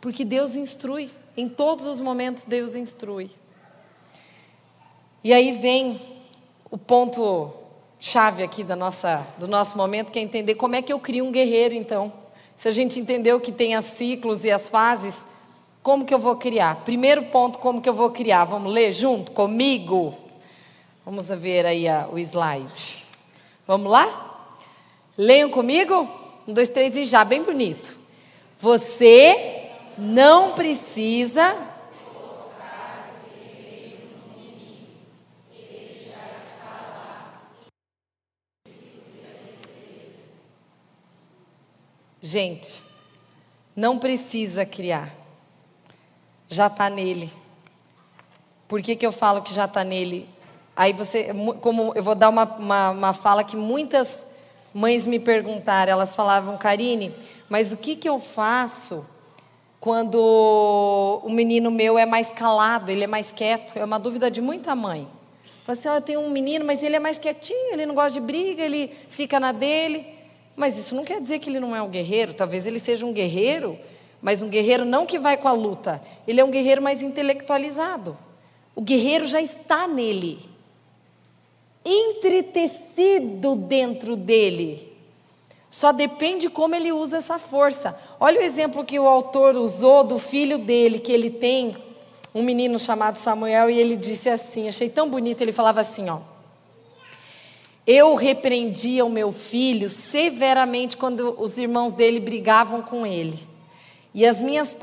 porque 0.00 0.24
Deus 0.24 0.56
instrui, 0.56 1.10
em 1.36 1.48
todos 1.48 1.86
os 1.86 2.00
momentos 2.00 2.44
Deus 2.44 2.74
instrui. 2.74 3.30
E 5.24 5.32
aí 5.32 5.52
vem 5.52 6.00
o 6.70 6.78
ponto 6.78 7.50
chave 7.98 8.42
aqui 8.42 8.62
da 8.62 8.76
nossa, 8.76 9.26
do 9.38 9.48
nosso 9.48 9.76
momento, 9.76 10.12
que 10.12 10.18
é 10.18 10.22
entender 10.22 10.54
como 10.54 10.76
é 10.76 10.82
que 10.82 10.92
eu 10.92 11.00
crio 11.00 11.24
um 11.24 11.32
guerreiro, 11.32 11.74
então. 11.74 12.12
Se 12.54 12.68
a 12.68 12.70
gente 12.70 13.00
entendeu 13.00 13.40
que 13.40 13.52
tem 13.52 13.74
as 13.74 13.84
ciclos 13.86 14.44
e 14.44 14.50
as 14.50 14.68
fases, 14.68 15.26
como 15.82 16.04
que 16.04 16.14
eu 16.14 16.18
vou 16.18 16.36
criar? 16.36 16.76
Primeiro 16.84 17.26
ponto, 17.26 17.58
como 17.58 17.80
que 17.80 17.88
eu 17.88 17.94
vou 17.94 18.10
criar? 18.10 18.44
Vamos 18.44 18.72
ler 18.72 18.92
junto 18.92 19.32
comigo? 19.32 20.16
Vamos 21.04 21.26
ver 21.28 21.66
aí 21.66 21.86
a, 21.86 22.08
o 22.10 22.18
slide. 22.18 23.04
Vamos 23.66 23.90
lá? 23.90 24.52
Leiam 25.16 25.50
comigo? 25.50 26.08
Um, 26.46 26.52
dois, 26.52 26.68
três 26.68 26.96
e 26.96 27.04
já, 27.04 27.24
bem 27.24 27.42
bonito. 27.42 27.96
Você 28.58 29.70
não 29.98 30.52
precisa 30.52 31.54
Gente, 42.28 42.82
não 43.76 44.00
precisa 44.00 44.66
criar, 44.66 45.08
já 46.48 46.66
está 46.66 46.90
nele. 46.90 47.30
Por 48.66 48.82
que, 48.82 48.96
que 48.96 49.06
eu 49.06 49.12
falo 49.12 49.42
que 49.42 49.54
já 49.54 49.66
está 49.66 49.84
nele? 49.84 50.28
Aí 50.74 50.92
você, 50.92 51.30
como 51.60 51.92
eu 51.94 52.02
vou 52.02 52.16
dar 52.16 52.28
uma, 52.28 52.44
uma, 52.44 52.90
uma, 52.90 53.12
fala 53.12 53.44
que 53.44 53.56
muitas 53.56 54.26
mães 54.76 55.06
me 55.06 55.18
perguntaram, 55.18 55.90
elas 55.90 56.14
falavam, 56.14 56.58
Karine, 56.58 57.10
mas 57.48 57.72
o 57.72 57.78
que, 57.78 57.96
que 57.96 58.06
eu 58.06 58.18
faço 58.18 59.06
quando 59.80 60.20
o 61.24 61.30
menino 61.30 61.70
meu 61.70 61.98
é 61.98 62.04
mais 62.04 62.30
calado, 62.30 62.90
ele 62.90 63.04
é 63.04 63.06
mais 63.06 63.32
quieto? 63.32 63.74
É 63.74 63.82
uma 63.82 63.98
dúvida 63.98 64.30
de 64.30 64.42
muita 64.42 64.74
mãe. 64.74 65.08
Fala 65.64 65.78
assim, 65.78 65.88
oh, 65.88 65.94
eu 65.94 66.02
tenho 66.02 66.20
um 66.20 66.28
menino, 66.28 66.62
mas 66.62 66.82
ele 66.82 66.94
é 66.94 67.00
mais 67.00 67.18
quietinho, 67.18 67.72
ele 67.72 67.86
não 67.86 67.94
gosta 67.94 68.20
de 68.20 68.20
briga, 68.20 68.62
ele 68.62 68.92
fica 69.08 69.40
na 69.40 69.50
dele. 69.50 70.06
Mas 70.54 70.76
isso 70.76 70.94
não 70.94 71.04
quer 71.04 71.22
dizer 71.22 71.38
que 71.38 71.48
ele 71.48 71.58
não 71.58 71.74
é 71.74 71.80
um 71.80 71.88
guerreiro. 71.88 72.34
Talvez 72.34 72.66
ele 72.66 72.78
seja 72.78 73.06
um 73.06 73.14
guerreiro, 73.14 73.78
mas 74.20 74.42
um 74.42 74.48
guerreiro 74.50 74.84
não 74.84 75.06
que 75.06 75.18
vai 75.18 75.38
com 75.38 75.48
a 75.48 75.52
luta. 75.52 76.02
Ele 76.28 76.38
é 76.38 76.44
um 76.44 76.50
guerreiro 76.50 76.82
mais 76.82 77.02
intelectualizado. 77.02 78.14
O 78.74 78.82
guerreiro 78.82 79.24
já 79.24 79.40
está 79.40 79.88
nele, 79.88 80.38
entretecido 81.86 83.54
dentro 83.54 84.16
dele. 84.16 84.92
Só 85.70 85.92
depende 85.92 86.48
como 86.50 86.74
ele 86.74 86.90
usa 86.90 87.18
essa 87.18 87.38
força. 87.38 87.98
Olha 88.18 88.40
o 88.40 88.42
exemplo 88.42 88.84
que 88.84 88.98
o 88.98 89.06
autor 89.06 89.56
usou 89.56 90.02
do 90.02 90.18
filho 90.18 90.58
dele, 90.58 90.98
que 90.98 91.12
ele 91.12 91.30
tem 91.30 91.76
um 92.34 92.42
menino 92.42 92.78
chamado 92.78 93.16
Samuel, 93.16 93.70
e 93.70 93.78
ele 93.78 93.94
disse 93.94 94.28
assim: 94.28 94.68
achei 94.68 94.88
tão 94.88 95.08
bonito. 95.08 95.40
Ele 95.42 95.52
falava 95.52 95.80
assim: 95.80 96.08
ó. 96.08 96.20
Eu 97.86 98.14
repreendia 98.14 99.04
o 99.04 99.10
meu 99.10 99.30
filho 99.30 99.88
severamente 99.88 100.96
quando 100.96 101.36
os 101.38 101.56
irmãos 101.56 101.92
dele 101.92 102.18
brigavam 102.18 102.82
com 102.82 103.06
ele. 103.06 103.38
E 104.12 104.26
as 104.26 104.40
minhas, 104.40 104.74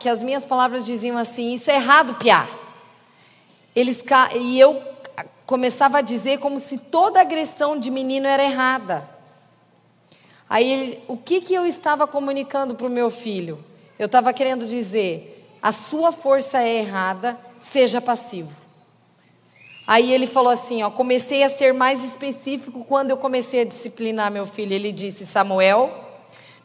que 0.00 0.08
as 0.08 0.22
minhas 0.22 0.44
palavras 0.44 0.84
diziam 0.84 1.18
assim: 1.18 1.52
Isso 1.52 1.70
é 1.70 1.74
errado, 1.74 2.14
Piá. 2.14 2.48
Eles, 3.76 4.02
e 4.34 4.58
eu 4.58 4.82
começava 5.48 5.96
a 5.98 6.02
dizer 6.02 6.40
como 6.40 6.58
se 6.58 6.76
toda 6.76 7.22
agressão 7.22 7.78
de 7.78 7.90
menino 7.90 8.26
era 8.26 8.44
errada. 8.44 9.08
Aí, 10.46 11.02
o 11.08 11.16
que, 11.16 11.40
que 11.40 11.54
eu 11.54 11.64
estava 11.64 12.06
comunicando 12.06 12.74
para 12.74 12.86
o 12.86 12.90
meu 12.90 13.08
filho? 13.08 13.58
Eu 13.98 14.04
estava 14.04 14.30
querendo 14.34 14.66
dizer: 14.66 15.48
a 15.62 15.72
sua 15.72 16.12
força 16.12 16.62
é 16.62 16.80
errada, 16.80 17.40
seja 17.58 17.98
passivo. 17.98 18.54
Aí 19.86 20.12
ele 20.12 20.26
falou 20.26 20.52
assim: 20.52 20.82
ó, 20.82 20.90
comecei 20.90 21.42
a 21.42 21.48
ser 21.48 21.72
mais 21.72 22.04
específico 22.04 22.84
quando 22.84 23.08
eu 23.08 23.16
comecei 23.16 23.62
a 23.62 23.64
disciplinar 23.64 24.30
meu 24.30 24.44
filho. 24.44 24.74
Ele 24.74 24.92
disse: 24.92 25.24
Samuel, 25.24 25.90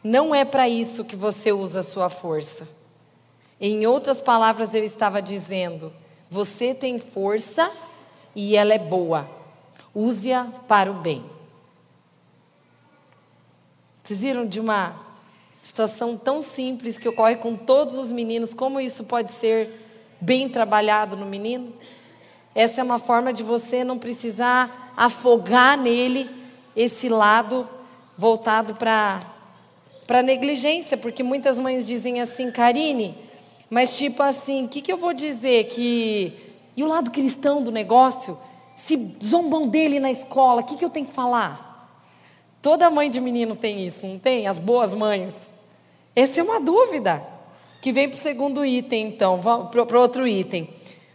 não 0.02 0.34
é 0.34 0.44
para 0.44 0.68
isso 0.68 1.06
que 1.06 1.16
você 1.16 1.52
usa 1.52 1.80
a 1.80 1.82
sua 1.82 2.10
força. 2.10 2.68
Em 3.58 3.86
outras 3.86 4.20
palavras, 4.20 4.74
eu 4.74 4.84
estava 4.84 5.22
dizendo: 5.22 5.90
você 6.28 6.74
tem 6.74 6.98
força 6.98 7.72
e 8.34 8.56
ela 8.56 8.74
é 8.74 8.78
boa. 8.78 9.28
Use-a 9.94 10.44
para 10.66 10.90
o 10.90 10.94
bem. 10.94 11.24
Vocês 14.02 14.20
viram 14.20 14.46
de 14.46 14.60
uma 14.60 14.94
situação 15.62 16.16
tão 16.16 16.42
simples 16.42 16.98
que 16.98 17.08
ocorre 17.08 17.36
com 17.36 17.56
todos 17.56 17.96
os 17.96 18.10
meninos, 18.10 18.52
como 18.52 18.80
isso 18.80 19.04
pode 19.04 19.32
ser 19.32 19.70
bem 20.20 20.48
trabalhado 20.48 21.16
no 21.16 21.24
menino? 21.24 21.72
Essa 22.54 22.80
é 22.80 22.84
uma 22.84 22.98
forma 22.98 23.32
de 23.32 23.42
você 23.42 23.82
não 23.82 23.98
precisar 23.98 24.92
afogar 24.96 25.78
nele 25.78 26.28
esse 26.76 27.08
lado 27.08 27.68
voltado 28.16 28.74
para 28.74 29.20
para 30.06 30.22
negligência, 30.22 30.98
porque 30.98 31.22
muitas 31.22 31.58
mães 31.58 31.86
dizem 31.86 32.20
assim, 32.20 32.50
Karine, 32.50 33.14
mas 33.70 33.96
tipo 33.96 34.22
assim, 34.22 34.66
o 34.66 34.68
que, 34.68 34.82
que 34.82 34.92
eu 34.92 34.98
vou 34.98 35.14
dizer 35.14 35.64
que 35.68 36.43
e 36.76 36.82
o 36.82 36.88
lado 36.88 37.10
cristão 37.10 37.62
do 37.62 37.70
negócio, 37.70 38.36
se 38.74 39.16
zombam 39.22 39.68
dele 39.68 40.00
na 40.00 40.10
escola, 40.10 40.60
o 40.60 40.64
que, 40.64 40.76
que 40.76 40.84
eu 40.84 40.90
tenho 40.90 41.06
que 41.06 41.12
falar? 41.12 41.74
Toda 42.60 42.90
mãe 42.90 43.10
de 43.10 43.20
menino 43.20 43.54
tem 43.54 43.84
isso, 43.84 44.06
não 44.06 44.18
tem? 44.18 44.46
As 44.46 44.58
boas 44.58 44.94
mães. 44.94 45.34
Essa 46.16 46.40
é 46.40 46.42
uma 46.42 46.60
dúvida 46.60 47.22
que 47.80 47.92
vem 47.92 48.08
para 48.08 48.16
o 48.16 48.20
segundo 48.20 48.64
item, 48.64 49.08
então, 49.08 49.40
para 49.70 49.98
o 49.98 50.00
outro 50.00 50.26
item. 50.26 50.68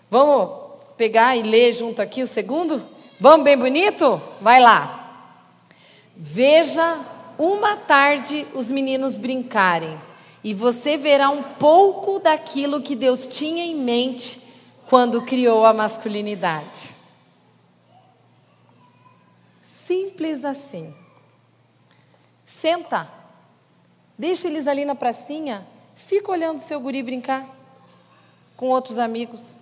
Vamos 0.10 0.50
pegar 0.96 1.36
e 1.36 1.42
ler 1.42 1.74
junto 1.74 2.02
aqui 2.02 2.22
o 2.22 2.28
segundo? 2.28 2.84
Vamos 3.20 3.44
bem 3.44 3.58
bonito? 3.58 4.22
Vai 4.40 4.62
lá. 4.62 5.36
Veja 6.16 7.00
uma 7.38 7.76
tarde 7.76 8.46
os 8.54 8.70
meninos 8.70 9.18
brincarem 9.18 9.98
e 10.44 10.54
você 10.54 10.98
verá 10.98 11.30
um 11.30 11.42
pouco 11.42 12.20
daquilo 12.20 12.82
que 12.82 12.96
Deus 12.96 13.26
tinha 13.26 13.64
em 13.64 13.76
mente 13.76 14.49
quando 14.90 15.22
criou 15.22 15.66
a 15.66 15.72
masculinidade. 15.72 16.96
Simples 19.62 20.44
assim. 20.44 20.96
Senta. 22.44 23.08
Deixa 24.18 24.48
eles 24.48 24.68
ali 24.68 24.84
na 24.84 24.96
pracinha. 24.96 25.66
Fica 25.96 26.32
olhando 26.32 26.58
seu 26.58 26.80
guri 26.82 27.04
brincar 27.04 27.48
com 28.58 28.70
outros 28.70 28.98
amigos. 28.98 29.54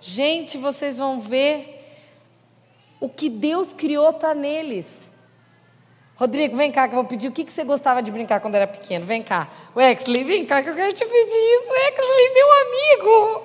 Gente, 0.00 0.58
vocês 0.58 0.98
vão 0.98 1.20
ver 1.20 1.76
o 3.00 3.08
que 3.08 3.30
Deus 3.30 3.72
criou 3.72 4.10
está 4.10 4.34
neles. 4.34 5.07
Rodrigo, 6.18 6.56
vem 6.56 6.72
cá 6.72 6.88
que 6.88 6.94
eu 6.94 6.96
vou 6.96 7.04
pedir 7.04 7.28
o 7.28 7.32
que, 7.32 7.44
que 7.44 7.52
você 7.52 7.62
gostava 7.62 8.02
de 8.02 8.10
brincar 8.10 8.40
quando 8.40 8.56
era 8.56 8.66
pequeno. 8.66 9.06
Vem 9.06 9.22
cá. 9.22 9.46
Wexley, 9.76 10.24
vem 10.24 10.44
cá 10.44 10.60
que 10.60 10.68
eu 10.68 10.74
quero 10.74 10.92
te 10.92 11.04
pedir 11.04 11.14
isso. 11.14 11.70
Wexley, 11.70 12.34
meu 12.34 12.48
amigo. 12.60 13.42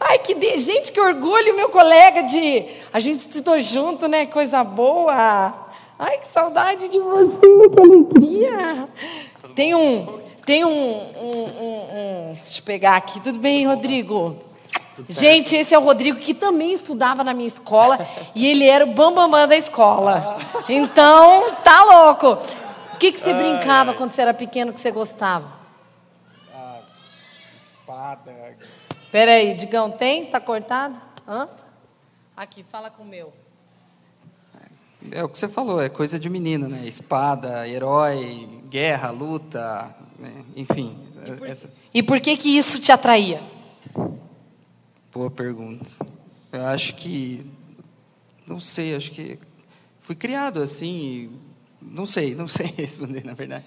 Ai, 0.00 0.18
que 0.18 0.34
de... 0.34 0.56
gente, 0.56 0.90
que 0.90 0.98
orgulho, 0.98 1.54
meu 1.54 1.68
colega 1.68 2.22
de. 2.22 2.64
A 2.94 2.98
gente 2.98 3.20
estudou 3.20 3.60
junto, 3.60 4.08
né? 4.08 4.24
Coisa 4.24 4.64
boa. 4.64 5.68
Ai, 5.98 6.16
que 6.16 6.28
saudade 6.28 6.88
de 6.88 6.98
você, 6.98 7.36
que 7.36 7.82
alegria. 7.82 8.88
Tem 9.54 9.74
um. 9.74 10.18
Tem 10.46 10.64
um, 10.64 10.70
um, 10.70 11.44
um, 11.60 12.30
um. 12.30 12.36
Deixa 12.42 12.60
eu 12.60 12.64
pegar 12.64 12.96
aqui. 12.96 13.20
Tudo 13.20 13.38
bem, 13.38 13.66
Rodrigo? 13.66 14.34
Gente, 15.08 15.54
esse 15.54 15.74
é 15.74 15.78
o 15.78 15.82
Rodrigo 15.82 16.18
que 16.18 16.34
também 16.34 16.72
estudava 16.72 17.22
na 17.22 17.34
minha 17.34 17.46
escola 17.46 17.98
e 18.34 18.46
ele 18.46 18.66
era 18.66 18.84
o 18.84 18.88
bambambam 18.88 19.30
bam, 19.30 19.40
bam 19.40 19.48
da 19.48 19.56
escola. 19.56 20.38
Então, 20.68 21.52
tá 21.62 21.84
louco. 21.84 22.38
O 22.94 22.98
que, 22.98 23.12
que 23.12 23.20
você 23.20 23.30
ai, 23.30 23.38
brincava 23.38 23.94
quando 23.94 24.12
você 24.12 24.22
era 24.22 24.34
pequeno 24.34 24.72
que 24.72 24.80
você 24.80 24.90
gostava? 24.90 25.46
Ah, 26.54 26.78
espada. 27.56 28.56
Peraí, 29.12 29.54
Digão, 29.54 29.90
tem? 29.90 30.26
Tá 30.26 30.40
cortado? 30.40 31.00
Hã? 31.26 31.48
Aqui, 32.36 32.62
fala 32.62 32.90
com 32.90 33.02
o 33.02 33.06
meu. 33.06 33.32
É 35.12 35.22
o 35.22 35.28
que 35.28 35.38
você 35.38 35.48
falou, 35.48 35.80
é 35.80 35.88
coisa 35.88 36.18
de 36.18 36.28
menino, 36.28 36.68
né? 36.68 36.82
Espada, 36.84 37.68
herói, 37.68 38.48
guerra, 38.68 39.10
luta, 39.10 39.94
né? 40.18 40.44
enfim. 40.56 40.98
E 41.24 41.32
por, 41.32 41.48
essa... 41.48 41.70
e 41.94 42.02
por 42.02 42.20
que 42.20 42.36
que 42.36 42.56
isso 42.56 42.80
te 42.80 42.90
atraía? 42.90 43.40
Boa 45.18 45.32
pergunta. 45.32 45.84
Eu 46.52 46.64
acho 46.66 46.94
que. 46.94 47.44
Não 48.46 48.60
sei, 48.60 48.94
acho 48.94 49.10
que 49.10 49.36
fui 50.00 50.14
criado 50.14 50.62
assim, 50.62 51.32
não 51.82 52.06
sei, 52.06 52.36
não 52.36 52.46
sei 52.46 52.66
responder, 52.78 53.24
na 53.24 53.34
verdade. 53.34 53.64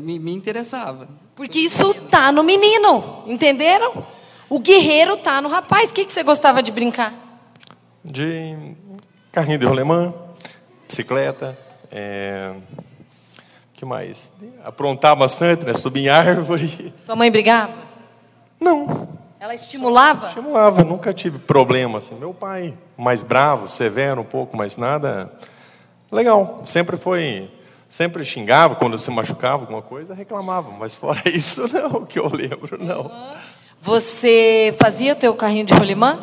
Me, 0.00 0.18
me 0.18 0.32
interessava. 0.32 1.06
Porque 1.34 1.58
isso 1.58 1.92
tá 2.08 2.32
no 2.32 2.42
menino, 2.42 3.22
entenderam? 3.26 4.02
O 4.48 4.58
guerreiro 4.58 5.18
tá 5.18 5.42
no 5.42 5.48
rapaz. 5.50 5.90
O 5.90 5.92
que, 5.92 6.06
que 6.06 6.12
você 6.12 6.22
gostava 6.22 6.62
de 6.62 6.72
brincar? 6.72 7.12
De 8.02 8.56
carrinho 9.30 9.58
de 9.58 9.66
rolemã, 9.66 10.14
bicicleta, 10.88 11.54
é... 11.92 12.54
que 13.74 13.84
mais? 13.84 14.32
Aprontar 14.64 15.14
bastante, 15.14 15.66
né? 15.66 15.74
Subir 15.74 16.04
em 16.04 16.08
árvore. 16.08 16.94
Tua 17.04 17.14
mãe 17.14 17.30
brigava? 17.30 17.74
Não, 18.58 19.22
Ela 19.44 19.54
estimulava? 19.54 20.28
estimulava, 20.28 20.82
nunca 20.82 21.12
tive 21.12 21.38
problema 21.38 21.98
assim. 21.98 22.14
Meu 22.14 22.32
pai, 22.32 22.72
mais 22.96 23.22
bravo, 23.22 23.68
severo 23.68 24.22
um 24.22 24.24
pouco, 24.24 24.56
mas 24.56 24.78
nada. 24.78 25.30
Legal, 26.10 26.62
sempre 26.64 26.96
foi. 26.96 27.50
Sempre 27.86 28.24
xingava 28.24 28.74
quando 28.74 28.96
se 28.96 29.10
machucava 29.10 29.64
alguma 29.64 29.82
coisa, 29.82 30.14
reclamava, 30.14 30.70
mas 30.70 30.96
fora 30.96 31.20
isso, 31.28 31.68
não, 31.70 32.06
que 32.06 32.18
eu 32.18 32.26
lembro, 32.26 32.82
não. 32.82 33.10
Você 33.78 34.74
fazia 34.80 35.12
o 35.12 35.16
teu 35.16 35.34
carrinho 35.34 35.66
de 35.66 35.74
rolimã? 35.74 36.18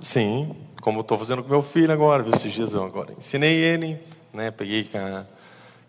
Sim, 0.00 0.54
como 0.80 1.00
estou 1.00 1.18
fazendo 1.18 1.42
com 1.42 1.50
meu 1.50 1.62
filho 1.62 1.92
agora, 1.92 2.22
viu, 2.22 2.32
esses 2.32 2.52
dias 2.52 2.72
eu 2.72 2.84
agora 2.84 3.12
ensinei 3.18 3.56
ele, 3.56 4.00
né, 4.32 4.52
peguei 4.52 4.84
com 4.84 4.96
a, 4.96 5.24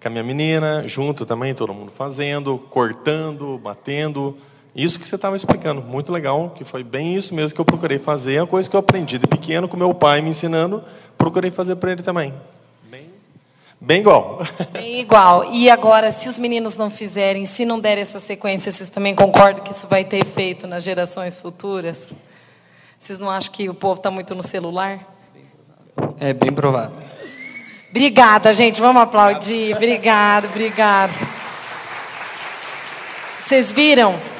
com 0.01 0.07
a 0.07 0.09
minha 0.09 0.23
menina, 0.23 0.87
junto 0.87 1.27
também, 1.27 1.53
todo 1.53 1.75
mundo 1.75 1.91
fazendo, 1.91 2.57
cortando, 2.57 3.59
batendo. 3.59 4.35
Isso 4.75 4.97
que 4.97 5.07
você 5.07 5.15
estava 5.15 5.35
explicando, 5.35 5.81
muito 5.81 6.13
legal, 6.13 6.51
que 6.51 6.63
foi 6.63 6.81
bem 6.81 7.15
isso 7.15 7.35
mesmo 7.35 7.53
que 7.53 7.59
eu 7.59 7.65
procurei 7.65 7.99
fazer, 7.99 8.35
é 8.35 8.41
uma 8.41 8.47
coisa 8.47 8.69
que 8.69 8.75
eu 8.75 8.79
aprendi 8.79 9.17
de 9.17 9.27
pequeno 9.27 9.67
com 9.67 9.75
meu 9.75 9.93
pai 9.93 10.21
me 10.21 10.29
ensinando, 10.29 10.81
procurei 11.17 11.51
fazer 11.51 11.75
para 11.75 11.91
ele 11.91 12.01
também. 12.01 12.33
Bem, 12.89 13.09
bem 13.81 13.99
igual. 13.99 14.39
Bem 14.71 15.01
igual. 15.01 15.51
E 15.51 15.69
agora, 15.69 16.09
se 16.09 16.29
os 16.29 16.37
meninos 16.37 16.77
não 16.77 16.89
fizerem, 16.89 17.45
se 17.45 17.65
não 17.65 17.81
derem 17.81 18.01
essa 18.01 18.19
sequência, 18.19 18.71
vocês 18.71 18.89
também 18.89 19.13
concordam 19.13 19.61
que 19.61 19.71
isso 19.71 19.87
vai 19.87 20.05
ter 20.05 20.19
efeito 20.19 20.65
nas 20.65 20.85
gerações 20.85 21.35
futuras? 21.35 22.13
Vocês 22.97 23.19
não 23.19 23.29
acham 23.29 23.51
que 23.51 23.67
o 23.67 23.73
povo 23.73 23.97
está 23.97 24.09
muito 24.09 24.33
no 24.33 24.43
celular? 24.43 25.05
É 26.17 26.31
bem 26.33 26.53
provável. 26.53 26.95
Obrigada, 27.89 28.53
gente. 28.53 28.79
Vamos 28.79 29.01
aplaudir. 29.03 29.75
Obrigado, 29.75 30.45
obrigado. 30.45 31.11
Vocês 33.37 33.73
viram? 33.73 34.30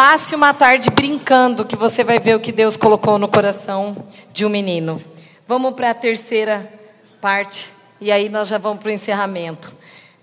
Passe 0.00 0.36
uma 0.36 0.54
tarde 0.54 0.90
brincando, 0.90 1.64
que 1.64 1.74
você 1.74 2.04
vai 2.04 2.20
ver 2.20 2.36
o 2.36 2.40
que 2.40 2.52
Deus 2.52 2.76
colocou 2.76 3.18
no 3.18 3.26
coração 3.26 3.96
de 4.32 4.46
um 4.46 4.48
menino. 4.48 5.02
Vamos 5.44 5.74
para 5.74 5.90
a 5.90 5.94
terceira 5.94 6.72
parte, 7.20 7.68
e 8.00 8.12
aí 8.12 8.28
nós 8.28 8.46
já 8.46 8.58
vamos 8.58 8.78
para 8.78 8.90
o 8.90 8.92
encerramento. 8.92 9.74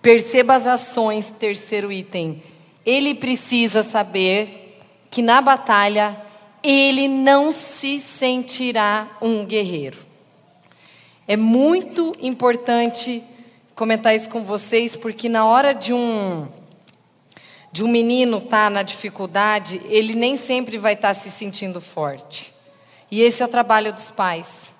Perceba 0.02 0.56
as 0.56 0.66
ações, 0.66 1.30
terceiro 1.38 1.92
item. 1.92 2.42
Ele 2.86 3.14
precisa 3.14 3.84
saber 3.84 4.80
que 5.12 5.22
na 5.22 5.42
batalha 5.42 6.16
ele 6.64 7.10
não 7.10 7.52
se 7.52 8.00
sentirá 8.00 9.10
um 9.22 9.44
guerreiro. 9.44 9.98
É 11.28 11.36
muito 11.36 12.16
importante 12.22 13.22
comentar 13.76 14.16
isso 14.16 14.30
com 14.30 14.42
vocês, 14.42 14.96
porque 14.96 15.28
na 15.28 15.46
hora 15.46 15.74
de 15.74 15.92
um 15.92 16.48
de 17.76 17.84
um 17.84 17.90
menino 17.90 18.38
estar 18.38 18.50
tá 18.50 18.70
na 18.70 18.84
dificuldade, 18.84 19.82
ele 19.90 20.16
nem 20.16 20.38
sempre 20.38 20.78
vai 20.78 20.94
estar 20.94 21.10
tá 21.10 21.14
se 21.14 21.30
sentindo 21.30 21.82
forte. 21.82 22.54
E 23.12 23.22
esse 23.22 23.44
é 23.44 23.46
o 23.46 23.50
trabalho 23.50 23.92
dos 23.92 24.10
pais. 24.10 24.72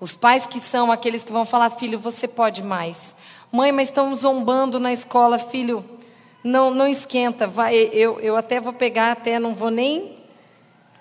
Os 0.00 0.14
pais 0.14 0.46
que 0.46 0.58
são 0.58 0.90
aqueles 0.90 1.24
que 1.24 1.30
vão 1.30 1.44
falar, 1.44 1.68
filho, 1.68 1.98
você 1.98 2.26
pode 2.26 2.62
mais. 2.62 3.14
Mãe, 3.52 3.70
mas 3.70 3.88
estão 3.88 4.14
zombando 4.14 4.80
na 4.80 4.94
escola, 4.94 5.38
filho, 5.38 5.84
não, 6.42 6.70
não 6.70 6.88
esquenta. 6.88 7.46
Vai, 7.46 7.76
eu, 7.76 8.18
eu 8.20 8.34
até 8.34 8.58
vou 8.58 8.72
pegar, 8.72 9.12
até 9.12 9.38
não 9.38 9.52
vou 9.52 9.70
nem 9.70 10.16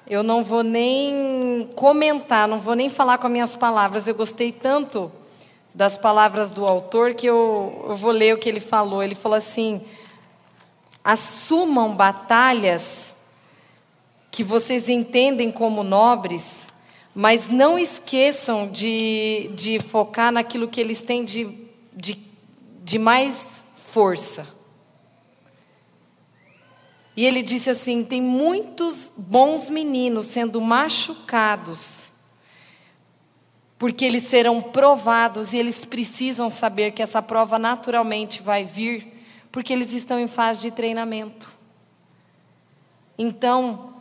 eu 0.05 0.23
não 0.23 0.43
vou 0.43 0.63
nem 0.63 1.69
comentar, 1.77 2.45
não 2.45 2.59
vou 2.59 2.75
nem 2.75 2.89
falar 2.89 3.17
com 3.17 3.27
as 3.27 3.31
minhas 3.31 3.55
palavras. 3.55 4.05
Eu 4.05 4.15
gostei 4.15 4.51
tanto 4.51 5.09
das 5.73 5.95
palavras 5.95 6.51
do 6.51 6.65
autor 6.65 7.13
que 7.13 7.25
eu, 7.25 7.85
eu 7.87 7.95
vou 7.95 8.11
ler 8.11 8.35
o 8.35 8.37
que 8.37 8.49
ele 8.49 8.59
falou. 8.59 9.01
Ele 9.01 9.15
falou 9.15 9.37
assim: 9.37 9.81
assumam 11.03 11.95
batalhas 11.95 13.13
que 14.29 14.43
vocês 14.43 14.87
entendem 14.87 15.51
como 15.51 15.83
nobres, 15.83 16.67
mas 17.13 17.49
não 17.49 17.77
esqueçam 17.77 18.69
de, 18.69 19.51
de 19.53 19.79
focar 19.79 20.31
naquilo 20.31 20.67
que 20.67 20.79
eles 20.79 21.01
têm 21.01 21.25
de, 21.25 21.67
de, 21.93 22.17
de 22.83 22.97
mais 22.97 23.63
força. 23.75 24.47
E 27.15 27.25
ele 27.25 27.43
disse 27.43 27.69
assim: 27.69 28.03
tem 28.03 28.21
muitos 28.21 29.11
bons 29.17 29.67
meninos 29.67 30.27
sendo 30.27 30.61
machucados, 30.61 32.11
porque 33.77 34.05
eles 34.05 34.23
serão 34.23 34.61
provados 34.61 35.51
e 35.51 35.57
eles 35.57 35.83
precisam 35.83 36.49
saber 36.49 36.91
que 36.91 37.01
essa 37.01 37.21
prova 37.21 37.59
naturalmente 37.59 38.41
vai 38.41 38.63
vir, 38.63 39.10
porque 39.51 39.73
eles 39.73 39.93
estão 39.93 40.19
em 40.19 40.27
fase 40.27 40.61
de 40.61 40.71
treinamento. 40.71 41.49
Então, 43.17 43.95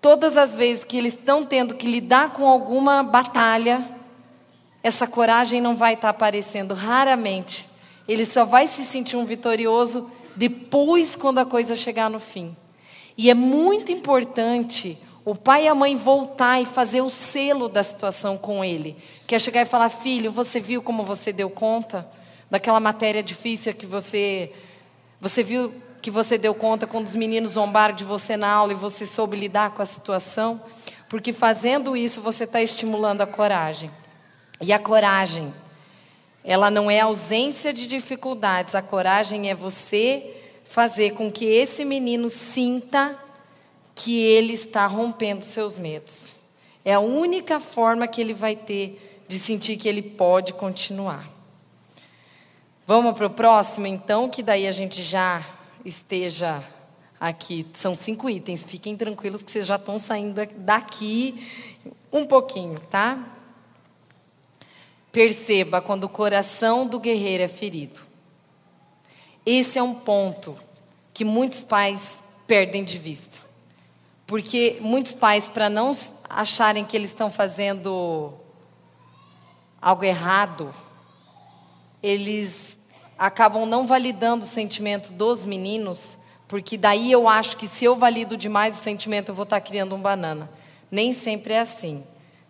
todas 0.00 0.36
as 0.36 0.54
vezes 0.54 0.84
que 0.84 0.96
eles 0.96 1.14
estão 1.14 1.44
tendo 1.44 1.74
que 1.74 1.86
lidar 1.86 2.32
com 2.32 2.46
alguma 2.46 3.02
batalha, 3.02 3.84
essa 4.82 5.06
coragem 5.06 5.60
não 5.60 5.74
vai 5.74 5.94
estar 5.94 6.10
aparecendo, 6.10 6.74
raramente. 6.74 7.68
Ele 8.06 8.24
só 8.24 8.44
vai 8.44 8.66
se 8.66 8.84
sentir 8.84 9.16
um 9.16 9.24
vitorioso 9.24 10.10
depois, 10.36 11.16
quando 11.16 11.38
a 11.38 11.46
coisa 11.46 11.74
chegar 11.74 12.08
no 12.10 12.20
fim. 12.20 12.54
E 13.16 13.30
é 13.30 13.34
muito 13.34 13.90
importante 13.90 14.96
o 15.24 15.34
pai 15.34 15.64
e 15.64 15.68
a 15.68 15.74
mãe 15.74 15.96
voltar 15.96 16.60
e 16.60 16.66
fazer 16.66 17.00
o 17.00 17.10
selo 17.10 17.68
da 17.68 17.82
situação 17.82 18.38
com 18.38 18.64
ele. 18.64 18.96
Que 19.26 19.34
é 19.34 19.38
chegar 19.38 19.62
e 19.62 19.64
falar: 19.64 19.88
filho, 19.88 20.30
você 20.30 20.60
viu 20.60 20.80
como 20.80 21.02
você 21.02 21.32
deu 21.32 21.50
conta 21.50 22.06
daquela 22.48 22.78
matéria 22.78 23.22
difícil 23.22 23.74
que 23.74 23.86
você. 23.86 24.52
Você 25.26 25.42
viu 25.42 25.74
que 26.00 26.08
você 26.08 26.38
deu 26.38 26.54
conta 26.54 26.86
quando 26.86 27.08
os 27.08 27.16
meninos 27.16 27.54
zombaram 27.54 27.92
de 27.92 28.04
você 28.04 28.36
na 28.36 28.48
aula 28.48 28.70
e 28.70 28.76
você 28.76 29.04
soube 29.04 29.36
lidar 29.36 29.72
com 29.72 29.82
a 29.82 29.84
situação? 29.84 30.62
Porque 31.08 31.32
fazendo 31.32 31.96
isso 31.96 32.20
você 32.20 32.44
está 32.44 32.62
estimulando 32.62 33.22
a 33.22 33.26
coragem. 33.26 33.90
E 34.60 34.72
a 34.72 34.78
coragem 34.78 35.52
ela 36.44 36.70
não 36.70 36.88
é 36.88 37.00
ausência 37.00 37.72
de 37.72 37.88
dificuldades, 37.88 38.76
a 38.76 38.82
coragem 38.82 39.50
é 39.50 39.54
você 39.54 40.32
fazer 40.64 41.14
com 41.14 41.28
que 41.28 41.44
esse 41.44 41.84
menino 41.84 42.30
sinta 42.30 43.18
que 43.96 44.22
ele 44.22 44.52
está 44.52 44.86
rompendo 44.86 45.44
seus 45.44 45.76
medos. 45.76 46.34
É 46.84 46.94
a 46.94 47.00
única 47.00 47.58
forma 47.58 48.06
que 48.06 48.20
ele 48.20 48.32
vai 48.32 48.54
ter 48.54 49.24
de 49.26 49.40
sentir 49.40 49.76
que 49.76 49.88
ele 49.88 50.02
pode 50.02 50.52
continuar. 50.52 51.35
Vamos 52.88 53.14
para 53.14 53.26
o 53.26 53.30
próximo, 53.30 53.84
então, 53.88 54.28
que 54.28 54.44
daí 54.44 54.64
a 54.64 54.70
gente 54.70 55.02
já 55.02 55.44
esteja 55.84 56.62
aqui. 57.18 57.66
São 57.74 57.96
cinco 57.96 58.30
itens, 58.30 58.62
fiquem 58.62 58.96
tranquilos 58.96 59.42
que 59.42 59.50
vocês 59.50 59.66
já 59.66 59.74
estão 59.74 59.98
saindo 59.98 60.40
daqui 60.58 61.44
um 62.12 62.24
pouquinho, 62.24 62.78
tá? 62.88 63.18
Perceba 65.10 65.82
quando 65.82 66.04
o 66.04 66.08
coração 66.08 66.86
do 66.86 67.00
guerreiro 67.00 67.42
é 67.42 67.48
ferido. 67.48 68.00
Esse 69.44 69.80
é 69.80 69.82
um 69.82 69.94
ponto 69.94 70.56
que 71.12 71.24
muitos 71.24 71.64
pais 71.64 72.22
perdem 72.46 72.84
de 72.84 72.98
vista. 72.98 73.40
Porque 74.28 74.78
muitos 74.80 75.12
pais, 75.12 75.48
para 75.48 75.68
não 75.68 75.96
acharem 76.30 76.84
que 76.84 76.96
eles 76.96 77.10
estão 77.10 77.32
fazendo 77.32 78.32
algo 79.82 80.04
errado, 80.04 80.72
eles 82.06 82.78
acabam 83.18 83.66
não 83.66 83.86
validando 83.86 84.44
o 84.44 84.48
sentimento 84.48 85.12
dos 85.12 85.44
meninos, 85.44 86.18
porque 86.46 86.76
daí 86.76 87.10
eu 87.10 87.28
acho 87.28 87.56
que 87.56 87.66
se 87.66 87.84
eu 87.84 87.96
valido 87.96 88.36
demais 88.36 88.78
o 88.78 88.82
sentimento, 88.82 89.30
eu 89.30 89.34
vou 89.34 89.42
estar 89.42 89.60
criando 89.60 89.94
um 89.94 90.00
banana. 90.00 90.48
Nem 90.90 91.12
sempre 91.12 91.54
é 91.54 91.60
assim. 91.60 92.04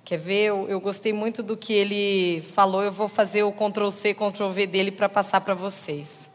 Quer 0.04 0.18
ver? 0.18 0.44
Eu, 0.44 0.68
eu, 0.68 0.80
gostei 0.80 1.12
muito 1.12 1.42
do 1.42 1.56
que 1.56 1.72
ele 1.72 2.42
falou. 2.42 2.82
Eu 2.82 2.92
vou 2.92 3.08
fazer 3.08 3.42
o 3.42 3.52
Ctrl 3.52 3.88
C, 3.88 4.12
Ctrl 4.12 4.48
V 4.50 4.66
dele 4.66 4.92
para 4.92 5.08
passar 5.08 5.40
para 5.40 5.54
vocês. 5.54 6.28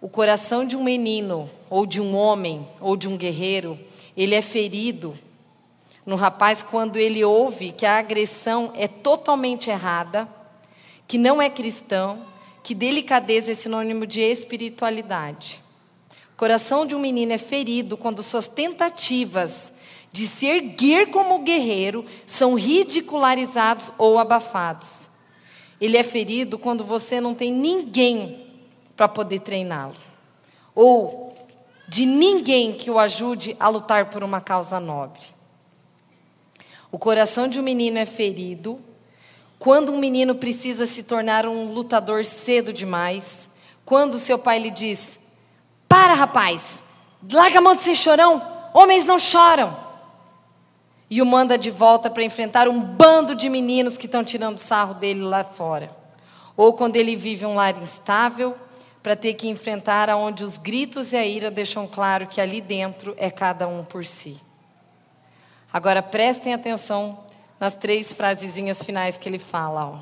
O 0.00 0.08
coração 0.08 0.64
de 0.64 0.76
um 0.76 0.82
menino, 0.82 1.48
ou 1.70 1.86
de 1.86 2.00
um 2.00 2.16
homem, 2.16 2.66
ou 2.80 2.96
de 2.96 3.08
um 3.08 3.16
guerreiro, 3.16 3.78
ele 4.16 4.34
é 4.34 4.42
ferido 4.42 5.14
no 6.04 6.16
rapaz 6.16 6.62
quando 6.62 6.96
ele 6.96 7.24
ouve 7.24 7.72
que 7.72 7.86
a 7.86 7.98
agressão 7.98 8.72
é 8.74 8.86
totalmente 8.86 9.70
errada, 9.70 10.28
que 11.06 11.18
não 11.18 11.40
é 11.40 11.48
cristão, 11.48 12.22
que 12.62 12.74
delicadeza 12.74 13.52
é 13.52 13.54
sinônimo 13.54 14.06
de 14.06 14.20
espiritualidade. 14.20 15.60
O 16.34 16.36
coração 16.36 16.84
de 16.84 16.94
um 16.94 16.98
menino 16.98 17.32
é 17.32 17.38
ferido 17.38 17.96
quando 17.96 18.22
suas 18.22 18.46
tentativas 18.46 19.72
de 20.12 20.26
se 20.26 20.46
erguer 20.46 21.10
como 21.10 21.40
guerreiro 21.40 22.04
são 22.24 22.54
ridicularizados 22.54 23.92
ou 23.96 24.18
abafados. 24.18 25.08
Ele 25.80 25.96
é 25.96 26.02
ferido 26.02 26.58
quando 26.58 26.82
você 26.82 27.20
não 27.20 27.34
tem 27.34 27.52
ninguém 27.52 28.46
para 28.96 29.08
poder 29.08 29.40
treiná-lo. 29.40 29.94
Ou 30.74 31.34
de 31.88 32.04
ninguém 32.04 32.72
que 32.72 32.90
o 32.90 32.98
ajude 32.98 33.56
a 33.60 33.68
lutar 33.68 34.10
por 34.10 34.24
uma 34.24 34.40
causa 34.40 34.80
nobre. 34.80 35.22
O 36.90 36.98
coração 36.98 37.46
de 37.46 37.60
um 37.60 37.62
menino 37.62 37.98
é 37.98 38.06
ferido 38.06 38.80
quando 39.66 39.92
um 39.92 39.98
menino 39.98 40.36
precisa 40.36 40.86
se 40.86 41.02
tornar 41.02 41.44
um 41.44 41.64
lutador 41.64 42.24
cedo 42.24 42.72
demais, 42.72 43.48
quando 43.84 44.16
seu 44.16 44.38
pai 44.38 44.60
lhe 44.60 44.70
diz: 44.70 45.18
Para, 45.88 46.14
rapaz, 46.14 46.84
larga 47.32 47.58
a 47.58 47.60
mão 47.60 47.74
de 47.74 47.82
ser 47.82 47.96
chorão, 47.96 48.40
homens 48.72 49.04
não 49.04 49.18
choram. 49.18 49.76
E 51.10 51.20
o 51.20 51.26
manda 51.26 51.58
de 51.58 51.68
volta 51.68 52.08
para 52.08 52.22
enfrentar 52.22 52.68
um 52.68 52.80
bando 52.80 53.34
de 53.34 53.48
meninos 53.48 53.98
que 53.98 54.06
estão 54.06 54.22
tirando 54.22 54.56
sarro 54.56 54.94
dele 54.94 55.22
lá 55.22 55.42
fora. 55.42 55.90
Ou 56.56 56.72
quando 56.72 56.94
ele 56.94 57.16
vive 57.16 57.44
um 57.44 57.56
lar 57.56 57.76
instável, 57.82 58.54
para 59.02 59.16
ter 59.16 59.34
que 59.34 59.48
enfrentar 59.48 60.08
aonde 60.08 60.44
os 60.44 60.56
gritos 60.56 61.12
e 61.12 61.16
a 61.16 61.26
ira 61.26 61.50
deixam 61.50 61.88
claro 61.88 62.28
que 62.28 62.40
ali 62.40 62.60
dentro 62.60 63.16
é 63.18 63.32
cada 63.32 63.66
um 63.66 63.82
por 63.82 64.04
si. 64.04 64.40
Agora 65.72 66.04
prestem 66.04 66.54
atenção 66.54 67.25
nas 67.58 67.74
três 67.74 68.12
frasezinhas 68.12 68.82
finais 68.82 69.16
que 69.16 69.28
ele 69.28 69.38
fala. 69.38 69.86
Ó. 69.86 69.98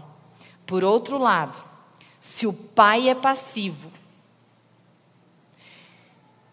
Por 0.67 0.83
outro 0.83 1.19
lado, 1.19 1.63
se 2.21 2.47
o 2.47 2.53
pai 2.53 3.09
é 3.09 3.15
passivo, 3.15 3.91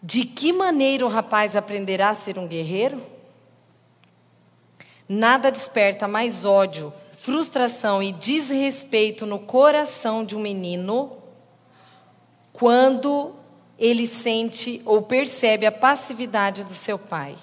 de 0.02 0.24
que 0.24 0.52
maneira 0.52 1.06
o 1.06 1.08
rapaz 1.08 1.54
aprenderá 1.54 2.10
a 2.10 2.14
ser 2.14 2.38
um 2.38 2.46
guerreiro? 2.46 3.00
Nada 5.08 5.50
desperta 5.50 6.08
mais 6.08 6.44
ódio, 6.44 6.92
frustração 7.18 8.02
e 8.02 8.12
desrespeito 8.12 9.24
no 9.24 9.38
coração 9.38 10.24
de 10.24 10.36
um 10.36 10.40
menino 10.40 11.18
quando 12.52 13.34
ele 13.78 14.06
sente 14.06 14.82
ou 14.84 15.02
percebe 15.02 15.66
a 15.66 15.72
passividade 15.72 16.64
do 16.64 16.74
seu 16.74 16.98
pai. 16.98 17.36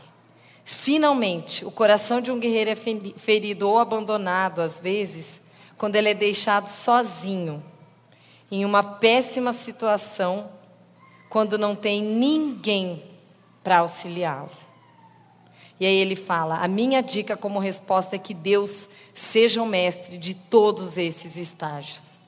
Finalmente, 0.71 1.65
o 1.65 1.71
coração 1.71 2.21
de 2.21 2.31
um 2.31 2.39
guerreiro 2.39 2.69
é 2.69 2.75
ferido 2.75 3.67
ou 3.67 3.79
abandonado, 3.79 4.61
às 4.61 4.79
vezes, 4.79 5.41
quando 5.75 5.95
ele 5.95 6.09
é 6.09 6.13
deixado 6.13 6.67
sozinho, 6.67 7.63
em 8.51 8.63
uma 8.63 8.83
péssima 8.83 9.51
situação, 9.51 10.47
quando 11.27 11.57
não 11.57 11.75
tem 11.75 12.03
ninguém 12.03 13.03
para 13.63 13.79
auxiliá-lo. 13.79 14.51
E 15.79 15.87
aí 15.87 15.95
ele 15.95 16.15
fala: 16.15 16.59
a 16.59 16.67
minha 16.67 17.01
dica 17.01 17.35
como 17.35 17.57
resposta 17.57 18.15
é 18.15 18.19
que 18.19 18.35
Deus 18.35 18.89
seja 19.11 19.63
o 19.63 19.65
mestre 19.65 20.19
de 20.19 20.35
todos 20.35 20.99
esses 20.99 21.35
estágios. 21.35 22.19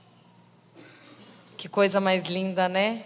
Que 1.55 1.69
coisa 1.69 2.01
mais 2.01 2.23
linda, 2.23 2.67
né? 2.67 3.05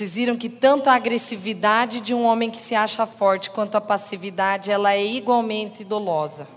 Vocês 0.00 0.14
viram 0.14 0.34
que 0.34 0.48
tanto 0.48 0.88
a 0.88 0.94
agressividade 0.94 2.00
de 2.00 2.14
um 2.14 2.24
homem 2.24 2.50
que 2.50 2.56
se 2.56 2.74
acha 2.74 3.04
forte 3.04 3.50
quanto 3.50 3.74
a 3.74 3.82
passividade, 3.82 4.70
ela 4.70 4.94
é 4.94 5.04
igualmente 5.04 5.84
dolosa. 5.84 6.48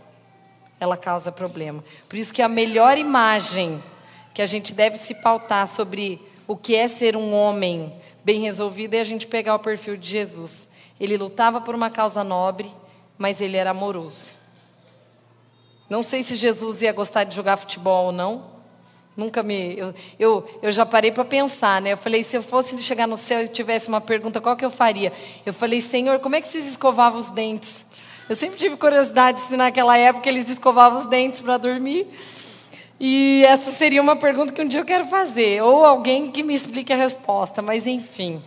Ela 0.79 0.95
causa 0.95 1.29
problema. 1.29 1.83
Por 2.07 2.15
isso 2.15 2.33
que 2.33 2.41
a 2.41 2.47
melhor 2.47 2.97
imagem 2.97 3.83
que 4.33 4.41
a 4.41 4.45
gente 4.45 4.73
deve 4.73 4.95
se 4.95 5.15
pautar 5.15 5.67
sobre 5.67 6.25
o 6.47 6.55
que 6.55 6.73
é 6.73 6.87
ser 6.87 7.17
um 7.17 7.33
homem 7.33 7.93
bem 8.23 8.39
resolvido 8.39 8.93
é 8.93 9.01
a 9.01 9.03
gente 9.03 9.27
pegar 9.27 9.55
o 9.55 9.59
perfil 9.59 9.97
de 9.97 10.07
Jesus. 10.07 10.69
Ele 10.97 11.17
lutava 11.17 11.59
por 11.59 11.75
uma 11.75 11.89
causa 11.89 12.23
nobre, 12.23 12.71
mas 13.17 13.41
ele 13.41 13.57
era 13.57 13.71
amoroso. 13.71 14.27
Não 15.89 16.01
sei 16.01 16.23
se 16.23 16.37
Jesus 16.37 16.81
ia 16.81 16.93
gostar 16.93 17.25
de 17.25 17.35
jogar 17.35 17.57
futebol 17.57 18.05
ou 18.05 18.11
não, 18.13 18.45
Nunca 19.15 19.43
me. 19.43 19.77
Eu, 19.77 19.93
eu, 20.19 20.59
eu 20.61 20.71
já 20.71 20.85
parei 20.85 21.11
para 21.11 21.23
pensar, 21.23 21.81
né? 21.81 21.93
Eu 21.93 21.97
falei, 21.97 22.23
se 22.23 22.35
eu 22.35 22.41
fosse 22.41 22.81
chegar 22.81 23.07
no 23.07 23.15
céu 23.15 23.43
e 23.43 23.47
tivesse 23.47 23.87
uma 23.87 24.01
pergunta, 24.01 24.41
qual 24.41 24.55
que 24.55 24.65
eu 24.65 24.71
faria? 24.71 25.13
Eu 25.45 25.53
falei, 25.53 25.81
Senhor, 25.81 26.19
como 26.19 26.35
é 26.35 26.41
que 26.41 26.47
vocês 26.47 26.67
escovavam 26.67 27.19
os 27.19 27.29
dentes? 27.29 27.85
Eu 28.27 28.35
sempre 28.35 28.57
tive 28.57 28.75
curiosidade 28.77 29.41
se 29.41 29.55
naquela 29.55 29.97
época 29.97 30.27
eles 30.29 30.49
escovavam 30.49 30.97
os 30.97 31.05
dentes 31.05 31.41
para 31.41 31.57
dormir. 31.57 32.07
E 32.99 33.43
essa 33.45 33.69
seria 33.69 34.01
uma 34.01 34.15
pergunta 34.15 34.53
que 34.53 34.61
um 34.61 34.67
dia 34.67 34.79
eu 34.79 34.85
quero 34.85 35.05
fazer, 35.05 35.61
ou 35.61 35.85
alguém 35.85 36.31
que 36.31 36.41
me 36.41 36.53
explique 36.53 36.93
a 36.93 36.95
resposta, 36.95 37.61
mas 37.61 37.85
enfim. 37.85 38.41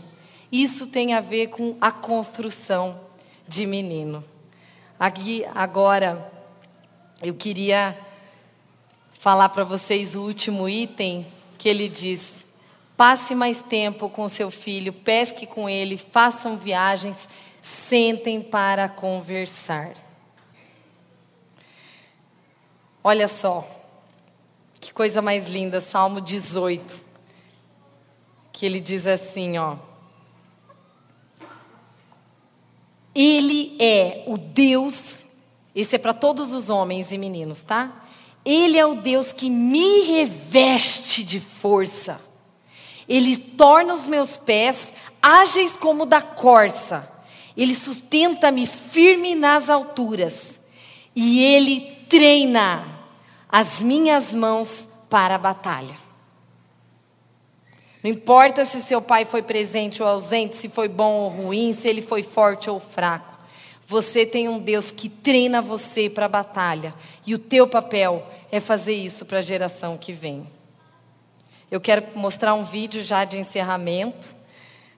Isso 0.50 0.86
tem 0.86 1.14
a 1.14 1.20
ver 1.20 1.48
com 1.48 1.76
a 1.80 1.90
construção 1.90 2.98
de 3.46 3.66
menino. 3.66 4.24
Aqui, 4.98 5.44
agora, 5.54 6.32
eu 7.22 7.34
queria 7.34 7.96
falar 9.18 9.48
para 9.48 9.64
vocês 9.64 10.14
o 10.14 10.22
último 10.22 10.68
item 10.68 11.26
que 11.58 11.68
ele 11.68 11.88
diz: 11.88 12.46
passe 12.96 13.34
mais 13.34 13.62
tempo 13.62 14.08
com 14.08 14.28
seu 14.28 14.50
filho, 14.50 14.92
pesque 14.92 15.46
com 15.46 15.68
ele, 15.68 15.96
façam 15.96 16.56
viagens, 16.56 17.28
sentem 17.60 18.40
para 18.40 18.88
conversar. 18.88 19.94
Olha 23.02 23.28
só, 23.28 23.68
que 24.80 24.92
coisa 24.92 25.22
mais 25.22 25.48
linda, 25.48 25.80
Salmo 25.80 26.20
18, 26.20 26.96
que 28.52 28.66
ele 28.66 28.80
diz 28.80 29.06
assim, 29.06 29.58
ó. 29.58 29.76
Ele 33.14 33.76
é 33.80 34.24
o 34.26 34.36
Deus, 34.36 35.20
esse 35.74 35.96
é 35.96 35.98
para 35.98 36.12
todos 36.12 36.52
os 36.52 36.68
homens 36.68 37.12
e 37.12 37.18
meninos, 37.18 37.62
tá? 37.62 38.05
Ele 38.46 38.78
é 38.78 38.86
o 38.86 38.94
Deus 38.94 39.32
que 39.32 39.50
me 39.50 40.02
reveste 40.02 41.24
de 41.24 41.40
força. 41.40 42.20
Ele 43.08 43.36
torna 43.36 43.92
os 43.92 44.06
meus 44.06 44.36
pés 44.36 44.94
ágeis 45.20 45.72
como 45.72 46.06
da 46.06 46.22
corça. 46.22 47.12
Ele 47.56 47.74
sustenta-me 47.74 48.64
firme 48.64 49.34
nas 49.34 49.68
alturas. 49.68 50.60
E 51.14 51.42
ele 51.42 51.80
treina 52.08 52.86
as 53.48 53.82
minhas 53.82 54.32
mãos 54.32 54.86
para 55.10 55.34
a 55.34 55.38
batalha. 55.38 55.96
Não 58.04 58.10
importa 58.10 58.64
se 58.64 58.80
seu 58.80 59.02
pai 59.02 59.24
foi 59.24 59.42
presente 59.42 60.00
ou 60.00 60.08
ausente, 60.08 60.54
se 60.54 60.68
foi 60.68 60.86
bom 60.86 61.14
ou 61.14 61.28
ruim, 61.28 61.72
se 61.72 61.88
ele 61.88 62.02
foi 62.02 62.22
forte 62.22 62.70
ou 62.70 62.78
fraco. 62.78 63.34
Você 63.88 64.24
tem 64.24 64.48
um 64.48 64.58
Deus 64.58 64.92
que 64.92 65.08
treina 65.08 65.60
você 65.62 66.08
para 66.10 66.26
a 66.26 66.28
batalha. 66.28 66.94
E 67.26 67.34
o 67.34 67.38
teu 67.38 67.66
papel 67.66 68.24
é 68.50 68.60
fazer 68.60 68.94
isso 68.94 69.24
para 69.24 69.38
a 69.38 69.42
geração 69.42 69.96
que 69.96 70.12
vem. 70.12 70.46
Eu 71.70 71.80
quero 71.80 72.04
mostrar 72.14 72.54
um 72.54 72.64
vídeo 72.64 73.02
já 73.02 73.24
de 73.24 73.38
encerramento, 73.38 74.28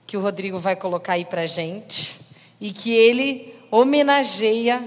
que 0.06 0.16
o 0.16 0.20
Rodrigo 0.20 0.58
vai 0.58 0.76
colocar 0.76 1.14
aí 1.14 1.24
para 1.24 1.46
gente, 1.46 2.16
e 2.60 2.70
que 2.72 2.92
ele 2.92 3.54
homenageia 3.70 4.82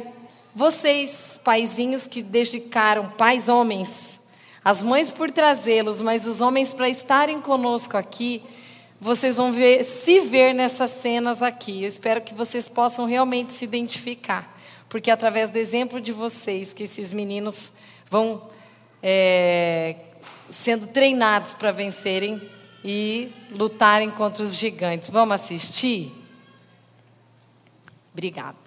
vocês, 0.54 1.40
paizinhos 1.44 2.08
que 2.08 2.22
dedicaram, 2.22 3.10
pais 3.12 3.48
homens, 3.48 4.20
as 4.64 4.82
mães 4.82 5.10
por 5.10 5.32
trazê-los, 5.32 6.02
mas 6.02 6.28
os 6.28 6.42
homens 6.42 6.74
para 6.74 6.90
estarem 6.90 7.42
conosco 7.42 7.98
aqui. 7.98 8.44
Vocês 9.00 9.38
vão 9.38 9.52
ver, 9.52 9.84
se 9.84 10.20
ver 10.20 10.54
nessas 10.54 10.92
cenas 10.92 11.42
aqui. 11.42 11.82
Eu 11.82 11.88
espero 11.88 12.22
que 12.22 12.34
vocês 12.34 12.68
possam 12.68 13.06
realmente 13.06 13.54
se 13.54 13.66
identificar, 13.66 14.56
porque 14.88 15.10
é 15.10 15.14
através 15.14 15.50
do 15.50 15.58
exemplo 15.58 16.00
de 16.00 16.12
vocês 16.12 16.74
que 16.74 16.84
esses 16.84 17.12
meninos 17.12 17.72
vão 18.12 18.50
é, 19.02 19.96
sendo 20.50 20.86
treinados 20.86 21.54
para 21.54 21.72
vencerem 21.72 22.42
e 22.84 23.32
lutarem 23.52 24.12
contra 24.12 24.44
os 24.44 24.54
gigantes. 24.54 25.10
Vamos 25.10 25.36
assistir? 25.36 26.14
Obrigado. 28.12 28.58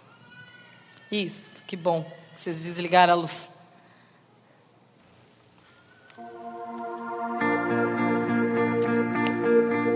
Isso, 1.13 1.63
que 1.67 1.77
bom 1.77 2.03
que 2.33 2.41
vocês 2.41 2.59
desligaram 2.59 3.13
a 3.13 3.17
luz. 3.17 3.51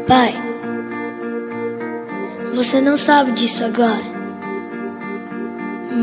Pai, 0.06 0.34
você 2.54 2.82
não 2.82 2.98
sabe 2.98 3.32
disso 3.32 3.64
agora, 3.64 4.04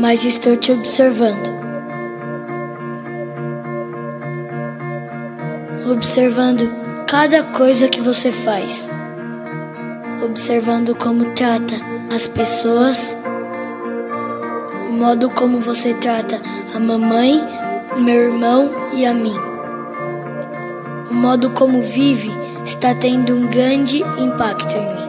mas 0.00 0.24
estou 0.24 0.56
te 0.56 0.72
observando. 0.72 1.55
Observando 5.90 6.70
cada 7.06 7.42
coisa 7.42 7.88
que 7.88 8.00
você 8.00 8.30
faz, 8.30 8.90
observando 10.24 10.94
como 10.94 11.26
trata 11.32 11.74
as 12.14 12.26
pessoas, 12.26 13.16
o 14.88 14.92
modo 14.92 15.30
como 15.30 15.60
você 15.60 15.94
trata 15.94 16.40
a 16.74 16.78
mamãe, 16.78 17.42
meu 17.96 18.14
irmão 18.14 18.70
e 18.92 19.06
a 19.06 19.14
mim. 19.14 19.36
O 21.10 21.14
modo 21.14 21.50
como 21.50 21.82
vive 21.82 22.30
está 22.64 22.94
tendo 22.94 23.34
um 23.34 23.46
grande 23.46 24.02
impacto 24.18 24.76
em 24.76 24.94
mim. 24.94 25.06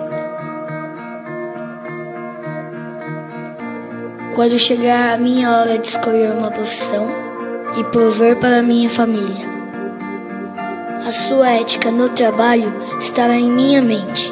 Quando 4.35 4.59
chegar 4.59 5.15
a 5.15 5.17
minha 5.17 5.51
hora 5.51 5.77
de 5.79 5.87
escolher 5.87 6.31
uma 6.31 6.51
profissão, 6.51 7.27
e 7.77 7.83
prover 7.83 8.35
para 8.37 8.63
minha 8.63 8.89
família. 8.89 9.56
A 11.07 11.11
sua 11.13 11.51
ética 11.51 11.89
no 11.89 12.09
trabalho 12.09 12.73
estará 12.99 13.37
em 13.37 13.49
minha 13.49 13.81
mente. 13.81 14.29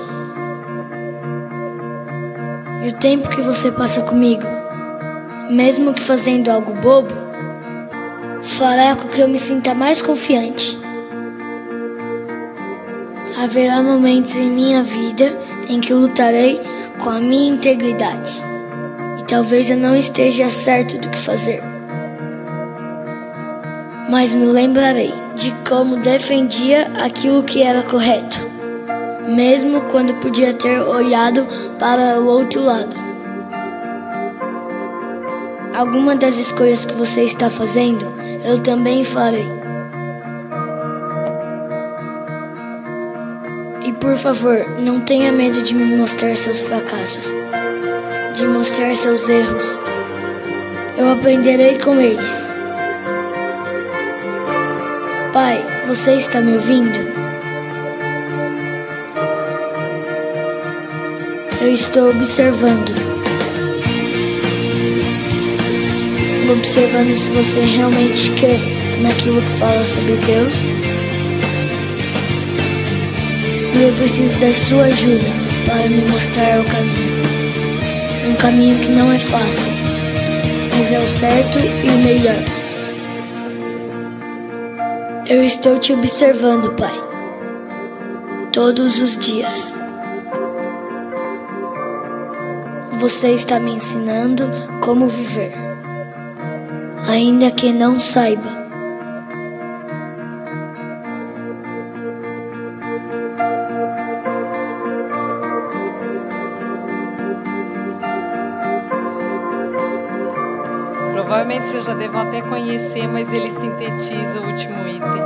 E 2.83 2.89
o 2.89 2.93
tempo 2.99 3.29
que 3.29 3.39
você 3.39 3.71
passa 3.71 4.01
comigo, 4.01 4.43
mesmo 5.49 5.93
que 5.93 6.01
fazendo 6.01 6.51
algo 6.51 6.73
bobo, 6.73 7.13
fará 8.41 8.93
com 8.93 9.07
que 9.07 9.21
eu 9.21 9.27
me 9.29 9.37
sinta 9.37 9.73
mais 9.73 10.01
confiante. 10.01 10.77
Haverá 13.41 13.81
momentos 13.81 14.35
em 14.35 14.51
minha 14.51 14.83
vida 14.83 15.31
em 15.69 15.79
que 15.79 15.93
lutarei 15.93 16.59
com 17.01 17.09
a 17.09 17.21
minha 17.21 17.53
integridade. 17.53 18.33
E 19.17 19.23
talvez 19.23 19.71
eu 19.71 19.77
não 19.77 19.95
esteja 19.95 20.49
certo 20.49 20.97
do 20.97 21.07
que 21.07 21.19
fazer. 21.19 21.63
Mas 24.09 24.35
me 24.35 24.47
lembrarei 24.47 25.24
de 25.45 25.53
como 25.69 25.97
defendia 25.97 26.91
aquilo 27.03 27.43
que 27.43 27.61
era 27.61 27.83
correto, 27.83 28.39
mesmo 29.27 29.81
quando 29.91 30.15
podia 30.15 30.51
ter 30.55 30.81
olhado 30.81 31.45
para 31.77 32.19
o 32.19 32.25
outro 32.25 32.63
lado. 32.63 32.95
Alguma 35.75 36.15
das 36.15 36.37
escolhas 36.39 36.83
que 36.83 36.95
você 36.95 37.25
está 37.25 37.47
fazendo, 37.47 38.11
eu 38.43 38.59
também 38.59 39.03
farei. 39.03 39.45
E 43.85 43.93
por 43.93 44.17
favor, 44.17 44.65
não 44.79 45.01
tenha 45.01 45.31
medo 45.31 45.61
de 45.61 45.75
me 45.75 45.95
mostrar 45.95 46.35
seus 46.35 46.63
fracassos, 46.63 47.31
de 48.33 48.47
mostrar 48.47 48.95
seus 48.95 49.29
erros. 49.29 49.79
Eu 50.97 51.11
aprenderei 51.11 51.77
com 51.77 52.01
eles. 52.01 52.64
Pai, 55.35 55.61
você 55.85 56.13
está 56.13 56.39
me 56.39 56.53
ouvindo? 56.53 56.97
Eu 61.59 61.73
estou 61.73 62.09
observando. 62.11 62.95
Observando 66.49 67.13
se 67.13 67.29
você 67.31 67.59
realmente 67.59 68.31
crê 68.39 68.57
naquilo 69.01 69.41
que 69.41 69.51
fala 69.59 69.85
sobre 69.85 70.13
Deus. 70.25 70.53
E 73.73 73.83
eu 73.83 73.93
preciso 73.97 74.39
da 74.39 74.53
sua 74.53 74.85
ajuda 74.85 75.31
para 75.65 75.89
me 75.89 76.09
mostrar 76.11 76.61
o 76.61 76.63
caminho. 76.63 77.25
Um 78.29 78.35
caminho 78.35 78.79
que 78.79 78.89
não 78.89 79.11
é 79.11 79.19
fácil, 79.19 79.67
mas 80.73 80.93
é 80.93 80.99
o 80.99 81.07
certo 81.09 81.59
e 81.59 81.89
o 81.89 81.97
melhor. 81.97 82.54
Eu 85.27 85.43
estou 85.43 85.79
te 85.79 85.91
observando, 85.91 86.75
Pai, 86.75 86.93
todos 88.53 88.99
os 88.99 89.17
dias. 89.17 89.75
Você 92.99 93.29
está 93.31 93.59
me 93.59 93.71
ensinando 93.71 94.43
como 94.81 95.07
viver, 95.07 95.51
ainda 97.07 97.49
que 97.49 97.73
não 97.73 97.99
saiba. 97.99 98.64
Provavelmente 111.55 111.67
vocês 111.67 111.85
já 111.85 111.93
devem 111.93 112.19
até 112.19 112.41
conhecer, 112.41 113.07
mas 113.07 113.31
ele 113.31 113.49
sintetiza 113.49 114.41
o 114.41 114.47
último 114.47 114.87
item. 114.87 115.21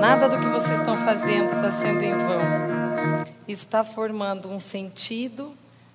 Nada 0.00 0.28
do 0.28 0.38
que 0.38 0.46
vocês 0.46 0.78
estão 0.78 0.96
fazendo 0.96 1.46
está 1.46 1.70
sendo 1.70 2.02
em 2.02 2.12
vão. 2.12 2.40
Está 3.48 3.82
formando 3.82 4.48
um 4.48 4.60
sentido, 4.60 5.52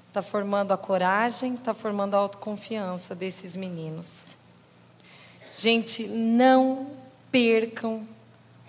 está 0.07 0.21
formando 0.21 0.73
a 0.73 0.77
coragem, 0.77 1.53
está 1.53 1.73
formando 1.73 2.15
a 2.15 2.17
autoconfiança 2.17 3.15
desses 3.15 3.55
meninos. 3.55 4.35
Gente, 5.57 6.07
não 6.07 6.87
percam 7.31 8.05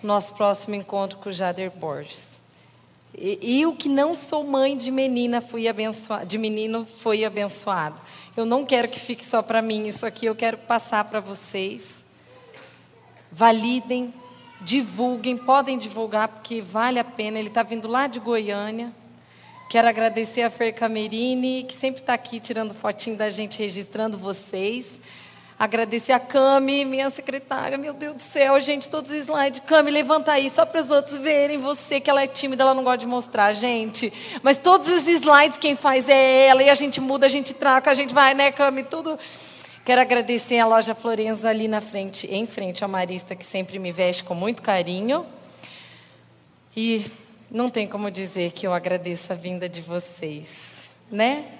nosso 0.01 0.33
próximo 0.35 0.75
encontro 0.75 1.17
com 1.17 1.29
o 1.29 1.33
Jader 1.33 1.71
Borges. 1.71 2.39
E, 3.17 3.65
o 3.65 3.75
que 3.75 3.89
não 3.89 4.15
sou 4.15 4.45
mãe 4.45 4.77
de 4.77 4.91
menina 4.91 5.41
fui 5.41 5.67
abençoado, 5.67 6.25
de 6.25 6.37
menino 6.37 6.85
foi 6.85 7.25
abençoado. 7.25 7.99
Eu 8.39 8.45
não 8.45 8.63
quero 8.63 8.87
que 8.87 8.97
fique 8.97 9.25
só 9.25 9.41
para 9.41 9.61
mim 9.61 9.85
isso 9.85 10.05
aqui, 10.05 10.25
eu 10.25 10.33
quero 10.33 10.55
passar 10.55 11.03
para 11.03 11.19
vocês. 11.19 12.05
Validem, 13.29 14.13
divulguem, 14.61 15.35
podem 15.35 15.77
divulgar 15.77 16.29
porque 16.29 16.61
vale 16.61 16.99
a 16.99 17.03
pena. 17.03 17.37
Ele 17.37 17.49
está 17.49 17.63
vindo 17.63 17.85
lá 17.85 18.07
de 18.07 18.17
Goiânia. 18.17 18.93
Quero 19.69 19.89
agradecer 19.89 20.43
a 20.43 20.49
Fer 20.49 20.71
Camerini, 20.71 21.65
que 21.67 21.73
sempre 21.73 21.99
está 21.99 22.13
aqui 22.13 22.39
tirando 22.39 22.73
fotinho 22.73 23.17
da 23.17 23.29
gente, 23.29 23.59
registrando 23.59 24.17
vocês. 24.17 25.01
Agradecer 25.59 26.13
a 26.13 26.19
Cami, 26.21 26.85
minha 26.85 27.09
secretária. 27.09 27.77
Meu 27.77 27.93
Deus 27.93 28.15
do 28.15 28.21
céu, 28.21 28.57
gente, 28.61 28.87
todos 28.87 29.11
os 29.11 29.17
slides. 29.17 29.59
Cami, 29.65 29.91
levanta 29.91 30.31
aí, 30.31 30.49
só 30.49 30.65
para 30.65 30.79
os 30.79 30.89
outros 30.89 31.17
verem 31.17 31.57
você, 31.57 31.99
que 31.99 32.09
ela 32.09 32.23
é 32.23 32.27
tímida, 32.27 32.63
ela 32.63 32.73
não 32.73 32.81
gosta 32.81 32.99
de 32.99 33.05
mostrar, 33.05 33.51
gente. 33.51 34.13
Mas 34.41 34.57
todos 34.57 34.87
os 34.87 35.05
slides 35.05 35.57
quem 35.57 35.75
faz 35.75 36.07
é 36.07 36.47
ela, 36.47 36.63
e 36.63 36.69
a 36.69 36.75
gente 36.75 37.01
muda, 37.01 37.25
a 37.25 37.29
gente 37.29 37.53
traca, 37.53 37.91
a 37.91 37.93
gente 37.93 38.13
vai, 38.13 38.33
né, 38.33 38.53
Cami? 38.53 38.83
Tudo. 38.83 39.19
Quero 39.83 39.99
agradecer 39.99 40.59
a 40.59 40.65
loja 40.65 40.95
Florenza 40.95 41.49
ali 41.49 41.67
na 41.67 41.81
frente, 41.81 42.25
em 42.27 42.47
frente 42.47 42.81
ao 42.81 42.89
Marista, 42.89 43.35
que 43.35 43.45
sempre 43.45 43.79
me 43.79 43.91
veste 43.91 44.23
com 44.23 44.33
muito 44.33 44.61
carinho. 44.61 45.25
E 46.73 47.05
não 47.51 47.69
tem 47.69 47.85
como 47.85 48.09
dizer 48.09 48.53
que 48.53 48.65
eu 48.65 48.73
agradeço 48.73 49.33
a 49.33 49.35
vinda 49.35 49.67
de 49.67 49.81
vocês, 49.81 50.89
né? 51.11 51.58